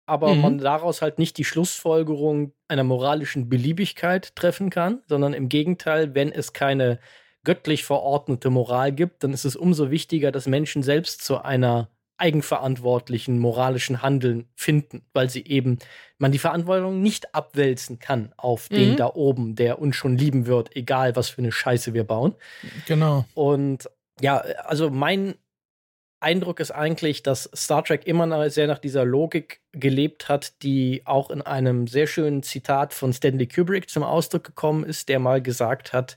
[0.06, 0.40] aber mhm.
[0.40, 6.32] man daraus halt nicht die Schlussfolgerung einer moralischen Beliebigkeit treffen kann, sondern im Gegenteil, wenn
[6.32, 7.00] es keine
[7.44, 13.38] göttlich verordnete Moral gibt, dann ist es umso wichtiger, dass Menschen selbst zu einer eigenverantwortlichen
[13.38, 15.78] moralischen Handeln finden, weil sie eben
[16.18, 18.96] man die Verantwortung nicht abwälzen kann auf den mhm.
[18.96, 22.34] da oben, der uns schon lieben wird, egal was für eine Scheiße wir bauen.
[22.86, 23.26] Genau.
[23.34, 23.90] Und
[24.20, 25.34] ja, also mein
[26.20, 31.30] Eindruck ist eigentlich, dass Star Trek immer sehr nach dieser Logik gelebt hat, die auch
[31.30, 35.92] in einem sehr schönen Zitat von Stanley Kubrick zum Ausdruck gekommen ist, der mal gesagt
[35.92, 36.16] hat,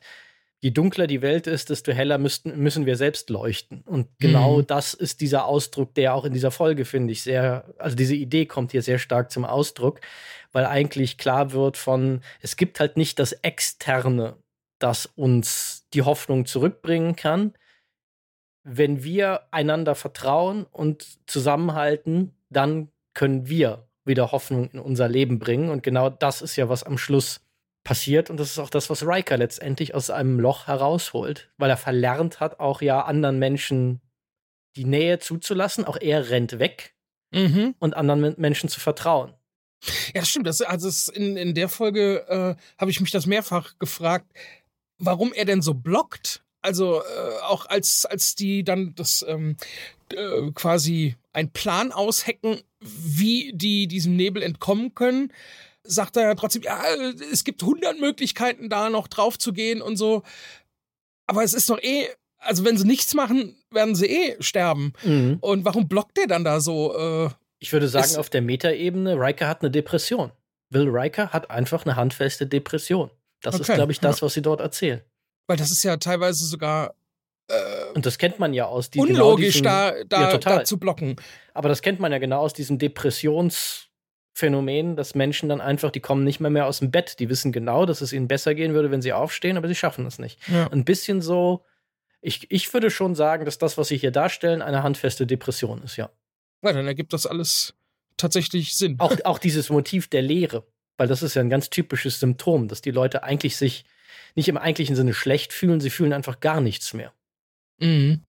[0.61, 3.81] je dunkler die Welt ist, desto heller müssten, müssen wir selbst leuchten.
[3.81, 4.67] Und genau mhm.
[4.67, 8.45] das ist dieser Ausdruck, der auch in dieser Folge, finde ich, sehr, also diese Idee
[8.45, 10.01] kommt hier sehr stark zum Ausdruck,
[10.51, 14.35] weil eigentlich klar wird von, es gibt halt nicht das Externe,
[14.79, 17.53] das uns die Hoffnung zurückbringen kann.
[18.63, 25.69] Wenn wir einander vertrauen und zusammenhalten, dann können wir wieder Hoffnung in unser Leben bringen.
[25.69, 27.41] Und genau das ist ja, was am Schluss
[27.89, 28.29] passiert.
[28.29, 32.39] Und das ist auch das, was Riker letztendlich aus einem Loch herausholt, weil er verlernt
[32.39, 33.99] hat, auch ja anderen Menschen
[34.75, 35.85] die Nähe zuzulassen.
[35.85, 36.93] Auch er rennt weg
[37.31, 37.73] mhm.
[37.79, 39.33] und anderen Menschen zu vertrauen.
[40.13, 40.45] Ja, das stimmt.
[40.45, 44.27] Das, also in, in der Folge äh, habe ich mich das mehrfach gefragt,
[44.99, 46.43] warum er denn so blockt.
[46.61, 49.57] Also äh, auch als, als die dann das ähm,
[50.13, 55.33] äh, quasi ein Plan aushecken, wie die diesem Nebel entkommen können
[55.89, 56.81] sagt er ja trotzdem, ja,
[57.31, 60.23] es gibt hundert Möglichkeiten, da noch drauf zu gehen und so.
[61.27, 64.93] Aber es ist doch eh, also wenn sie nichts machen, werden sie eh sterben.
[65.03, 65.37] Mhm.
[65.41, 66.95] Und warum blockt der dann da so?
[66.95, 67.29] Äh,
[67.59, 70.31] ich würde sagen, auf der Metaebene, Riker hat eine Depression.
[70.69, 73.09] Will Riker hat einfach eine handfeste Depression.
[73.41, 74.25] Das okay, ist, glaube ich, das, ja.
[74.25, 75.01] was sie dort erzählen.
[75.47, 76.93] Weil das ist ja teilweise sogar
[77.47, 79.09] äh, und das kennt man ja aus diesem.
[79.09, 81.15] Unlogisch, genau diesen, da, da, ja, da, zu blocken.
[81.53, 83.88] Aber das kennt man ja genau aus diesem Depressions-
[84.39, 87.19] Phänomen, dass Menschen dann einfach, die kommen nicht mehr mehr aus dem Bett.
[87.19, 90.05] Die wissen genau, dass es ihnen besser gehen würde, wenn sie aufstehen, aber sie schaffen
[90.05, 90.39] es nicht.
[90.47, 90.67] Ja.
[90.71, 91.65] Ein bisschen so,
[92.21, 95.97] ich, ich würde schon sagen, dass das, was sie hier darstellen, eine handfeste Depression ist,
[95.97, 96.09] ja.
[96.61, 97.75] Ja, dann ergibt das alles
[98.17, 98.95] tatsächlich Sinn.
[98.99, 100.65] Auch, auch dieses Motiv der Leere,
[100.97, 103.85] weil das ist ja ein ganz typisches Symptom, dass die Leute eigentlich sich
[104.35, 107.13] nicht im eigentlichen Sinne schlecht fühlen, sie fühlen einfach gar nichts mehr.
[107.79, 108.23] Mhm.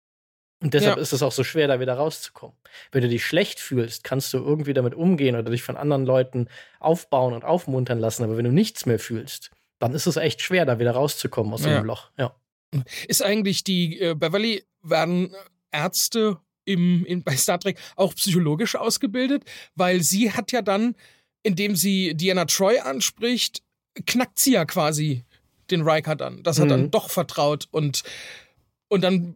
[0.59, 1.01] Und deshalb ja.
[1.01, 2.55] ist es auch so schwer, da wieder rauszukommen.
[2.91, 6.47] Wenn du dich schlecht fühlst, kannst du irgendwie damit umgehen oder dich von anderen Leuten
[6.79, 8.23] aufbauen und aufmuntern lassen.
[8.23, 11.61] Aber wenn du nichts mehr fühlst, dann ist es echt schwer, da wieder rauszukommen aus
[11.61, 12.09] so einem Loch.
[12.17, 12.35] Ja.
[13.07, 15.35] Ist eigentlich die äh, Beverly, werden
[15.71, 19.43] Ärzte im, in, bei Star Trek auch psychologisch ausgebildet,
[19.75, 20.95] weil sie hat ja dann,
[21.43, 23.61] indem sie Diana Troy anspricht,
[24.05, 25.23] knackt sie ja quasi
[25.69, 26.43] den Riker dann.
[26.43, 26.69] Das hat mhm.
[26.69, 28.03] dann doch vertraut und,
[28.89, 29.35] und dann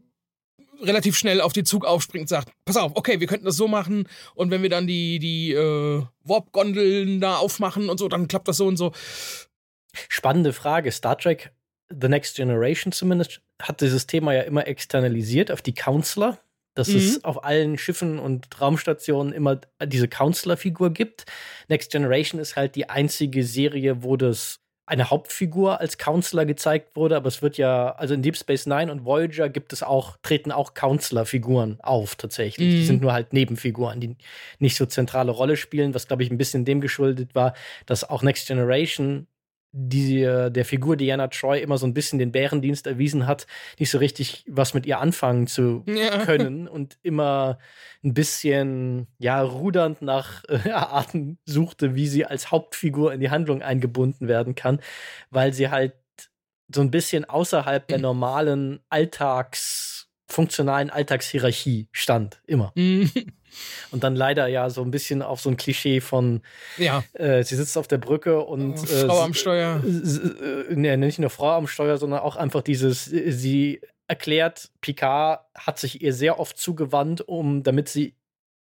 [0.82, 3.68] relativ schnell auf den Zug aufspringt und sagt, pass auf, okay, wir könnten das so
[3.68, 8.48] machen und wenn wir dann die, die äh, Warp-Gondeln da aufmachen und so, dann klappt
[8.48, 8.92] das so und so.
[10.10, 10.92] Spannende Frage.
[10.92, 11.52] Star Trek
[11.90, 16.38] The Next Generation zumindest hat dieses Thema ja immer externalisiert auf die Counselor,
[16.74, 16.98] dass mhm.
[16.98, 21.26] es auf allen Schiffen und Raumstationen immer diese Counselor-Figur gibt.
[21.68, 27.16] Next Generation ist halt die einzige Serie, wo das eine Hauptfigur als Counselor gezeigt wurde,
[27.16, 30.52] aber es wird ja, also in Deep Space Nine und Voyager gibt es auch, treten
[30.52, 32.68] auch Counselor-Figuren auf tatsächlich.
[32.68, 32.72] Mhm.
[32.72, 34.18] Die sind nur halt Nebenfiguren, die
[34.60, 37.54] nicht so zentrale Rolle spielen, was glaube ich ein bisschen dem geschuldet war,
[37.86, 39.28] dass auch Next Generation
[39.74, 43.48] die der Figur Diana Troy immer so ein bisschen den Bärendienst erwiesen hat,
[43.80, 46.18] nicht so richtig was mit ihr anfangen zu ja.
[46.26, 47.58] können und immer
[48.04, 53.62] ein bisschen ja rudernd nach äh, Arten suchte, wie sie als Hauptfigur in die Handlung
[53.62, 54.80] eingebunden werden kann,
[55.30, 55.94] weil sie halt
[56.74, 62.72] so ein bisschen außerhalb der normalen Alltags funktionalen Alltagshierarchie stand immer.
[63.92, 66.42] Und dann leider ja so ein bisschen auf so ein Klischee von,
[66.78, 67.04] ja.
[67.14, 69.84] Äh, sie sitzt auf der Brücke und oh, Frau äh, am Steuer.
[69.84, 75.80] Äh, nee, nicht nur Frau am Steuer, sondern auch einfach dieses, sie erklärt, Picard hat
[75.80, 78.16] sich ihr sehr oft zugewandt, um, damit sie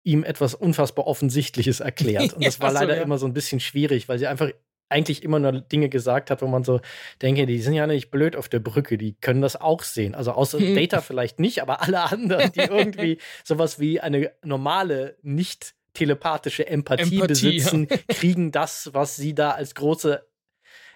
[0.03, 2.33] ihm etwas unfassbar Offensichtliches erklärt.
[2.35, 3.01] Und das war leider ja.
[3.01, 4.51] immer so ein bisschen schwierig, weil sie einfach
[4.91, 6.81] eigentlich immer nur Dinge gesagt hat, wo man so
[7.21, 10.15] denke, die sind ja nicht blöd auf der Brücke, die können das auch sehen.
[10.15, 10.75] Also außer hm.
[10.75, 17.15] Data vielleicht nicht, aber alle anderen, die irgendwie sowas wie eine normale, nicht telepathische Empathie,
[17.15, 17.97] Empathie besitzen, ja.
[18.07, 20.25] kriegen das, was sie da als große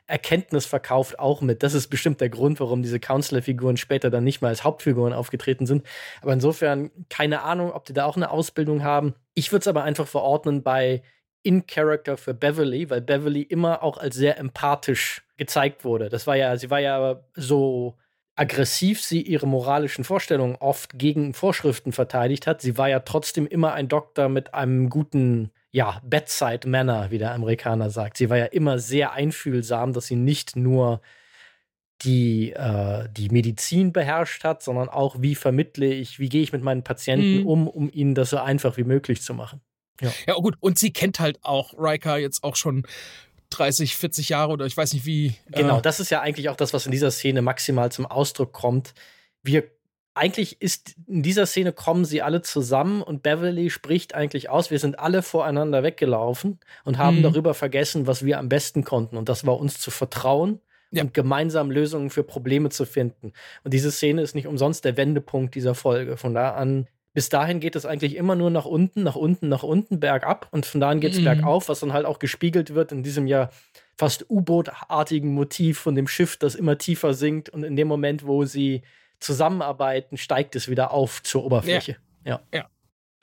[0.07, 1.63] Erkenntnis verkauft, auch mit.
[1.63, 5.65] Das ist bestimmt der Grund, warum diese Counselor-Figuren später dann nicht mal als Hauptfiguren aufgetreten
[5.65, 5.85] sind.
[6.21, 9.15] Aber insofern keine Ahnung, ob die da auch eine Ausbildung haben.
[9.33, 11.01] Ich würde es aber einfach verordnen bei
[11.45, 16.09] in Character für Beverly, weil Beverly immer auch als sehr empathisch gezeigt wurde.
[16.09, 17.95] Das war ja, sie war ja so
[18.35, 22.61] aggressiv sie ihre moralischen Vorstellungen oft gegen Vorschriften verteidigt hat.
[22.61, 27.33] Sie war ja trotzdem immer ein Doktor mit einem guten, ja, Bedside Manner, wie der
[27.33, 28.17] Amerikaner sagt.
[28.17, 31.01] Sie war ja immer sehr einfühlsam, dass sie nicht nur
[32.01, 36.61] die, äh, die Medizin beherrscht hat, sondern auch, wie vermittle ich, wie gehe ich mit
[36.61, 37.47] meinen Patienten mhm.
[37.47, 39.61] um, um ihnen das so einfach wie möglich zu machen.
[40.01, 40.11] Ja.
[40.27, 40.55] ja, gut.
[40.59, 42.85] Und sie kennt halt auch Riker jetzt auch schon
[43.51, 45.35] 30, 40 Jahre oder ich weiß nicht wie.
[45.51, 48.53] Genau, äh das ist ja eigentlich auch das, was in dieser Szene maximal zum Ausdruck
[48.53, 48.93] kommt.
[49.43, 49.63] Wir
[50.15, 54.79] eigentlich ist in dieser Szene kommen sie alle zusammen und Beverly spricht eigentlich aus, wir
[54.79, 57.23] sind alle voreinander weggelaufen und haben mhm.
[57.23, 59.17] darüber vergessen, was wir am besten konnten.
[59.17, 60.61] Und das war uns zu vertrauen
[60.91, 61.03] ja.
[61.03, 63.33] und gemeinsam Lösungen für Probleme zu finden.
[63.65, 66.15] Und diese Szene ist nicht umsonst der Wendepunkt dieser Folge.
[66.15, 69.63] Von da an bis dahin geht es eigentlich immer nur nach unten, nach unten, nach
[69.63, 71.23] unten, bergab und von da an geht es mhm.
[71.23, 73.49] bergauf, was dann halt auch gespiegelt wird in diesem ja
[73.97, 78.43] fast U-Boot-artigen Motiv von dem Schiff, das immer tiefer sinkt und in dem Moment, wo
[78.43, 78.83] sie
[79.21, 81.95] zusammenarbeiten, steigt es wieder auf zur Oberfläche.
[82.25, 82.41] Ja.
[82.51, 82.59] ja.
[82.59, 82.69] ja.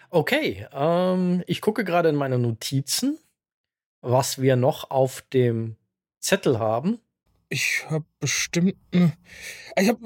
[0.09, 3.19] Okay, ähm, ich gucke gerade in meine Notizen,
[4.01, 5.77] was wir noch auf dem
[6.19, 6.99] Zettel haben.
[7.53, 8.77] Ich habe bestimmt.
[9.77, 9.99] Ich habe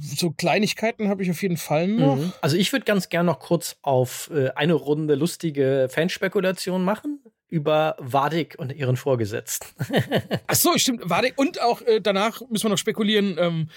[0.00, 2.16] so Kleinigkeiten habe ich auf jeden Fall noch.
[2.16, 2.32] Mhm.
[2.40, 7.96] Also ich würde ganz gern noch kurz auf äh, eine Runde lustige Fanspekulation machen über
[7.98, 9.68] Wadik und ihren Vorgesetzten.
[10.46, 11.02] Ach so, stimmt.
[11.04, 13.68] Wadik und auch äh, danach müssen wir noch spekulieren ähm,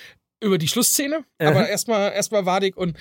[0.42, 1.20] über die Schlussszene.
[1.20, 1.46] Mhm.
[1.46, 2.98] Aber erstmal erstmal Wadik und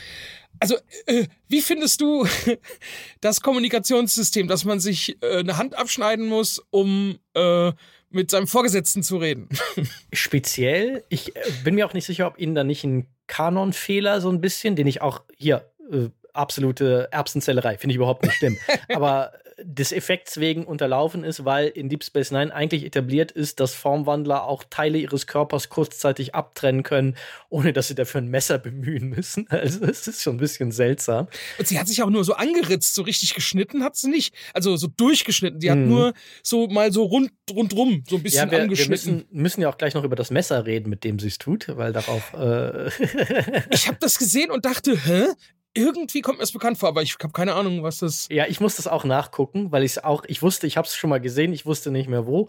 [0.59, 0.77] also,
[1.07, 2.27] äh, wie findest du
[3.21, 7.73] das Kommunikationssystem, dass man sich äh, eine Hand abschneiden muss, um äh,
[8.11, 9.49] mit seinem Vorgesetzten zu reden.
[10.13, 14.31] Speziell, ich äh, bin mir auch nicht sicher, ob Ihnen da nicht ein Kanonfehler so
[14.31, 18.57] ein bisschen, den ich auch hier äh, absolute Erbsenzellerei, finde ich überhaupt nicht schlimm.
[18.95, 19.33] Aber
[19.63, 24.45] des Effekts wegen unterlaufen ist, weil in Deep Space Nine eigentlich etabliert ist, dass Formwandler
[24.45, 27.17] auch Teile ihres Körpers kurzzeitig abtrennen können,
[27.49, 29.47] ohne dass sie dafür ein Messer bemühen müssen.
[29.59, 31.27] Also es ist schon ein bisschen seltsam.
[31.59, 34.35] Und sie hat sich auch nur so angeritzt, so richtig geschnitten hat sie nicht.
[34.55, 35.59] Also so durchgeschnitten.
[35.59, 35.89] Die hat mhm.
[35.89, 39.07] nur so mal so rund rundrum so ein bisschen ja, wir, angeschnitten.
[39.07, 41.39] Wir müssen, müssen ja auch gleich noch über das Messer reden, mit dem sie es
[41.39, 42.33] tut, weil darauf.
[42.35, 42.89] Äh
[43.71, 45.27] ich habe das gesehen und dachte, hä?
[45.75, 48.29] Irgendwie kommt mir das bekannt vor, aber ich habe keine Ahnung, was das.
[48.31, 50.97] Ja, ich muss das auch nachgucken, weil ich es auch, ich wusste, ich habe es
[50.97, 52.49] schon mal gesehen, ich wusste nicht mehr wo.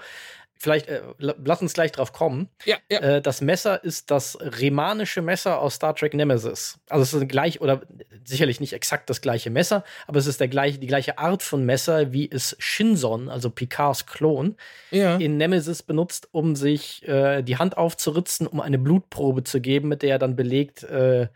[0.61, 2.49] Vielleicht, äh, lass uns gleich drauf kommen.
[2.65, 2.99] Ja, ja.
[2.99, 6.77] Äh, das Messer ist das remanische Messer aus Star Trek Nemesis.
[6.89, 7.81] Also es ist gleich, oder
[8.25, 11.65] sicherlich nicht exakt das gleiche Messer, aber es ist der gleiche, die gleiche Art von
[11.65, 14.57] Messer, wie es Shinson, also Picards Klon,
[14.91, 15.15] ja.
[15.15, 20.01] in Nemesis benutzt, um sich äh, die Hand aufzuritzen, um eine Blutprobe zu geben, mit
[20.01, 21.29] der er dann belegt, äh,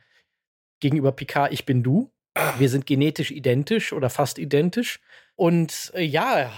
[0.84, 2.12] gegenüber Picard, ich bin du.
[2.58, 5.00] Wir sind genetisch identisch oder fast identisch.
[5.36, 6.52] Und äh, ja,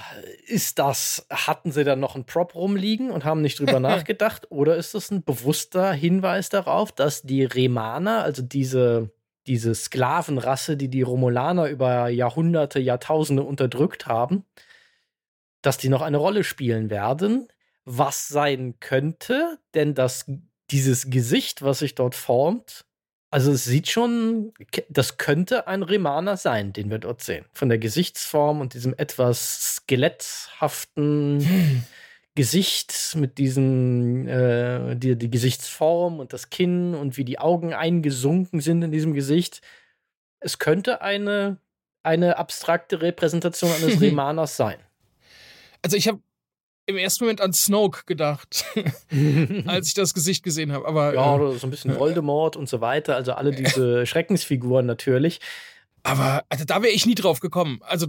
[0.46, 4.52] ist das, hatten sie dann noch einen Prop rumliegen und haben nicht drüber nachgedacht?
[4.52, 9.12] Oder ist das ein bewusster Hinweis darauf, dass die Remaner, also diese,
[9.48, 14.44] diese Sklavenrasse, die die Romulaner über Jahrhunderte, Jahrtausende unterdrückt haben,
[15.62, 17.48] dass die noch eine Rolle spielen werden?
[17.86, 20.26] Was sein könnte, denn das,
[20.72, 22.85] dieses Gesicht, was sich dort formt,
[23.36, 24.54] also es sieht schon,
[24.88, 27.44] das könnte ein Remaner sein, den wir dort sehen.
[27.52, 31.84] Von der Gesichtsform und diesem etwas skeletthaften hm.
[32.36, 38.62] Gesicht mit diesem, äh, die, die Gesichtsform und das Kinn und wie die Augen eingesunken
[38.62, 39.62] sind in diesem Gesicht.
[40.40, 41.58] Es könnte eine,
[42.04, 44.78] eine abstrakte Repräsentation eines Remaners sein.
[45.82, 46.22] Also ich habe
[46.88, 48.66] im ersten Moment an Snoke gedacht,
[49.66, 50.88] als ich das Gesicht gesehen habe.
[50.88, 53.16] Aber ja, äh, so ein bisschen Voldemort und so weiter.
[53.16, 55.40] Also alle diese Schreckensfiguren natürlich.
[56.06, 57.80] Aber also da wäre ich nie drauf gekommen.
[57.82, 58.06] Also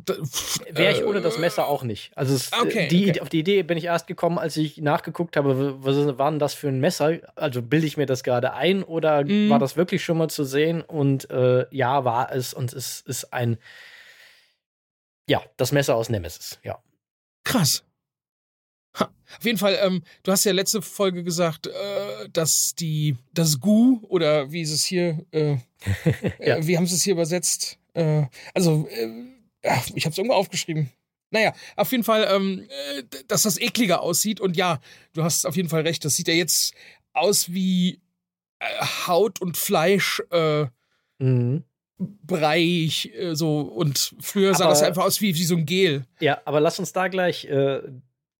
[0.70, 2.12] wäre ich ohne das Messer auch nicht.
[2.14, 3.20] Also es, okay, die, okay.
[3.22, 6.52] auf die Idee bin ich erst gekommen, als ich nachgeguckt habe, was war denn das
[6.52, 7.18] für ein Messer?
[7.36, 9.48] Also bilde ich mir das gerade ein oder mm.
[9.48, 10.82] war das wirklich schon mal zu sehen?
[10.82, 13.56] Und äh, ja, war es und es ist ein
[15.26, 16.58] ja das Messer aus Nemesis.
[16.62, 16.78] Ja.
[17.44, 17.82] Krass.
[18.98, 19.12] Ha.
[19.38, 24.00] Auf jeden Fall, ähm, du hast ja letzte Folge gesagt, äh, dass die, das Gu
[24.08, 25.56] oder wie ist es hier, äh,
[26.40, 26.56] ja.
[26.56, 27.78] äh, wie haben sie es hier übersetzt?
[27.94, 29.08] Äh, also, äh,
[29.94, 30.90] ich habe es irgendwo aufgeschrieben.
[31.30, 34.40] Naja, auf jeden Fall, ähm, äh, dass das ekliger aussieht.
[34.40, 34.80] Und ja,
[35.12, 36.04] du hast auf jeden Fall recht.
[36.04, 36.74] Das sieht ja jetzt
[37.12, 38.00] aus wie
[39.06, 40.22] Haut und Fleisch.
[41.18, 41.64] Mhm.
[41.98, 46.04] Breich, so und früher sah aber, das einfach aus wie, wie so ein Gel.
[46.20, 47.48] Ja, aber lass uns da gleich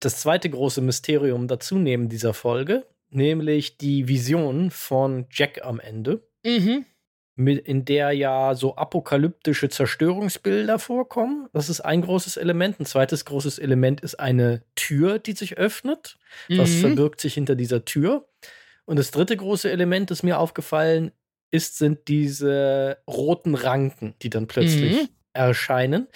[0.06, 6.22] das zweite große Mysterium dazu nehmen dieser Folge, nämlich die Vision von Jack am Ende.
[6.44, 6.84] Mhm.
[7.34, 11.48] Mit, in der ja so apokalyptische Zerstörungsbilder vorkommen.
[11.52, 12.78] Das ist ein großes Element.
[12.80, 16.18] Ein zweites großes Element ist eine Tür, die sich öffnet.
[16.48, 16.80] Was mhm.
[16.80, 18.28] verbirgt sich hinter dieser Tür?
[18.86, 21.10] Und das dritte große Element, das mir aufgefallen
[21.50, 25.08] ist, sind diese roten Ranken, die dann plötzlich mhm.
[25.32, 26.06] erscheinen.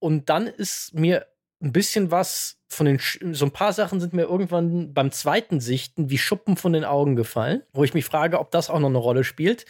[0.00, 1.26] Und dann ist mir
[1.62, 3.00] ein bisschen was von den,
[3.32, 7.16] so ein paar Sachen sind mir irgendwann beim zweiten Sichten wie Schuppen von den Augen
[7.16, 9.66] gefallen, wo ich mich frage, ob das auch noch eine Rolle spielt,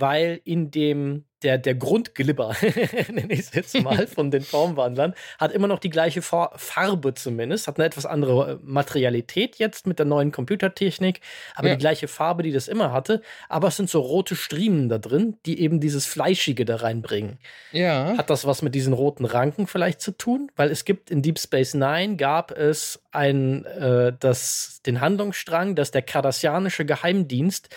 [0.00, 2.56] weil in dem der, der Grundglibber,
[3.12, 7.68] nenne ich es jetzt mal, von den Formwandlern, hat immer noch die gleiche Farbe zumindest,
[7.68, 11.20] hat eine etwas andere äh, Materialität jetzt mit der neuen Computertechnik,
[11.54, 11.74] aber ja.
[11.74, 13.22] die gleiche Farbe, die das immer hatte.
[13.48, 17.38] Aber es sind so rote Striemen da drin, die eben dieses Fleischige da reinbringen.
[17.72, 18.16] Ja.
[18.16, 20.50] Hat das was mit diesen roten Ranken vielleicht zu tun?
[20.56, 25.92] Weil es gibt in Deep Space Nine gab es ein, äh, das, den Handlungsstrang, dass
[25.92, 27.68] der kardassianische Geheimdienst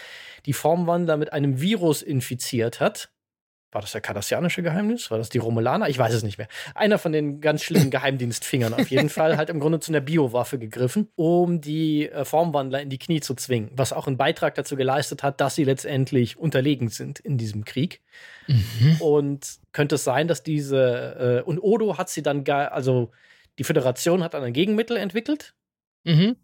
[0.45, 3.11] die Formwandler mit einem Virus infiziert hat
[3.71, 5.11] war das der kardassianische Geheimnis?
[5.11, 5.87] War das die Romulaner?
[5.87, 6.49] Ich weiß es nicht mehr.
[6.75, 10.59] Einer von den ganz schlimmen Geheimdienstfingern auf jeden Fall hat im Grunde zu einer Biowaffe
[10.59, 14.75] gegriffen, um die äh, Formwandler in die Knie zu zwingen, was auch einen Beitrag dazu
[14.75, 18.01] geleistet hat, dass sie letztendlich unterlegen sind in diesem Krieg.
[18.47, 18.97] Mhm.
[18.99, 23.11] Und könnte es sein, dass diese äh, und Odo hat sie dann, also
[23.57, 25.53] die Föderation hat dann ein Gegenmittel entwickelt.
[26.03, 26.35] Mhm.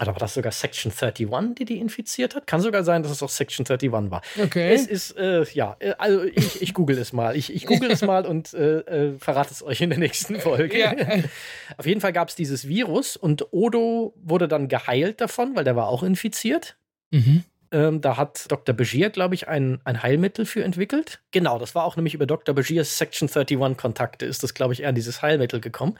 [0.00, 2.46] Oder war das sogar Section 31, die die infiziert hat?
[2.46, 4.22] Kann sogar sein, dass es auch Section 31 war.
[4.42, 4.72] Okay.
[4.72, 7.36] Es ist, äh, ja, äh, also ich, ich google es mal.
[7.36, 10.78] Ich, ich google es mal und äh, äh, verrate es euch in der nächsten Folge.
[10.78, 10.94] Ja.
[11.76, 15.76] Auf jeden Fall gab es dieses Virus und Odo wurde dann geheilt davon, weil der
[15.76, 16.76] war auch infiziert.
[17.10, 17.44] Mhm.
[17.72, 18.74] Ähm, da hat Dr.
[18.74, 21.20] Begier, glaube ich, ein, ein Heilmittel für entwickelt.
[21.30, 22.54] Genau, das war auch nämlich über Dr.
[22.54, 25.96] Begiers Section 31 Kontakte, ist das, glaube ich, eher dieses Heilmittel gekommen.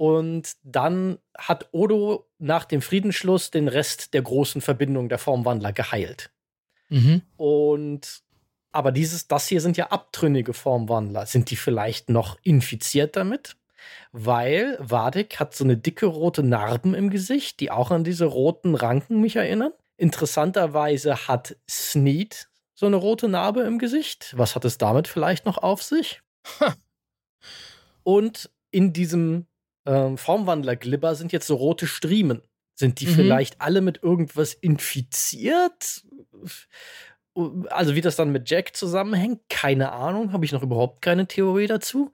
[0.00, 6.30] Und dann hat Odo nach dem Friedensschluss den Rest der großen Verbindung der Formwandler geheilt.
[6.88, 7.20] Mhm.
[7.36, 8.22] Und
[8.72, 11.26] aber dieses, das hier sind ja abtrünnige Formwandler.
[11.26, 13.58] Sind die vielleicht noch infiziert damit?
[14.10, 18.76] Weil Wadik hat so eine dicke rote Narben im Gesicht, die auch an diese roten
[18.76, 19.74] Ranken mich erinnern.
[19.98, 24.32] Interessanterweise hat Sneed so eine rote Narbe im Gesicht.
[24.34, 26.22] Was hat es damit vielleicht noch auf sich?
[26.58, 26.74] Ha.
[28.02, 29.46] Und in diesem
[29.90, 32.42] ähm, Formwandler-Glibber sind jetzt so rote Striemen.
[32.76, 33.14] Sind die mhm.
[33.14, 36.04] vielleicht alle mit irgendwas infiziert?
[37.68, 41.66] Also, wie das dann mit Jack zusammenhängt, keine Ahnung, habe ich noch überhaupt keine Theorie
[41.66, 42.12] dazu.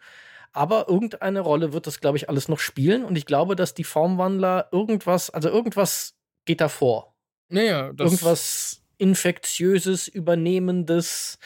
[0.53, 3.05] Aber irgendeine Rolle wird das, glaube ich, alles noch spielen.
[3.05, 6.15] Und ich glaube, dass die Formwandler irgendwas, also irgendwas
[6.47, 7.15] geht da vor.
[7.51, 11.39] Naja, das irgendwas Infektiöses, Übernehmendes,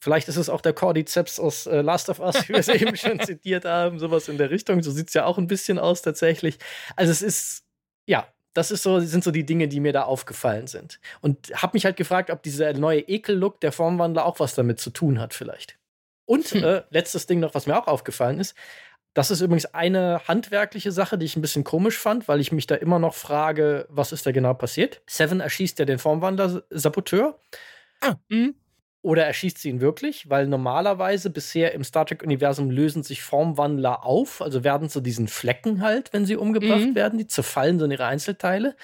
[0.00, 2.96] Vielleicht ist es auch der Cordyceps aus äh, Last of Us, wie wir es eben
[2.96, 4.82] schon zitiert haben, sowas in der Richtung.
[4.82, 6.58] So sieht es ja auch ein bisschen aus tatsächlich.
[6.96, 7.64] Also es ist,
[8.06, 11.00] ja, das ist so, sind so die Dinge, die mir da aufgefallen sind.
[11.20, 14.90] Und habe mich halt gefragt, ob dieser neue Ekel-Look der Formwandler auch was damit zu
[14.90, 15.78] tun hat, vielleicht.
[16.24, 16.64] Und hm.
[16.64, 18.54] äh, letztes Ding noch, was mir auch aufgefallen ist.
[19.14, 22.66] Das ist übrigens eine handwerkliche Sache, die ich ein bisschen komisch fand, weil ich mich
[22.66, 25.02] da immer noch frage, was ist da genau passiert.
[25.08, 27.40] Seven erschießt ja den Formwandler-Saboteur.
[28.00, 28.50] Ah, mh.
[29.02, 30.28] Oder erschießt sie ihn wirklich?
[30.28, 35.82] Weil normalerweise bisher im Star Trek-Universum lösen sich Formwandler auf, also werden zu diesen Flecken
[35.82, 36.94] halt, wenn sie umgebracht mhm.
[36.94, 38.74] werden, die zerfallen so in ihre Einzelteile.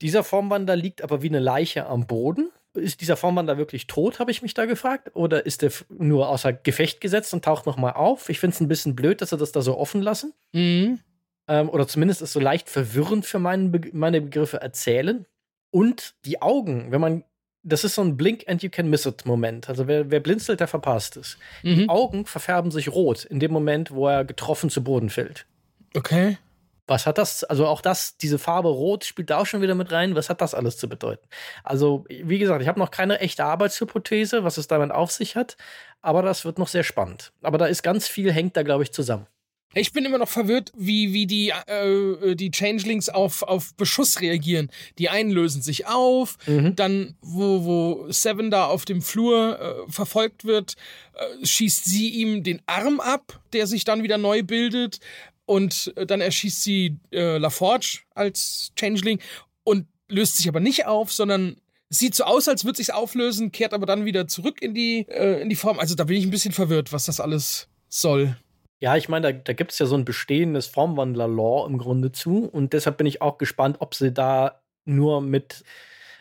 [0.00, 2.50] Dieser Formwandler liegt aber wie eine Leiche am Boden.
[2.74, 5.10] Ist dieser Formwandler wirklich tot, habe ich mich da gefragt?
[5.14, 8.28] Oder ist er nur außer Gefecht gesetzt und taucht nochmal auf?
[8.28, 10.34] Ich finde es ein bisschen blöd, dass sie das da so offen lassen.
[10.52, 11.00] Mhm.
[11.48, 15.26] Ähm, oder zumindest ist so leicht verwirrend für meinen Be meine Begriffe erzählen.
[15.70, 17.24] Und die Augen, wenn man
[17.66, 19.68] das ist so ein Blink and you can miss it Moment.
[19.68, 21.36] Also wer, wer blinzelt, der verpasst es.
[21.62, 21.74] Mhm.
[21.74, 25.46] Die Augen verfärben sich rot in dem Moment, wo er getroffen zu Boden fällt.
[25.94, 26.38] Okay.
[26.86, 29.90] Was hat das, also auch das, diese Farbe Rot spielt da auch schon wieder mit
[29.90, 30.14] rein.
[30.14, 31.26] Was hat das alles zu bedeuten?
[31.64, 35.56] Also, wie gesagt, ich habe noch keine echte Arbeitshypothese, was es damit auf sich hat,
[36.00, 37.32] aber das wird noch sehr spannend.
[37.42, 39.26] Aber da ist ganz viel, hängt da, glaube ich, zusammen.
[39.74, 44.70] Ich bin immer noch verwirrt, wie, wie die, äh, die Changelings auf, auf Beschuss reagieren.
[44.98, 46.74] Die einen lösen sich auf, mhm.
[46.76, 50.76] dann, wo, wo Seven da auf dem Flur äh, verfolgt wird,
[51.14, 55.00] äh, schießt sie ihm den Arm ab, der sich dann wieder neu bildet.
[55.44, 59.20] Und äh, dann erschießt sie äh, LaForge als Changeling
[59.62, 61.56] und löst sich aber nicht auf, sondern
[61.88, 65.40] sieht so aus, als würde sich auflösen, kehrt aber dann wieder zurück in die, äh,
[65.40, 65.78] in die Form.
[65.78, 68.36] Also da bin ich ein bisschen verwirrt, was das alles soll.
[68.78, 72.44] Ja, ich meine, da, da gibt es ja so ein bestehendes Formwandler-Law im Grunde zu.
[72.44, 75.64] Und deshalb bin ich auch gespannt, ob sie da nur mit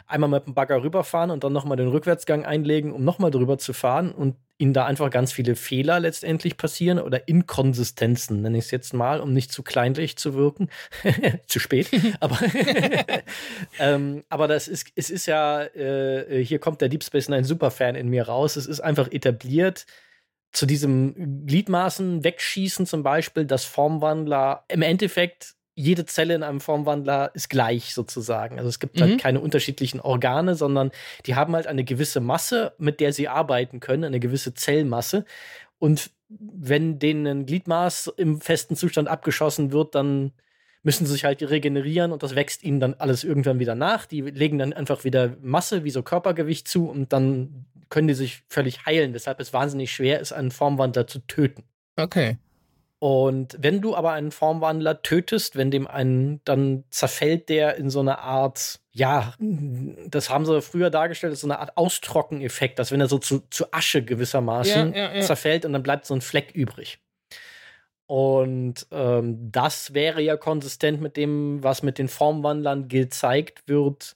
[0.07, 3.73] einmal mit dem Bagger rüberfahren und dann nochmal den Rückwärtsgang einlegen, um nochmal drüber zu
[3.73, 8.71] fahren und ihnen da einfach ganz viele Fehler letztendlich passieren oder Inkonsistenzen, nenne ich es
[8.71, 10.69] jetzt mal, um nicht zu kleinlich zu wirken.
[11.47, 11.89] zu spät.
[12.21, 12.39] aber,
[13.79, 17.95] ähm, aber das ist, es ist ja, äh, hier kommt der Deep Space Nine Superfan
[17.95, 18.55] in mir raus.
[18.55, 19.85] Es ist einfach etabliert,
[20.55, 27.31] zu diesem Gliedmaßen wegschießen zum Beispiel, dass Formwandler im Endeffekt jede Zelle in einem Formwandler
[27.35, 28.57] ist gleich sozusagen.
[28.57, 29.13] Also es gibt halt mhm.
[29.15, 30.91] halt keine unterschiedlichen Organe, sondern
[31.25, 35.25] die haben halt eine gewisse Masse, mit der sie arbeiten können, eine gewisse Zellmasse.
[35.77, 40.31] Und wenn denen ein Gliedmaß im festen Zustand abgeschossen wird, dann
[40.85, 44.05] müssen sie sich halt regenerieren und das wächst ihnen dann alles irgendwann wieder nach.
[44.05, 48.43] Die legen dann einfach wieder Masse, wie so Körpergewicht zu und dann können die sich
[48.49, 51.63] völlig heilen, weshalb es wahnsinnig schwer ist, einen Formwandler zu töten.
[51.97, 52.37] Okay.
[52.99, 57.99] Und wenn du aber einen Formwandler tötest, wenn dem einen, dann zerfällt der in so
[57.99, 59.33] eine Art, ja,
[60.07, 63.71] das haben sie früher dargestellt, so eine Art Austrockeneffekt, dass wenn er so zu, zu
[63.73, 65.21] Asche gewissermaßen ja, ja, ja.
[65.21, 66.99] zerfällt und dann bleibt so ein Fleck übrig.
[68.07, 74.15] Und ähm, das wäre ja konsistent mit dem, was mit den Formwandlern gezeigt wird,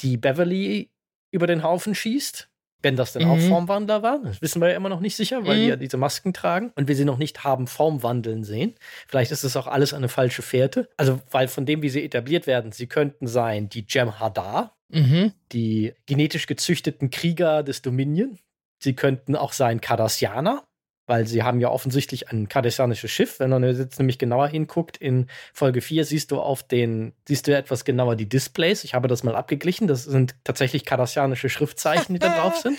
[0.00, 0.90] die Beverly
[1.30, 2.48] über den Haufen schießt.
[2.80, 3.30] Wenn das denn mhm.
[3.30, 5.60] auch Formwandler war, das wissen wir ja immer noch nicht sicher, weil mhm.
[5.62, 8.76] die ja diese Masken tragen und wir sie noch nicht haben Formwandeln sehen.
[9.08, 10.88] Vielleicht ist es auch alles eine falsche Fährte.
[10.96, 15.32] Also, weil von dem, wie sie etabliert werden, sie könnten sein die Jem'Hadar, mhm.
[15.50, 18.38] die genetisch gezüchteten Krieger des Dominion.
[18.80, 20.62] Sie könnten auch sein Cardassianer,
[21.08, 23.40] weil sie haben ja offensichtlich ein kardessianisches Schiff.
[23.40, 27.56] Wenn man jetzt nämlich genauer hinguckt, in Folge 4 siehst du auf den, siehst du
[27.56, 28.84] etwas genauer die Displays.
[28.84, 29.88] Ich habe das mal abgeglichen.
[29.88, 32.78] Das sind tatsächlich kardassianische Schriftzeichen, die da drauf sind.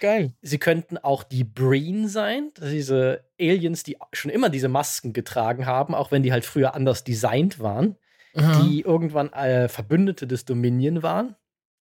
[0.00, 0.32] Geil.
[0.42, 5.94] Sie könnten auch die Breen sein, diese Aliens, die schon immer diese Masken getragen haben,
[5.94, 7.96] auch wenn die halt früher anders designt waren,
[8.34, 8.62] Aha.
[8.62, 11.36] die irgendwann äh, Verbündete des Dominion waren.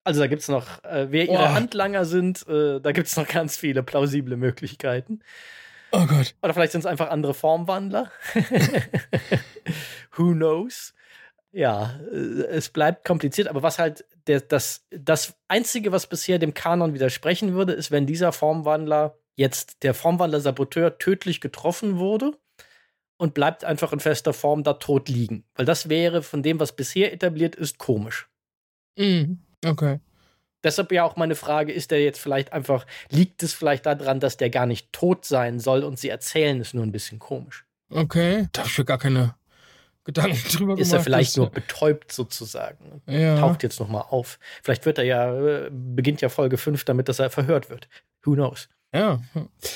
[0.08, 1.50] Also da gibt es noch, äh, wer ihre oh.
[1.50, 5.20] Handlanger sind, äh, da gibt es noch ganz viele plausible Möglichkeiten.
[5.92, 6.34] Oh Gott.
[6.42, 8.10] Oder vielleicht sind es einfach andere Formwandler.
[10.16, 10.94] Who knows?
[11.52, 16.54] Ja, äh, es bleibt kompliziert, aber was halt der, das, das Einzige, was bisher dem
[16.54, 22.32] Kanon widersprechen würde, ist, wenn dieser Formwandler jetzt der Formwandler-Saboteur tödlich getroffen wurde
[23.18, 25.44] und bleibt einfach in fester Form da tot liegen.
[25.56, 28.30] Weil das wäre von dem, was bisher etabliert ist, komisch.
[28.98, 29.42] Mhm.
[29.66, 30.00] Okay.
[30.64, 34.38] Deshalb ja auch meine Frage, ist der jetzt vielleicht einfach, liegt es vielleicht daran, dass
[34.38, 37.66] der gar nicht tot sein soll und sie erzählen es nur ein bisschen komisch?
[37.90, 39.36] Okay, da habe ich mir gar keine
[40.04, 40.82] Gedanken drüber gemacht.
[40.82, 43.02] Ist er vielleicht nur betäubt sozusagen?
[43.06, 43.40] Ja.
[43.40, 44.40] Taucht jetzt nochmal auf.
[44.64, 47.88] Vielleicht wird er ja, äh, beginnt ja Folge 5 damit, dass er verhört wird.
[48.24, 48.68] Who knows?
[48.94, 49.22] Ja.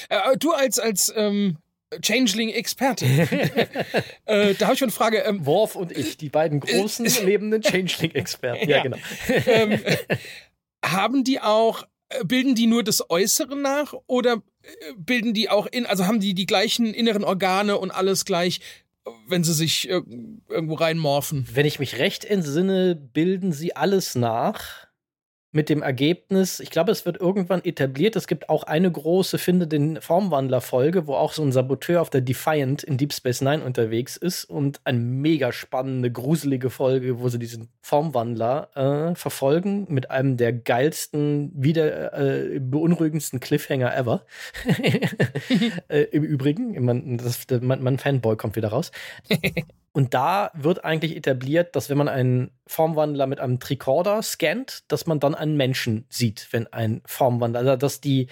[0.10, 1.58] Äh, du als, als ähm,
[2.00, 3.06] Changeling-Experte.
[4.26, 5.18] äh, da habe ich schon eine Frage.
[5.20, 8.70] Ähm, Worf und ich, die beiden äh, großen äh, lebenden Changeling-Experten.
[8.70, 8.98] Ja, ja, genau.
[9.46, 9.80] ähm,
[10.86, 15.68] haben die auch, äh, bilden die nur das Äußere nach oder äh, bilden die auch
[15.68, 18.62] in, also haben die die gleichen inneren Organe und alles gleich,
[19.28, 21.48] wenn sie sich irgendwo reinmorphen?
[21.52, 24.91] Wenn ich mich recht entsinne, bilden sie alles nach.
[25.52, 28.16] Mit dem Ergebnis, ich glaube, es wird irgendwann etabliert.
[28.16, 32.22] Es gibt auch eine große Finde den Formwandler-Folge, wo auch so ein Saboteur auf der
[32.22, 37.40] Defiant in Deep Space Nine unterwegs ist und eine mega spannende, gruselige Folge, wo sie
[37.40, 38.70] diesen Formwandler
[39.12, 44.26] äh, verfolgen mit einem der geilsten, wieder äh, beunruhigendsten Cliffhanger ever.
[45.90, 48.92] äh, Im Übrigen, man, das, man, man Fanboy kommt wieder raus.
[49.94, 55.06] Und da wird eigentlich etabliert, dass wenn man einen Formwandler mit einem Tricorder scannt, dass
[55.06, 58.28] man dann einen Menschen sieht, wenn ein Formwandler, also dass die,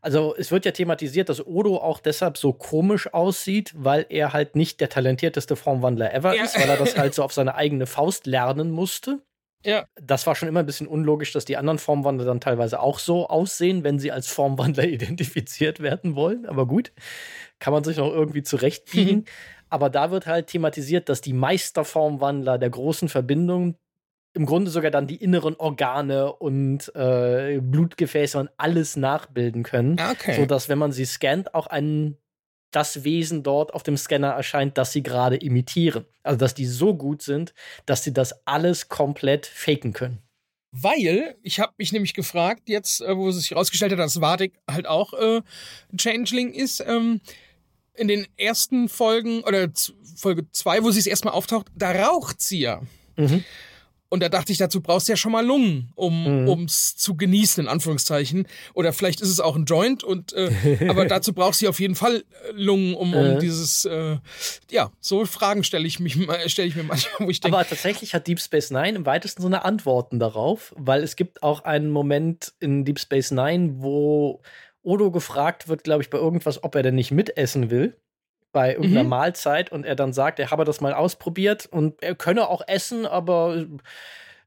[0.00, 4.54] also es wird ja thematisiert, dass Odo auch deshalb so komisch aussieht, weil er halt
[4.54, 6.44] nicht der talentierteste Formwandler ever ja.
[6.44, 9.20] ist, weil er das halt so auf seine eigene Faust lernen musste.
[9.64, 9.84] Ja.
[10.00, 13.28] Das war schon immer ein bisschen unlogisch, dass die anderen Formwandler dann teilweise auch so
[13.28, 16.46] aussehen, wenn sie als Formwandler identifiziert werden wollen.
[16.46, 16.92] Aber gut,
[17.58, 19.24] kann man sich noch irgendwie zurechtbiegen.
[19.70, 23.76] Aber da wird halt thematisiert, dass die Meisterformwandler der großen Verbindung
[24.32, 29.96] im Grunde sogar dann die inneren Organe und äh, Blutgefäße und alles nachbilden können.
[29.98, 30.36] Ah, okay.
[30.36, 32.16] Sodass, wenn man sie scannt, auch ein,
[32.70, 36.04] das Wesen dort auf dem Scanner erscheint, das sie gerade imitieren.
[36.22, 37.54] Also, dass die so gut sind,
[37.86, 40.18] dass sie das alles komplett faken können.
[40.72, 44.60] Weil, ich habe mich nämlich gefragt, jetzt, äh, wo es sich herausgestellt hat, dass Vadik
[44.70, 45.42] halt auch äh,
[45.96, 47.20] Changeling ist, ähm,
[48.00, 49.68] in den ersten Folgen oder
[50.16, 52.80] Folge 2, wo sie es erstmal auftaucht, da raucht sie ja.
[53.16, 53.44] Mhm.
[54.08, 56.64] Und da dachte ich, dazu brauchst du ja schon mal Lungen, um mhm.
[56.64, 58.48] es zu genießen, in Anführungszeichen.
[58.74, 60.50] Oder vielleicht ist es auch ein Joint, und äh,
[60.88, 63.38] aber dazu brauchst du auf jeden Fall äh, Lungen, um, um äh.
[63.38, 64.16] dieses, äh,
[64.70, 67.56] ja, so Fragen stelle ich, mich, ich mir manchmal, wo ich denke.
[67.56, 71.62] Aber tatsächlich hat Deep Space Nine im weitesten Sinne Antworten darauf, weil es gibt auch
[71.62, 74.40] einen Moment in Deep Space Nine, wo
[74.82, 77.96] Odo gefragt wird, glaube ich, bei irgendwas, ob er denn nicht mitessen will
[78.52, 79.10] bei irgendeiner mhm.
[79.10, 83.06] Mahlzeit und er dann sagt, er habe das mal ausprobiert und er könne auch essen,
[83.06, 83.64] aber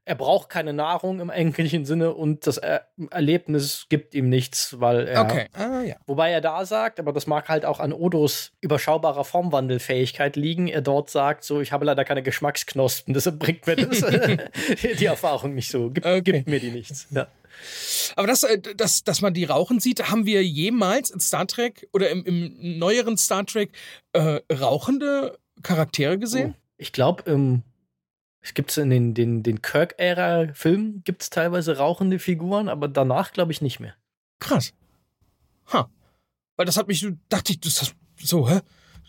[0.06, 5.08] er braucht keine Nahrung im eigentlichen Sinne und das er Erlebnis gibt ihm nichts, weil
[5.08, 5.22] er.
[5.22, 5.48] Okay.
[5.54, 5.96] Ah, ja.
[6.06, 10.82] Wobei er da sagt, aber das mag halt auch an Odos überschaubarer Formwandelfähigkeit liegen, er
[10.82, 14.04] dort sagt, so, ich habe leider keine Geschmacksknospen, deshalb bringt mir das
[14.98, 16.20] die Erfahrung nicht so, gibt, okay.
[16.20, 17.06] gibt mir die nichts.
[17.10, 17.26] Ja.
[18.16, 21.88] Aber das, äh, dass, dass man die rauchen sieht, haben wir jemals in Star Trek
[21.92, 23.72] oder im, im neueren Star Trek
[24.12, 26.54] äh, rauchende Charaktere gesehen?
[26.56, 27.62] Oh, ich glaube, ähm,
[28.40, 33.52] es gibt in den, den, den Kirk-Ära-Filmen gibt es teilweise rauchende Figuren, aber danach glaube
[33.52, 33.94] ich nicht mehr.
[34.38, 34.74] Krass.
[35.72, 35.90] Ha.
[36.56, 38.60] Weil das hat mich, dachte ich, das ist so, hä?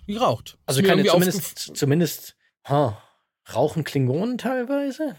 [0.05, 0.57] Wie raucht.
[0.65, 3.01] Also keine, zumindest, zumindest, ha,
[3.53, 5.17] rauchen Klingonen teilweise?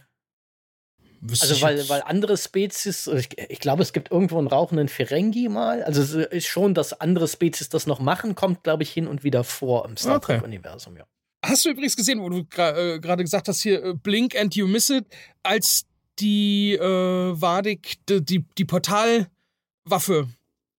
[1.41, 5.83] Also weil, weil andere Spezies, ich, ich, glaube, es gibt irgendwo einen rauchenden Ferengi mal.
[5.83, 9.25] Also es ist schon, dass andere Spezies das noch machen, kommt, glaube ich, hin und
[9.25, 11.03] wieder vor im Star Trek-Universum, okay.
[11.03, 11.07] ja.
[11.49, 14.67] Hast du übrigens gesehen, wo du äh, gerade gesagt hast, hier äh, Blink and You
[14.67, 15.07] Miss It,
[15.43, 15.87] als
[16.19, 16.81] die äh,
[17.41, 20.29] Vadik die, die, die Portalwaffe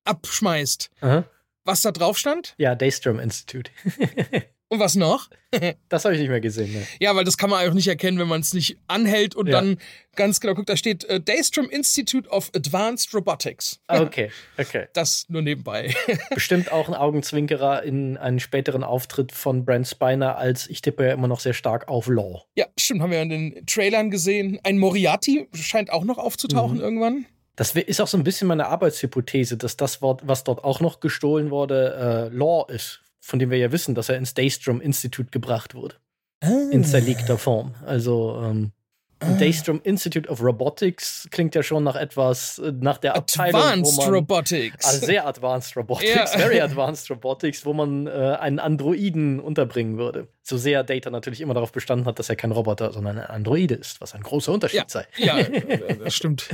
[0.03, 1.25] abschmeißt, Aha.
[1.63, 2.55] was da drauf stand?
[2.57, 3.71] Ja, Daystrom Institute.
[4.69, 5.29] Und was noch?
[5.89, 6.73] das habe ich nicht mehr gesehen.
[6.73, 6.85] Ne?
[6.99, 9.53] Ja, weil das kann man auch nicht erkennen, wenn man es nicht anhält und ja.
[9.53, 9.77] dann
[10.15, 10.67] ganz genau guckt.
[10.67, 13.79] Da steht äh, Daystrom Institute of Advanced Robotics.
[13.87, 14.87] Ah, okay, okay.
[14.93, 15.93] Das nur nebenbei.
[16.33, 21.13] Bestimmt auch ein Augenzwinkerer in einen späteren Auftritt von Brent Spiner, als ich tippe ja
[21.13, 22.43] immer noch sehr stark auf Law.
[22.55, 24.59] Ja, stimmt, haben wir in den Trailern gesehen.
[24.63, 26.83] Ein Moriarty scheint auch noch aufzutauchen mhm.
[26.83, 27.25] irgendwann.
[27.55, 30.99] Das ist auch so ein bisschen meine Arbeitshypothese, dass das Wort, was dort auch noch
[30.99, 35.31] gestohlen wurde, äh, Law ist von dem wir ja wissen, dass er ins Daystrom Institute
[35.31, 35.95] gebracht wurde.
[36.39, 36.69] Ah.
[36.71, 37.75] In zerlegter Form.
[37.85, 38.71] Also ähm,
[39.19, 39.37] ah.
[39.37, 43.61] Daystrom Institute of Robotics klingt ja schon nach etwas, äh, nach der Abteilung.
[43.61, 44.85] Advanced man, Robotics.
[44.85, 46.25] Also sehr Advanced Robotics, ja.
[46.39, 50.27] very Advanced Robotics, wo man äh, einen Androiden unterbringen würde.
[50.43, 53.75] So sehr Data natürlich immer darauf bestanden hat, dass er kein Roboter, sondern ein Androide
[53.75, 54.85] ist, was ein großer Unterschied ja.
[54.87, 55.05] sei.
[55.17, 55.43] Ja,
[56.03, 56.47] das stimmt.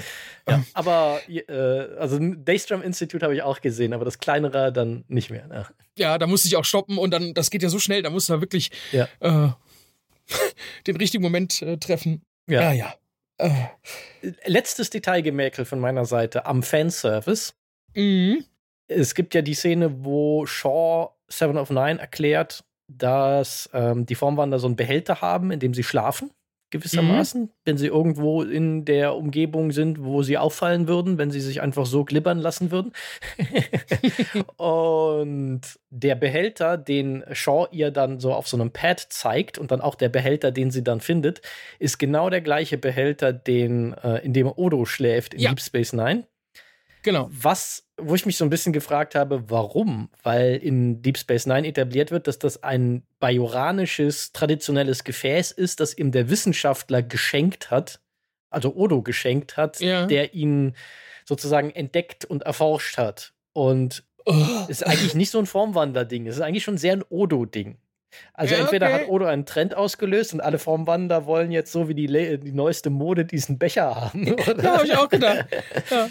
[0.48, 1.52] ja, aber äh,
[2.00, 5.48] also Daystrom Institute habe ich auch gesehen, aber das kleinere dann nicht mehr.
[5.52, 5.68] Ja.
[5.98, 8.30] ja, da musste ich auch stoppen und dann, das geht ja so schnell, da musst
[8.30, 9.06] du wirklich äh,
[10.88, 12.24] den richtigen Moment äh, treffen.
[12.48, 12.74] Ja, ja.
[12.74, 12.94] ja.
[13.38, 14.32] Äh.
[14.46, 17.54] Letztes Detailgemäkel von meiner Seite am Fanservice.
[17.96, 18.46] Mhm.
[18.88, 24.60] Es gibt ja die Szene, wo Shaw Seven of Nine erklärt, dass ähm, die Formwandler
[24.60, 26.32] so einen Behälter haben, in dem sie schlafen
[26.74, 27.50] gewissermaßen, mhm.
[27.66, 31.86] wenn sie irgendwo in der Umgebung sind, wo sie auffallen würden, wenn sie sich einfach
[31.86, 32.92] so glibbern lassen würden.
[34.58, 39.82] und der Behälter, den Shaw ihr dann so auf so einem Pad zeigt und dann
[39.82, 41.42] auch der Behälter, den sie dann findet,
[41.78, 45.50] ist genau der gleiche Behälter, den, äh, in dem Odo schläft in ja.
[45.52, 46.26] Deep Space Nine.
[47.04, 47.30] Genau.
[47.32, 50.10] Was, wo ich mich so ein bisschen gefragt habe, warum?
[50.24, 55.96] Weil in Deep Space Nine etabliert wird, dass das ein bajoranisches, traditionelles Gefäß ist, das
[55.98, 58.00] ihm der Wissenschaftler geschenkt hat,
[58.50, 60.06] also Odo geschenkt hat, ja.
[60.06, 60.76] der ihn
[61.26, 63.34] sozusagen entdeckt und erforscht hat.
[63.52, 64.34] Und oh.
[64.68, 66.28] ist eigentlich nicht so ein Formwandler-Ding.
[66.28, 67.78] Es ist eigentlich schon sehr ein Odo-Ding.
[68.34, 68.96] Also ja, entweder okay.
[68.96, 72.90] hat Odo einen Trend ausgelöst und alle Formwanderer wollen jetzt so wie die, die neueste
[72.90, 74.34] Mode diesen Becher haben.
[74.34, 74.64] Oder?
[74.64, 75.46] Ja, habe ich auch gedacht.
[75.90, 76.10] Ja.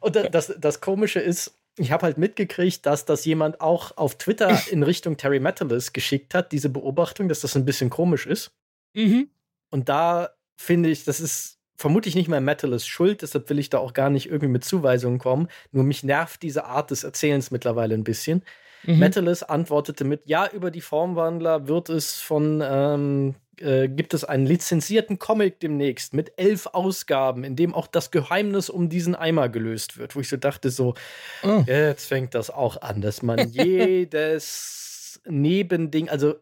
[0.00, 4.60] Und das, das Komische ist, ich habe halt mitgekriegt, dass das jemand auch auf Twitter
[4.70, 8.52] in Richtung Terry Metalis geschickt hat, diese Beobachtung, dass das ein bisschen komisch ist.
[8.94, 9.30] Mhm.
[9.70, 13.78] Und da finde ich, das ist vermutlich nicht mal Metalis schuld, deshalb will ich da
[13.78, 15.48] auch gar nicht irgendwie mit Zuweisungen kommen.
[15.72, 18.42] Nur mich nervt diese Art des Erzählens mittlerweile ein bisschen.
[18.82, 18.98] Mhm.
[18.98, 24.46] Metalis antwortete mit: Ja, über die Formwandler wird es von ähm, äh, gibt es einen
[24.46, 29.98] lizenzierten Comic demnächst mit elf Ausgaben, in dem auch das Geheimnis um diesen Eimer gelöst
[29.98, 30.94] wird, wo ich so dachte, so,
[31.42, 31.64] oh.
[31.66, 36.34] jetzt fängt das auch an, dass man jedes Nebending, also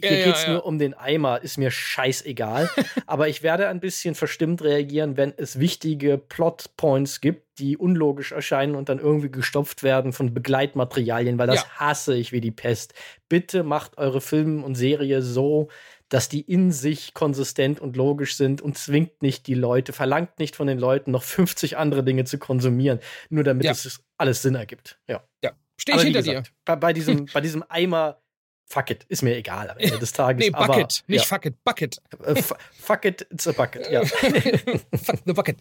[0.00, 0.54] hier ja, geht es ja, ja.
[0.54, 2.68] nur um den Eimer, ist mir scheißegal.
[3.06, 8.74] Aber ich werde ein bisschen verstimmt reagieren, wenn es wichtige Plotpoints gibt, die unlogisch erscheinen
[8.74, 12.94] und dann irgendwie gestopft werden von Begleitmaterialien, weil das hasse ich wie die Pest.
[13.28, 15.68] Bitte macht eure Filme und Serie so,
[16.10, 20.56] dass die in sich konsistent und logisch sind und zwingt nicht die Leute, verlangt nicht
[20.56, 23.00] von den Leuten, noch 50 andere Dinge zu konsumieren,
[23.30, 23.72] nur damit ja.
[23.72, 24.98] es alles Sinn ergibt.
[25.08, 25.24] Ja.
[25.42, 25.52] Ja.
[25.78, 26.52] Stehe ich hinter gesagt, dir.
[26.64, 28.20] Bei, bei, diesem, bei diesem Eimer,
[28.66, 30.44] fuck it, ist mir egal am Ende des Tages.
[30.44, 31.22] nee, Bucket, aber, nicht ja.
[31.22, 32.02] fuck it, Bucket.
[32.24, 32.42] Äh,
[32.72, 34.04] fuck it, it's a bucket, ja.
[34.94, 35.58] fuck the bucket.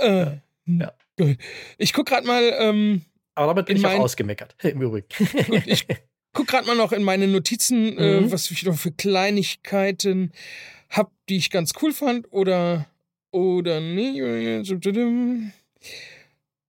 [0.00, 0.92] Äh, ja.
[1.76, 2.42] Ich guck gerade mal.
[2.58, 3.04] Ähm,
[3.34, 5.06] aber damit bin ich auch ausgemeckert, im Übrigen.
[5.46, 5.86] Gut, ich
[6.32, 8.26] guck gerade mal noch in meine Notizen, äh, mhm.
[8.26, 10.32] äh, was ich noch für Kleinigkeiten
[10.90, 12.86] hab, die ich ganz cool fand oder
[13.30, 14.16] oder nicht.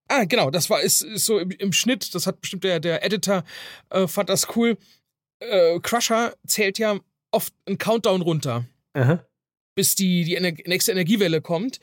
[0.08, 3.04] Ah, genau, das war ist, ist so im, im, Schnitt, das hat bestimmt der, der
[3.04, 3.44] Editor,
[3.90, 4.78] äh, fand das cool.
[5.40, 7.00] Äh, Crusher zählt ja
[7.32, 9.26] oft einen Countdown runter, Aha.
[9.76, 11.80] bis die, die Ener nächste Energiewelle kommt.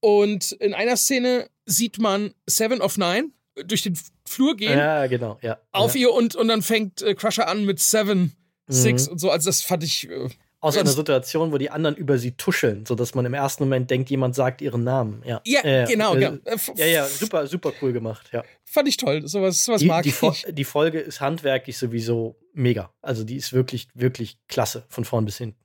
[0.00, 3.30] Und in einer Szene sieht man Seven of Nine
[3.64, 4.78] durch den Flur gehen.
[4.78, 5.58] Ja, genau, ja.
[5.72, 6.02] Auf ja.
[6.02, 8.34] ihr und, und dann fängt äh, Crusher an mit Seven,
[8.66, 9.12] Six mhm.
[9.12, 9.30] und so.
[9.30, 10.08] Also das fand ich.
[10.10, 10.28] Äh,
[10.60, 14.08] aus einer Situation, wo die anderen über sie tuscheln, sodass man im ersten Moment denkt,
[14.08, 15.22] jemand sagt ihren Namen.
[15.26, 16.14] Ja, ja, äh, genau.
[16.14, 16.38] Äh, ja.
[16.76, 18.30] ja, ja, super, super cool gemacht.
[18.32, 18.42] Ja.
[18.64, 19.28] Fand ich toll.
[19.28, 20.46] Sowas, sowas die, mag die, ich.
[20.48, 22.90] Die Folge ist handwerklich sowieso mega.
[23.02, 25.58] Also die ist wirklich, wirklich klasse, von vorn bis hinten.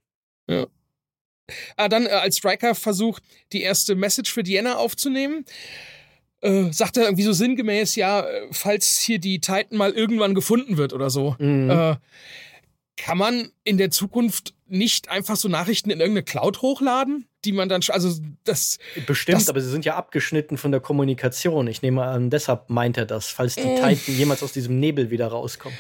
[0.50, 0.68] Ja.
[1.78, 5.46] Ah, dann äh, als Striker versucht, die erste Message für Diana aufzunehmen
[6.42, 10.78] äh, sagt er irgendwie so sinngemäß, ja, äh, falls hier die Titan mal irgendwann gefunden
[10.78, 11.70] wird oder so, mhm.
[11.70, 11.96] äh,
[12.98, 17.70] kann man in der Zukunft nicht einfach so Nachrichten in irgendeine Cloud hochladen, die man
[17.70, 18.78] dann, also das.
[19.08, 21.68] Bestimmt, das, aber sie sind ja abgeschnitten von der Kommunikation.
[21.68, 25.10] Ich nehme an, deshalb meint er das, falls die äh, Titan jemals aus diesem Nebel
[25.10, 25.76] wieder rauskommt.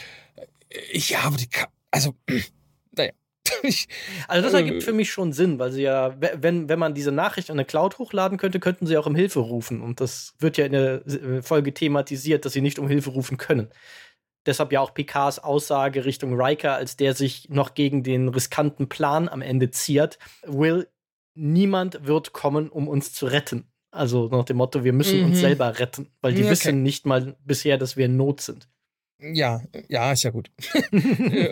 [0.91, 1.49] Ja, aber die,
[1.91, 2.15] also,
[2.91, 3.11] naja.
[4.27, 7.49] also das ergibt für mich schon Sinn, weil sie ja, wenn, wenn man diese Nachricht
[7.49, 9.81] an eine Cloud hochladen könnte, könnten sie auch um Hilfe rufen.
[9.81, 13.37] Und das wird ja in der äh, Folge thematisiert, dass sie nicht um Hilfe rufen
[13.37, 13.69] können.
[14.45, 19.27] Deshalb ja auch Picards Aussage Richtung Riker, als der sich noch gegen den riskanten Plan
[19.27, 20.17] am Ende ziert.
[20.45, 20.87] Will,
[21.35, 23.69] niemand wird kommen, um uns zu retten.
[23.91, 25.25] Also nach dem Motto, wir müssen mhm.
[25.27, 26.51] uns selber retten, weil die okay.
[26.51, 28.69] wissen nicht mal bisher, dass wir in Not sind.
[29.21, 30.49] Ja, ja, ist ja gut.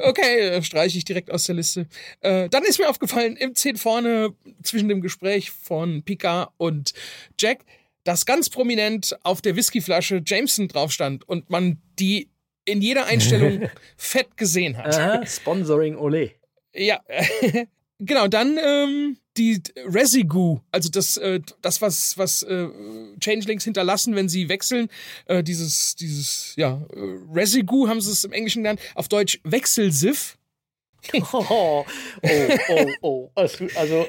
[0.03, 1.87] okay, streiche ich direkt aus der Liste.
[2.21, 4.33] Äh, dann ist mir aufgefallen, im 10 vorne
[4.63, 6.93] zwischen dem Gespräch von Picard und
[7.37, 7.65] Jack,
[8.05, 12.29] dass ganz prominent auf der Whiskyflasche Jameson drauf stand und man die
[12.63, 14.97] in jeder Einstellung fett gesehen hat.
[14.97, 16.31] Aha, Sponsoring Ole.
[16.73, 17.01] Ja,
[17.99, 22.67] genau, dann ähm, die Residue, also das, äh, das was, was äh,
[23.19, 24.89] Changelings hinterlassen, wenn sie wechseln,
[25.25, 26.99] äh, dieses, dieses, ja, äh,
[27.33, 30.37] Residue haben sie es im Englischen genannt, auf Deutsch Wechselsiff.
[31.13, 31.85] oh, oh,
[32.69, 33.31] oh, oh.
[33.35, 34.07] Also, also,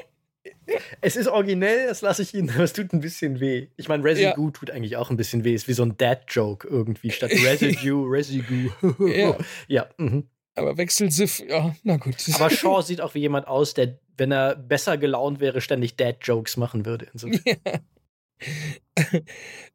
[1.01, 3.67] es ist originell, das lasse ich Ihnen, aber es tut ein bisschen weh.
[3.77, 4.51] Ich meine, Residue ja.
[4.51, 5.53] tut eigentlich auch ein bisschen weh.
[5.53, 8.71] Ist wie so ein Dad-Joke irgendwie, statt Residue, Residue.
[8.99, 9.37] ja.
[9.67, 9.89] ja.
[9.97, 10.27] Mhm.
[10.55, 12.15] Aber Wechselsiff, ja, na gut.
[12.33, 16.57] Aber Shaw sieht auch wie jemand aus, der, wenn er besser gelaunt wäre, ständig Dad-Jokes
[16.57, 17.07] machen würde.
[17.45, 17.55] Ja.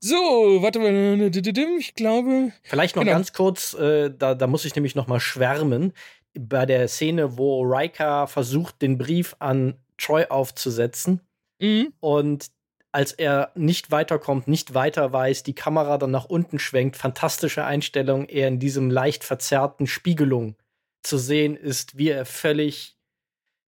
[0.00, 0.16] So,
[0.62, 1.30] warte mal,
[1.78, 2.52] ich glaube.
[2.62, 3.16] Vielleicht noch genau.
[3.16, 5.92] ganz kurz, äh, da, da muss ich nämlich noch mal schwärmen.
[6.38, 11.20] Bei der Szene, wo Riker versucht, den Brief an Troy aufzusetzen
[11.60, 11.92] mhm.
[12.00, 12.50] und
[12.92, 18.28] als er nicht weiterkommt, nicht weiter weiß, die Kamera dann nach unten schwenkt, fantastische Einstellung,
[18.28, 20.56] er in diesem leicht verzerrten Spiegelung
[21.02, 22.96] zu sehen ist, wie er völlig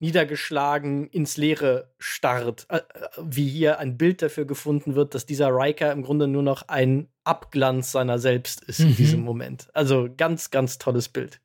[0.03, 2.81] niedergeschlagen ins Leere starrt, äh,
[3.23, 7.07] wie hier ein Bild dafür gefunden wird, dass dieser Riker im Grunde nur noch ein
[7.23, 8.89] Abglanz seiner selbst ist mhm.
[8.89, 9.69] in diesem Moment.
[9.74, 11.41] Also ganz, ganz tolles Bild.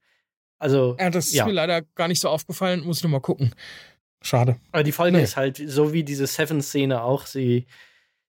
[0.58, 1.46] Also ja, das ist ja.
[1.46, 3.54] mir leider gar nicht so aufgefallen, muss ich noch mal gucken.
[4.22, 4.58] Schade.
[4.72, 5.24] Aber die Folge nee.
[5.24, 7.28] ist halt so wie diese Seven-Szene auch.
[7.28, 7.68] Sie,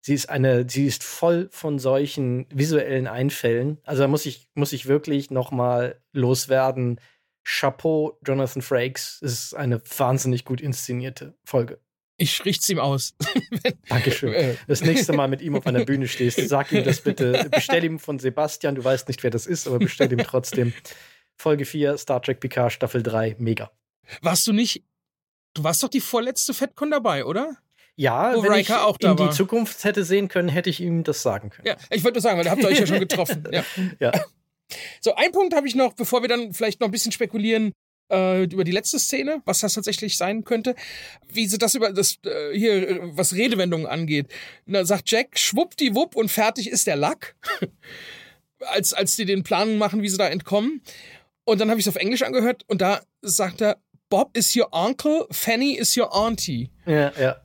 [0.03, 3.79] sie ist eine, sie ist voll von solchen visuellen Einfällen.
[3.85, 7.01] Also da muss ich, muss ich wirklich noch mal loswerden.
[7.49, 9.21] Chapeau, Jonathan Frakes.
[9.23, 11.81] Es ist eine wahnsinnig gut inszenierte Folge.
[12.19, 13.15] Ich richt's ihm aus.
[13.89, 14.35] Dankeschön.
[14.35, 14.57] Äh.
[14.67, 17.49] Das nächste Mal mit ihm auf einer Bühne stehst, sag ihm das bitte.
[17.51, 18.75] Bestell ihm von Sebastian.
[18.75, 20.75] Du weißt nicht, wer das ist, aber bestell ihm trotzdem.
[21.37, 23.71] Folge 4, Star Trek Picard, Staffel 3, mega.
[24.21, 24.85] Warst du nicht,
[25.55, 27.57] du warst doch die vorletzte FedCon dabei, oder?
[27.95, 31.03] Ja, Wo wenn Riker ich auch in die Zukunft hätte sehen können, hätte ich ihm
[31.03, 31.67] das sagen können.
[31.67, 33.49] Ja, ich wollte nur sagen, weil da habt ihr euch ja schon getroffen.
[33.51, 33.65] ja.
[34.01, 34.13] ja.
[35.01, 37.73] So, ein Punkt habe ich noch, bevor wir dann vielleicht noch ein bisschen spekulieren
[38.11, 40.75] äh, über die letzte Szene, was das tatsächlich sein könnte.
[41.31, 44.29] Wie sie das über das äh, hier, was Redewendungen angeht.
[44.67, 47.35] Da sagt Jack, schwuppdiwupp und fertig ist der Lack.
[48.61, 50.83] als, als die den Plan machen, wie sie da entkommen.
[51.45, 53.79] Und dann habe ich es auf Englisch angehört und da sagt er,
[54.09, 56.71] Bob is your uncle, Fanny is your auntie.
[56.87, 57.37] Ja, ja.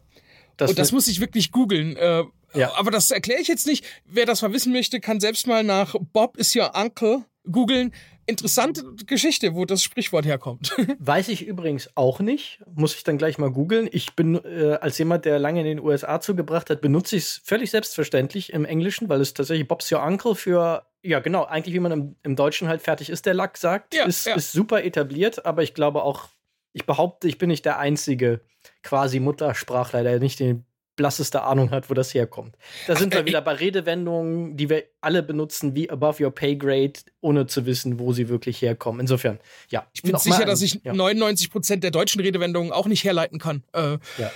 [0.57, 1.97] Das und das muss ich wirklich googeln.
[1.97, 2.23] Äh,
[2.53, 2.73] ja.
[2.75, 3.85] Aber das erkläre ich jetzt nicht.
[4.05, 7.93] Wer das mal wissen möchte, kann selbst mal nach Bob is your uncle googeln.
[8.25, 10.73] Interessante Geschichte, wo das Sprichwort herkommt.
[10.99, 12.61] Weiß ich übrigens auch nicht.
[12.73, 13.89] Muss ich dann gleich mal googeln.
[13.91, 17.41] Ich bin äh, als jemand, der lange in den USA zugebracht hat, benutze ich es
[17.43, 21.81] völlig selbstverständlich im Englischen, weil es tatsächlich Bob's Your Uncle für, ja genau, eigentlich wie
[21.81, 24.35] man im, im Deutschen halt fertig ist, der Lack sagt, ja, ist, ja.
[24.35, 25.45] ist super etabliert.
[25.45, 26.30] Aber ich glaube auch,
[26.71, 28.39] ich behaupte, ich bin nicht der einzige
[28.84, 30.65] quasi Muttersprachler, der nicht den
[30.95, 32.56] blasseste Ahnung hat, wo das herkommt.
[32.88, 36.56] Da sind Ach, wir wieder bei Redewendungen, die wir alle benutzen, wie above your pay
[36.56, 39.02] grade, ohne zu wissen, wo sie wirklich herkommen.
[39.02, 39.40] Insofern,
[39.70, 39.86] ja.
[39.94, 40.94] Ich bin sicher, dass ich ja.
[40.94, 43.64] 99 Prozent der deutschen Redewendungen auch nicht herleiten kann.
[43.74, 44.32] Äh, ja.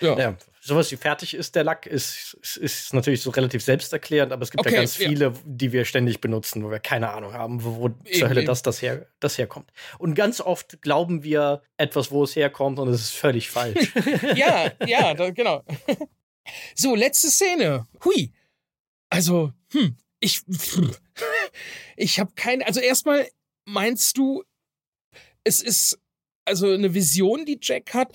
[0.00, 0.18] Ja.
[0.18, 0.36] ja.
[0.64, 4.52] Sowas wie fertig ist der Lack ist, ist, ist natürlich so relativ selbsterklärend, aber es
[4.52, 5.34] gibt okay, ja ganz viele, ja.
[5.44, 8.80] die wir ständig benutzen, wo wir keine Ahnung haben, wo, wo zur Hölle das, das,
[8.80, 9.72] her, das herkommt.
[9.98, 13.92] Und ganz oft glauben wir etwas, wo es herkommt, und es ist völlig falsch.
[14.36, 15.64] ja, ja, da, genau.
[16.76, 17.88] So, letzte Szene.
[18.04, 18.32] Hui.
[19.10, 20.42] Also, hm, ich,
[21.96, 23.28] ich habe keine, also erstmal
[23.64, 24.44] meinst du,
[25.42, 25.98] es ist
[26.44, 28.12] also eine Vision, die Jack hat,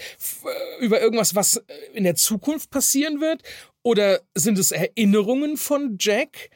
[0.80, 1.64] über irgendwas, was äh,
[1.94, 3.44] in der Zukunft passieren wird?
[3.84, 6.50] Oder sind es Erinnerungen von Jack?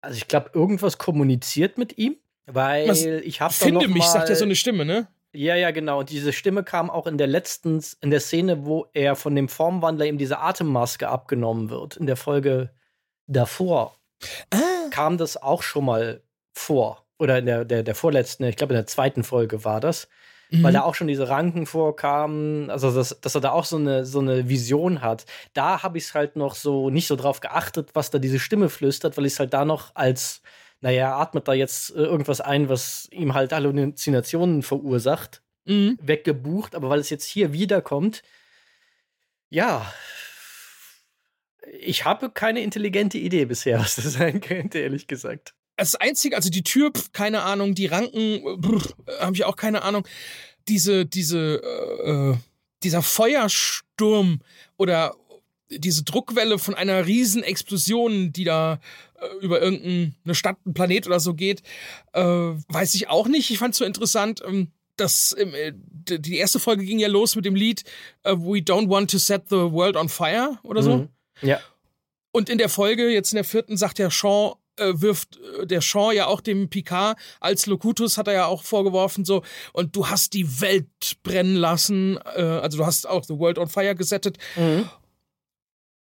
[0.00, 2.16] Also ich glaube, irgendwas kommuniziert mit ihm,
[2.46, 5.08] weil was, ich habe Finde mich, sagt ja so eine Stimme, ne?
[5.34, 6.00] Ja, ja, genau.
[6.00, 9.48] Und diese Stimme kam auch in der letzten, in der Szene, wo er von dem
[9.48, 11.96] Formwandler ihm diese Atemmaske abgenommen wird.
[11.96, 12.70] In der Folge
[13.26, 13.96] davor
[14.50, 14.58] ah.
[14.90, 16.22] kam das auch schon mal
[16.52, 17.06] vor.
[17.18, 20.08] Oder in der, der, der vorletzten, ich glaube in der zweiten Folge war das
[20.52, 20.62] mhm.
[20.62, 24.04] weil da auch schon diese Ranken vorkamen, also dass, dass er da auch so eine,
[24.04, 25.24] so eine Vision hat.
[25.54, 28.68] Da habe ich es halt noch so nicht so drauf geachtet, was da diese Stimme
[28.68, 30.42] flüstert, weil ich es halt da noch als,
[30.80, 35.98] naja, atmet da jetzt äh, irgendwas ein, was ihm halt Halluzinationen verursacht, mhm.
[36.00, 38.22] weggebucht, aber weil es jetzt hier wiederkommt,
[39.48, 39.92] ja,
[41.78, 46.50] ich habe keine intelligente Idee bisher, was das sein könnte, ehrlich gesagt das Einzige, also
[46.50, 48.42] die Tür, pf, keine Ahnung, die Ranken,
[49.20, 50.06] habe ich auch keine Ahnung.
[50.68, 52.36] Diese, diese, äh,
[52.82, 54.40] dieser Feuersturm
[54.76, 55.14] oder
[55.70, 58.78] diese Druckwelle von einer riesen Explosion, die da
[59.20, 61.62] äh, über irgendeine Stadt, ein Planet oder so geht,
[62.12, 63.50] äh, weiß ich auch nicht.
[63.50, 64.42] Ich fand es so interessant.
[64.46, 67.84] Ähm, das, äh, die erste Folge ging ja los mit dem Lied
[68.26, 70.96] uh, We Don't Want to Set the World on Fire oder so.
[70.98, 71.08] Mhm.
[71.40, 71.60] Ja.
[72.30, 75.80] Und in der Folge, jetzt in der vierten, sagt ja Sean, äh, wirft äh, der
[75.80, 79.42] Shaw ja auch dem Picard als Locutus hat er ja auch vorgeworfen so
[79.72, 80.88] und du hast die Welt
[81.22, 84.38] brennen lassen, äh, also du hast auch The World on Fire gesettet.
[84.56, 84.88] Mhm.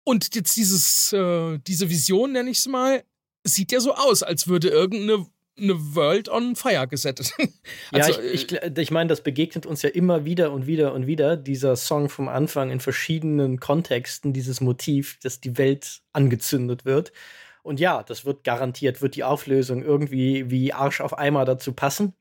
[0.05, 3.03] Und jetzt dieses äh, diese Vision nenne ich es mal,
[3.45, 5.27] sieht ja so aus, als würde irgendeine
[5.59, 7.33] eine World on Fire gesettet.
[7.93, 11.07] also, ja, ich, ich, ich meine, das begegnet uns ja immer wieder und wieder und
[11.07, 17.13] wieder, dieser Song vom Anfang in verschiedenen Kontexten, dieses Motiv, dass die Welt angezündet wird.
[17.67, 22.15] Und ja, das wird garantiert, wird die Auflösung irgendwie wie Arsch auf Eimer dazu passen.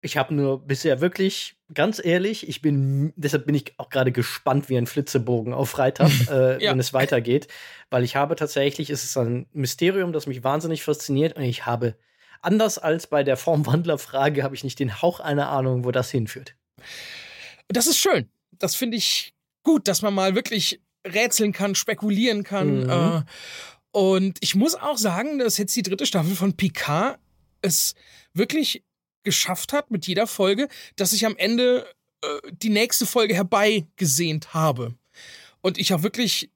[0.00, 4.68] Ich habe nur bisher wirklich, ganz ehrlich, ich bin, deshalb bin ich auch gerade gespannt
[4.70, 6.70] wie ein Flitzebogen auf Freitag, äh, ja.
[6.70, 7.48] wenn es weitergeht,
[7.90, 11.96] weil ich habe tatsächlich, es ist ein Mysterium, das mich wahnsinnig fasziniert und ich habe,
[12.40, 16.54] anders als bei der Formwandlerfrage, habe ich nicht den Hauch einer Ahnung, wo das hinführt.
[17.68, 18.30] Das ist schön.
[18.52, 19.34] Das finde ich
[19.64, 22.84] gut, dass man mal wirklich rätseln kann, spekulieren kann.
[22.84, 22.90] Mhm.
[22.90, 23.22] Äh,
[23.96, 27.18] und ich muss auch sagen, dass jetzt die dritte Staffel von Picard
[27.62, 27.94] es
[28.34, 28.84] wirklich
[29.22, 31.86] geschafft hat mit jeder Folge, dass ich am Ende
[32.20, 34.94] äh, die nächste Folge herbeigesehnt habe.
[35.62, 36.50] Und ich auch wirklich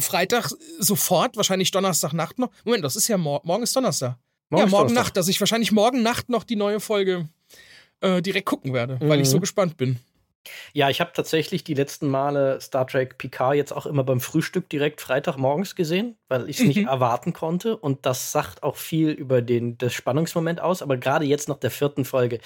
[0.00, 2.50] Freitag sofort, wahrscheinlich Donnerstagnacht noch.
[2.64, 4.18] Moment, das ist ja mor morgen ist Donnerstag.
[4.50, 7.28] Morgen ja, morgen Nacht, dass ich wahrscheinlich morgen Nacht noch die neue Folge
[8.00, 9.08] äh, direkt gucken werde, mhm.
[9.08, 9.42] weil ich so mhm.
[9.42, 10.00] gespannt bin.
[10.72, 14.68] Ja, ich habe tatsächlich die letzten Male Star Trek Picard jetzt auch immer beim Frühstück
[14.68, 16.68] direkt Freitagmorgens gesehen, weil ich es mhm.
[16.68, 17.76] nicht erwarten konnte.
[17.76, 20.82] Und das sagt auch viel über den, das Spannungsmoment aus.
[20.82, 22.40] Aber gerade jetzt nach der vierten Folge,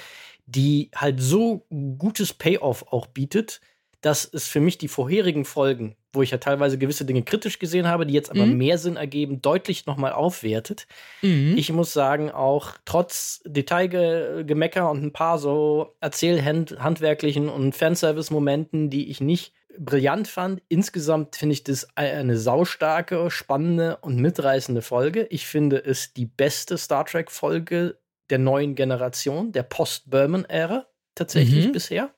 [0.46, 1.66] die halt so
[1.98, 3.60] gutes Payoff auch bietet,
[4.00, 7.86] dass es für mich die vorherigen Folgen, wo ich ja teilweise gewisse Dinge kritisch gesehen
[7.86, 8.56] habe, die jetzt aber mhm.
[8.56, 10.86] mehr Sinn ergeben, deutlich nochmal aufwertet.
[11.22, 11.54] Mhm.
[11.56, 19.20] Ich muss sagen, auch trotz Detailgemecker und ein paar so erzählhandwerklichen und Fanservice-Momenten, die ich
[19.20, 25.26] nicht brillant fand, insgesamt finde ich das eine saustarke, spannende und mitreißende Folge.
[25.30, 27.98] Ich finde es die beste Star Trek-Folge
[28.30, 31.72] der neuen Generation, der Post-Berman-Ära tatsächlich mhm.
[31.72, 32.14] bisher.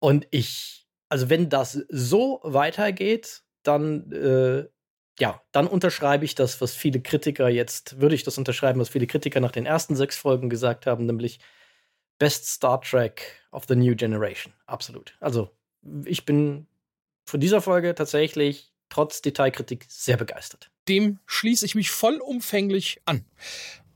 [0.00, 4.68] Und ich also wenn das so weitergeht, dann äh,
[5.18, 9.06] ja, dann unterschreibe ich das, was viele Kritiker jetzt, würde ich das unterschreiben, was viele
[9.06, 11.40] Kritiker nach den ersten sechs Folgen gesagt haben, nämlich
[12.18, 14.52] Best Star Trek of the New Generation.
[14.66, 15.16] Absolut.
[15.20, 15.50] Also,
[16.04, 16.66] ich bin
[17.24, 20.70] von dieser Folge tatsächlich trotz Detailkritik sehr begeistert.
[20.88, 23.24] Dem schließe ich mich vollumfänglich an.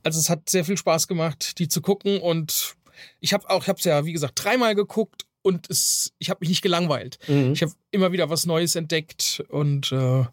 [0.02, 2.74] Also, es hat sehr viel Spaß gemacht, die zu gucken und
[3.20, 6.38] ich habe auch, ich habe es ja, wie gesagt, dreimal geguckt und es, ich habe
[6.40, 7.18] mich nicht gelangweilt.
[7.28, 7.52] Mhm.
[7.52, 10.24] Ich habe immer wieder was Neues entdeckt und äh,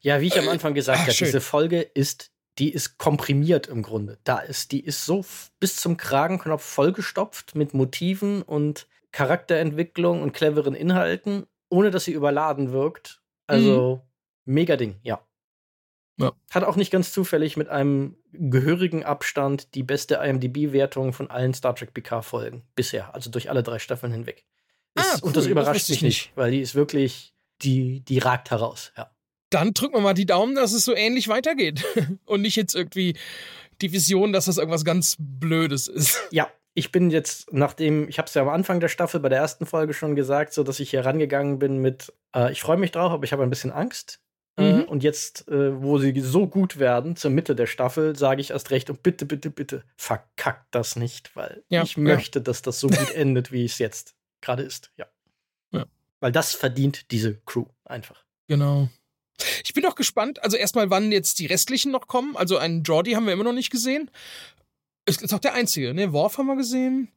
[0.00, 4.18] ja, wie ich am Anfang gesagt habe, diese Folge ist, die ist komprimiert im Grunde.
[4.24, 5.24] Da ist, die ist so
[5.58, 12.72] bis zum Kragenknopf vollgestopft mit Motiven und Charakterentwicklung und cleveren Inhalten, ohne dass sie überladen
[12.72, 13.22] wirkt.
[13.46, 14.02] Also
[14.44, 14.52] mhm.
[14.54, 15.26] mega Ding, ja.
[16.18, 16.32] Ja.
[16.50, 21.74] Hat auch nicht ganz zufällig mit einem gehörigen Abstand die beste IMDb-Wertung von allen Star
[21.74, 24.44] Trek PK-Folgen bisher, also durch alle drei Staffeln hinweg.
[24.94, 25.28] Ist, ah, cool.
[25.28, 29.10] Und das überrascht das mich nicht, weil die ist wirklich, die, die ragt heraus, ja.
[29.50, 31.84] Dann drücken wir mal die Daumen, dass es so ähnlich weitergeht
[32.24, 33.16] und nicht jetzt irgendwie
[33.80, 36.20] die Vision, dass das irgendwas ganz Blödes ist.
[36.30, 39.38] Ja, ich bin jetzt, nachdem, ich habe es ja am Anfang der Staffel bei der
[39.38, 42.90] ersten Folge schon gesagt, so dass ich hier rangegangen bin mit, äh, ich freue mich
[42.90, 44.20] drauf, aber ich habe ein bisschen Angst.
[44.58, 44.84] Äh, mhm.
[44.84, 48.70] und jetzt, äh, wo sie so gut werden, zur Mitte der Staffel, sage ich erst
[48.70, 52.44] recht, und bitte, bitte, bitte, verkackt das nicht, weil ja, ich möchte, ja.
[52.44, 54.92] dass das so gut endet, wie es jetzt gerade ist.
[54.96, 55.06] Ja.
[55.72, 55.84] ja.
[56.20, 58.24] Weil das verdient diese Crew einfach.
[58.48, 58.88] Genau.
[59.64, 62.36] Ich bin auch gespannt, also erstmal, wann jetzt die restlichen noch kommen.
[62.36, 64.10] Also einen Jordi haben wir immer noch nicht gesehen.
[65.04, 66.12] Ist auch der einzige, ne?
[66.12, 67.12] Worf haben wir gesehen.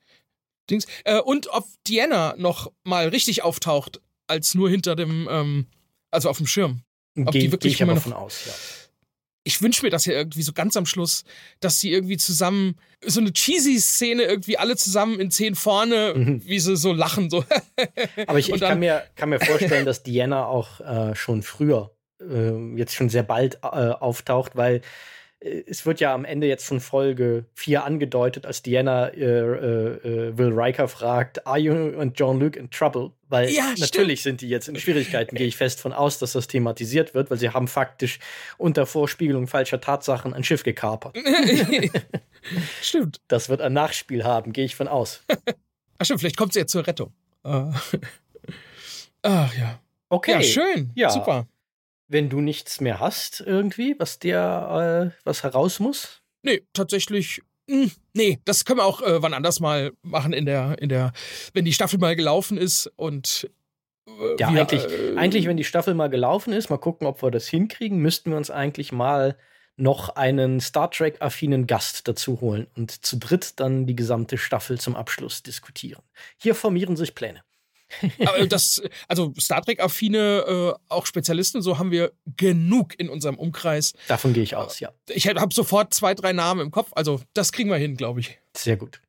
[0.70, 0.86] Dings.
[1.06, 5.68] Äh, und ob Diana noch mal richtig auftaucht, als nur hinter dem, ähm,
[6.12, 6.84] also auf dem Schirm.
[7.18, 8.54] Ob Geh, die wirklich geh ich aber davon aus, ja.
[9.46, 11.24] Ich wünsche mir das ja irgendwie so ganz am Schluss,
[11.60, 16.46] dass sie irgendwie zusammen, so eine cheesy Szene, irgendwie alle zusammen in zehn vorne, mhm.
[16.46, 17.30] wie sie so lachen.
[17.30, 17.46] So.
[18.28, 22.76] aber ich, ich kann, mir, kann mir vorstellen, dass Diana auch äh, schon früher, äh,
[22.76, 24.82] jetzt schon sehr bald äh, auftaucht, weil
[25.42, 30.52] es wird ja am Ende jetzt von Folge 4 angedeutet, als Diana äh, äh, Will
[30.52, 33.12] Riker fragt, Are you and Jean-Luc in trouble?
[33.30, 36.48] Weil ja, natürlich sind die jetzt in Schwierigkeiten, gehe ich fest von aus, dass das
[36.48, 38.20] thematisiert wird, weil sie haben faktisch
[38.58, 41.18] unter Vorspiegelung falscher Tatsachen ein Schiff gekapert.
[42.82, 43.22] stimmt.
[43.28, 45.24] Das wird ein Nachspiel haben, gehe ich von aus.
[46.00, 47.14] Ach stimmt, vielleicht kommt sie jetzt zur Rettung.
[47.44, 47.94] Ach
[49.22, 49.80] ja.
[50.10, 50.32] Okay.
[50.32, 50.92] Ja, schön.
[50.96, 51.12] Ja.
[51.12, 51.48] Super
[52.10, 56.22] wenn du nichts mehr hast, irgendwie, was dir äh, was heraus muss?
[56.42, 57.42] Nee, tatsächlich.
[57.68, 60.90] Mh, hm, nee, das können wir auch äh, wann anders mal machen in der, in
[60.90, 61.14] der,
[61.54, 63.50] wenn die Staffel mal gelaufen ist und
[64.08, 67.22] äh, ja, wir, eigentlich, äh, eigentlich, wenn die Staffel mal gelaufen ist, mal gucken, ob
[67.22, 69.38] wir das hinkriegen, müssten wir uns eigentlich mal
[69.76, 74.96] noch einen Star Trek-affinen Gast dazu holen und zu dritt dann die gesamte Staffel zum
[74.96, 76.02] Abschluss diskutieren.
[76.38, 77.44] Hier formieren sich Pläne.
[78.26, 80.18] Aber das, also Star Trek-affine,
[80.48, 83.94] äh, auch Spezialisten, so haben wir genug in unserem Umkreis.
[84.08, 84.92] Davon gehe ich aus, ja.
[85.08, 88.40] Ich habe sofort zwei, drei Namen im Kopf, also das kriegen wir hin, glaube ich.
[88.56, 89.02] Sehr gut.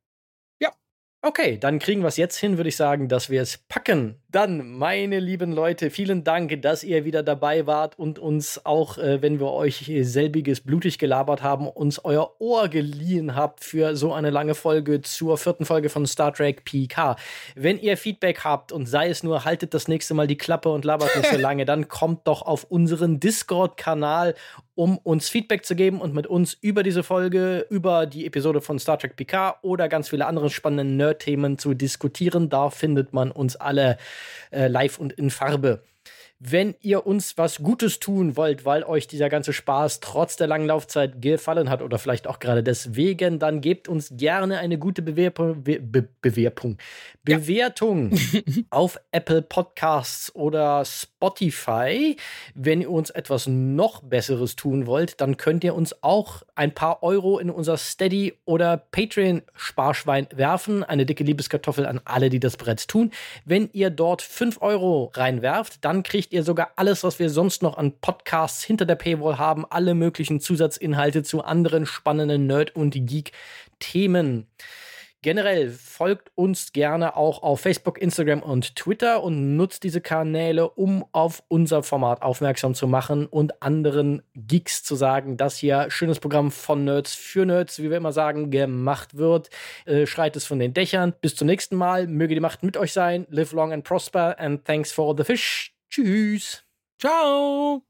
[1.23, 4.20] Okay, dann kriegen wir es jetzt hin, würde ich sagen, dass wir es packen.
[4.33, 9.21] Dann, meine lieben Leute, vielen Dank, dass ihr wieder dabei wart und uns auch, äh,
[9.23, 14.31] wenn wir euch selbiges blutig gelabert haben, uns euer Ohr geliehen habt für so eine
[14.31, 17.17] lange Folge zur vierten Folge von Star Trek PK.
[17.57, 20.85] Wenn ihr Feedback habt und sei es nur, haltet das nächste Mal die Klappe und
[20.85, 24.37] labert nicht so lange, dann kommt doch auf unseren Discord-Kanal
[24.81, 28.79] um uns Feedback zu geben und mit uns über diese Folge, über die Episode von
[28.79, 32.49] Star Trek PK oder ganz viele andere spannende Nerd-Themen zu diskutieren.
[32.49, 33.99] Da findet man uns alle
[34.51, 35.83] live und in Farbe.
[36.43, 40.67] Wenn ihr uns was Gutes tun wollt, weil euch dieser ganze Spaß trotz der langen
[40.67, 45.63] Laufzeit gefallen hat oder vielleicht auch gerade deswegen, dann gebt uns gerne eine gute Bewerbung,
[45.63, 46.79] Be Be Bewerbung,
[47.25, 48.41] Bewertung ja.
[48.71, 52.17] auf Apple Podcasts oder Spotify.
[52.55, 57.03] Wenn ihr uns etwas noch Besseres tun wollt, dann könnt ihr uns auch ein paar
[57.03, 60.85] Euro in unser Steady oder Patreon-Sparschwein werfen.
[60.85, 63.11] Eine dicke Liebeskartoffel an alle, die das bereits tun.
[63.45, 67.77] Wenn ihr dort 5 Euro reinwerft, dann kriegt ihr sogar alles, was wir sonst noch
[67.77, 74.47] an Podcasts hinter der Paywall haben, alle möglichen Zusatzinhalte zu anderen spannenden Nerd- und Geek-Themen.
[75.23, 81.05] Generell folgt uns gerne auch auf Facebook, Instagram und Twitter und nutzt diese Kanäle, um
[81.11, 86.53] auf unser Format aufmerksam zu machen und anderen Geeks zu sagen, dass hier schönes Programm
[86.53, 89.51] von Nerds für Nerds, wie wir immer sagen, gemacht wird.
[89.85, 91.13] Äh, schreit es von den Dächern.
[91.21, 92.07] Bis zum nächsten Mal.
[92.07, 93.27] Möge die Macht mit euch sein.
[93.31, 95.75] Live long and prosper and thanks for the fish.
[95.91, 96.65] Tschüss.
[96.99, 97.90] Ciao.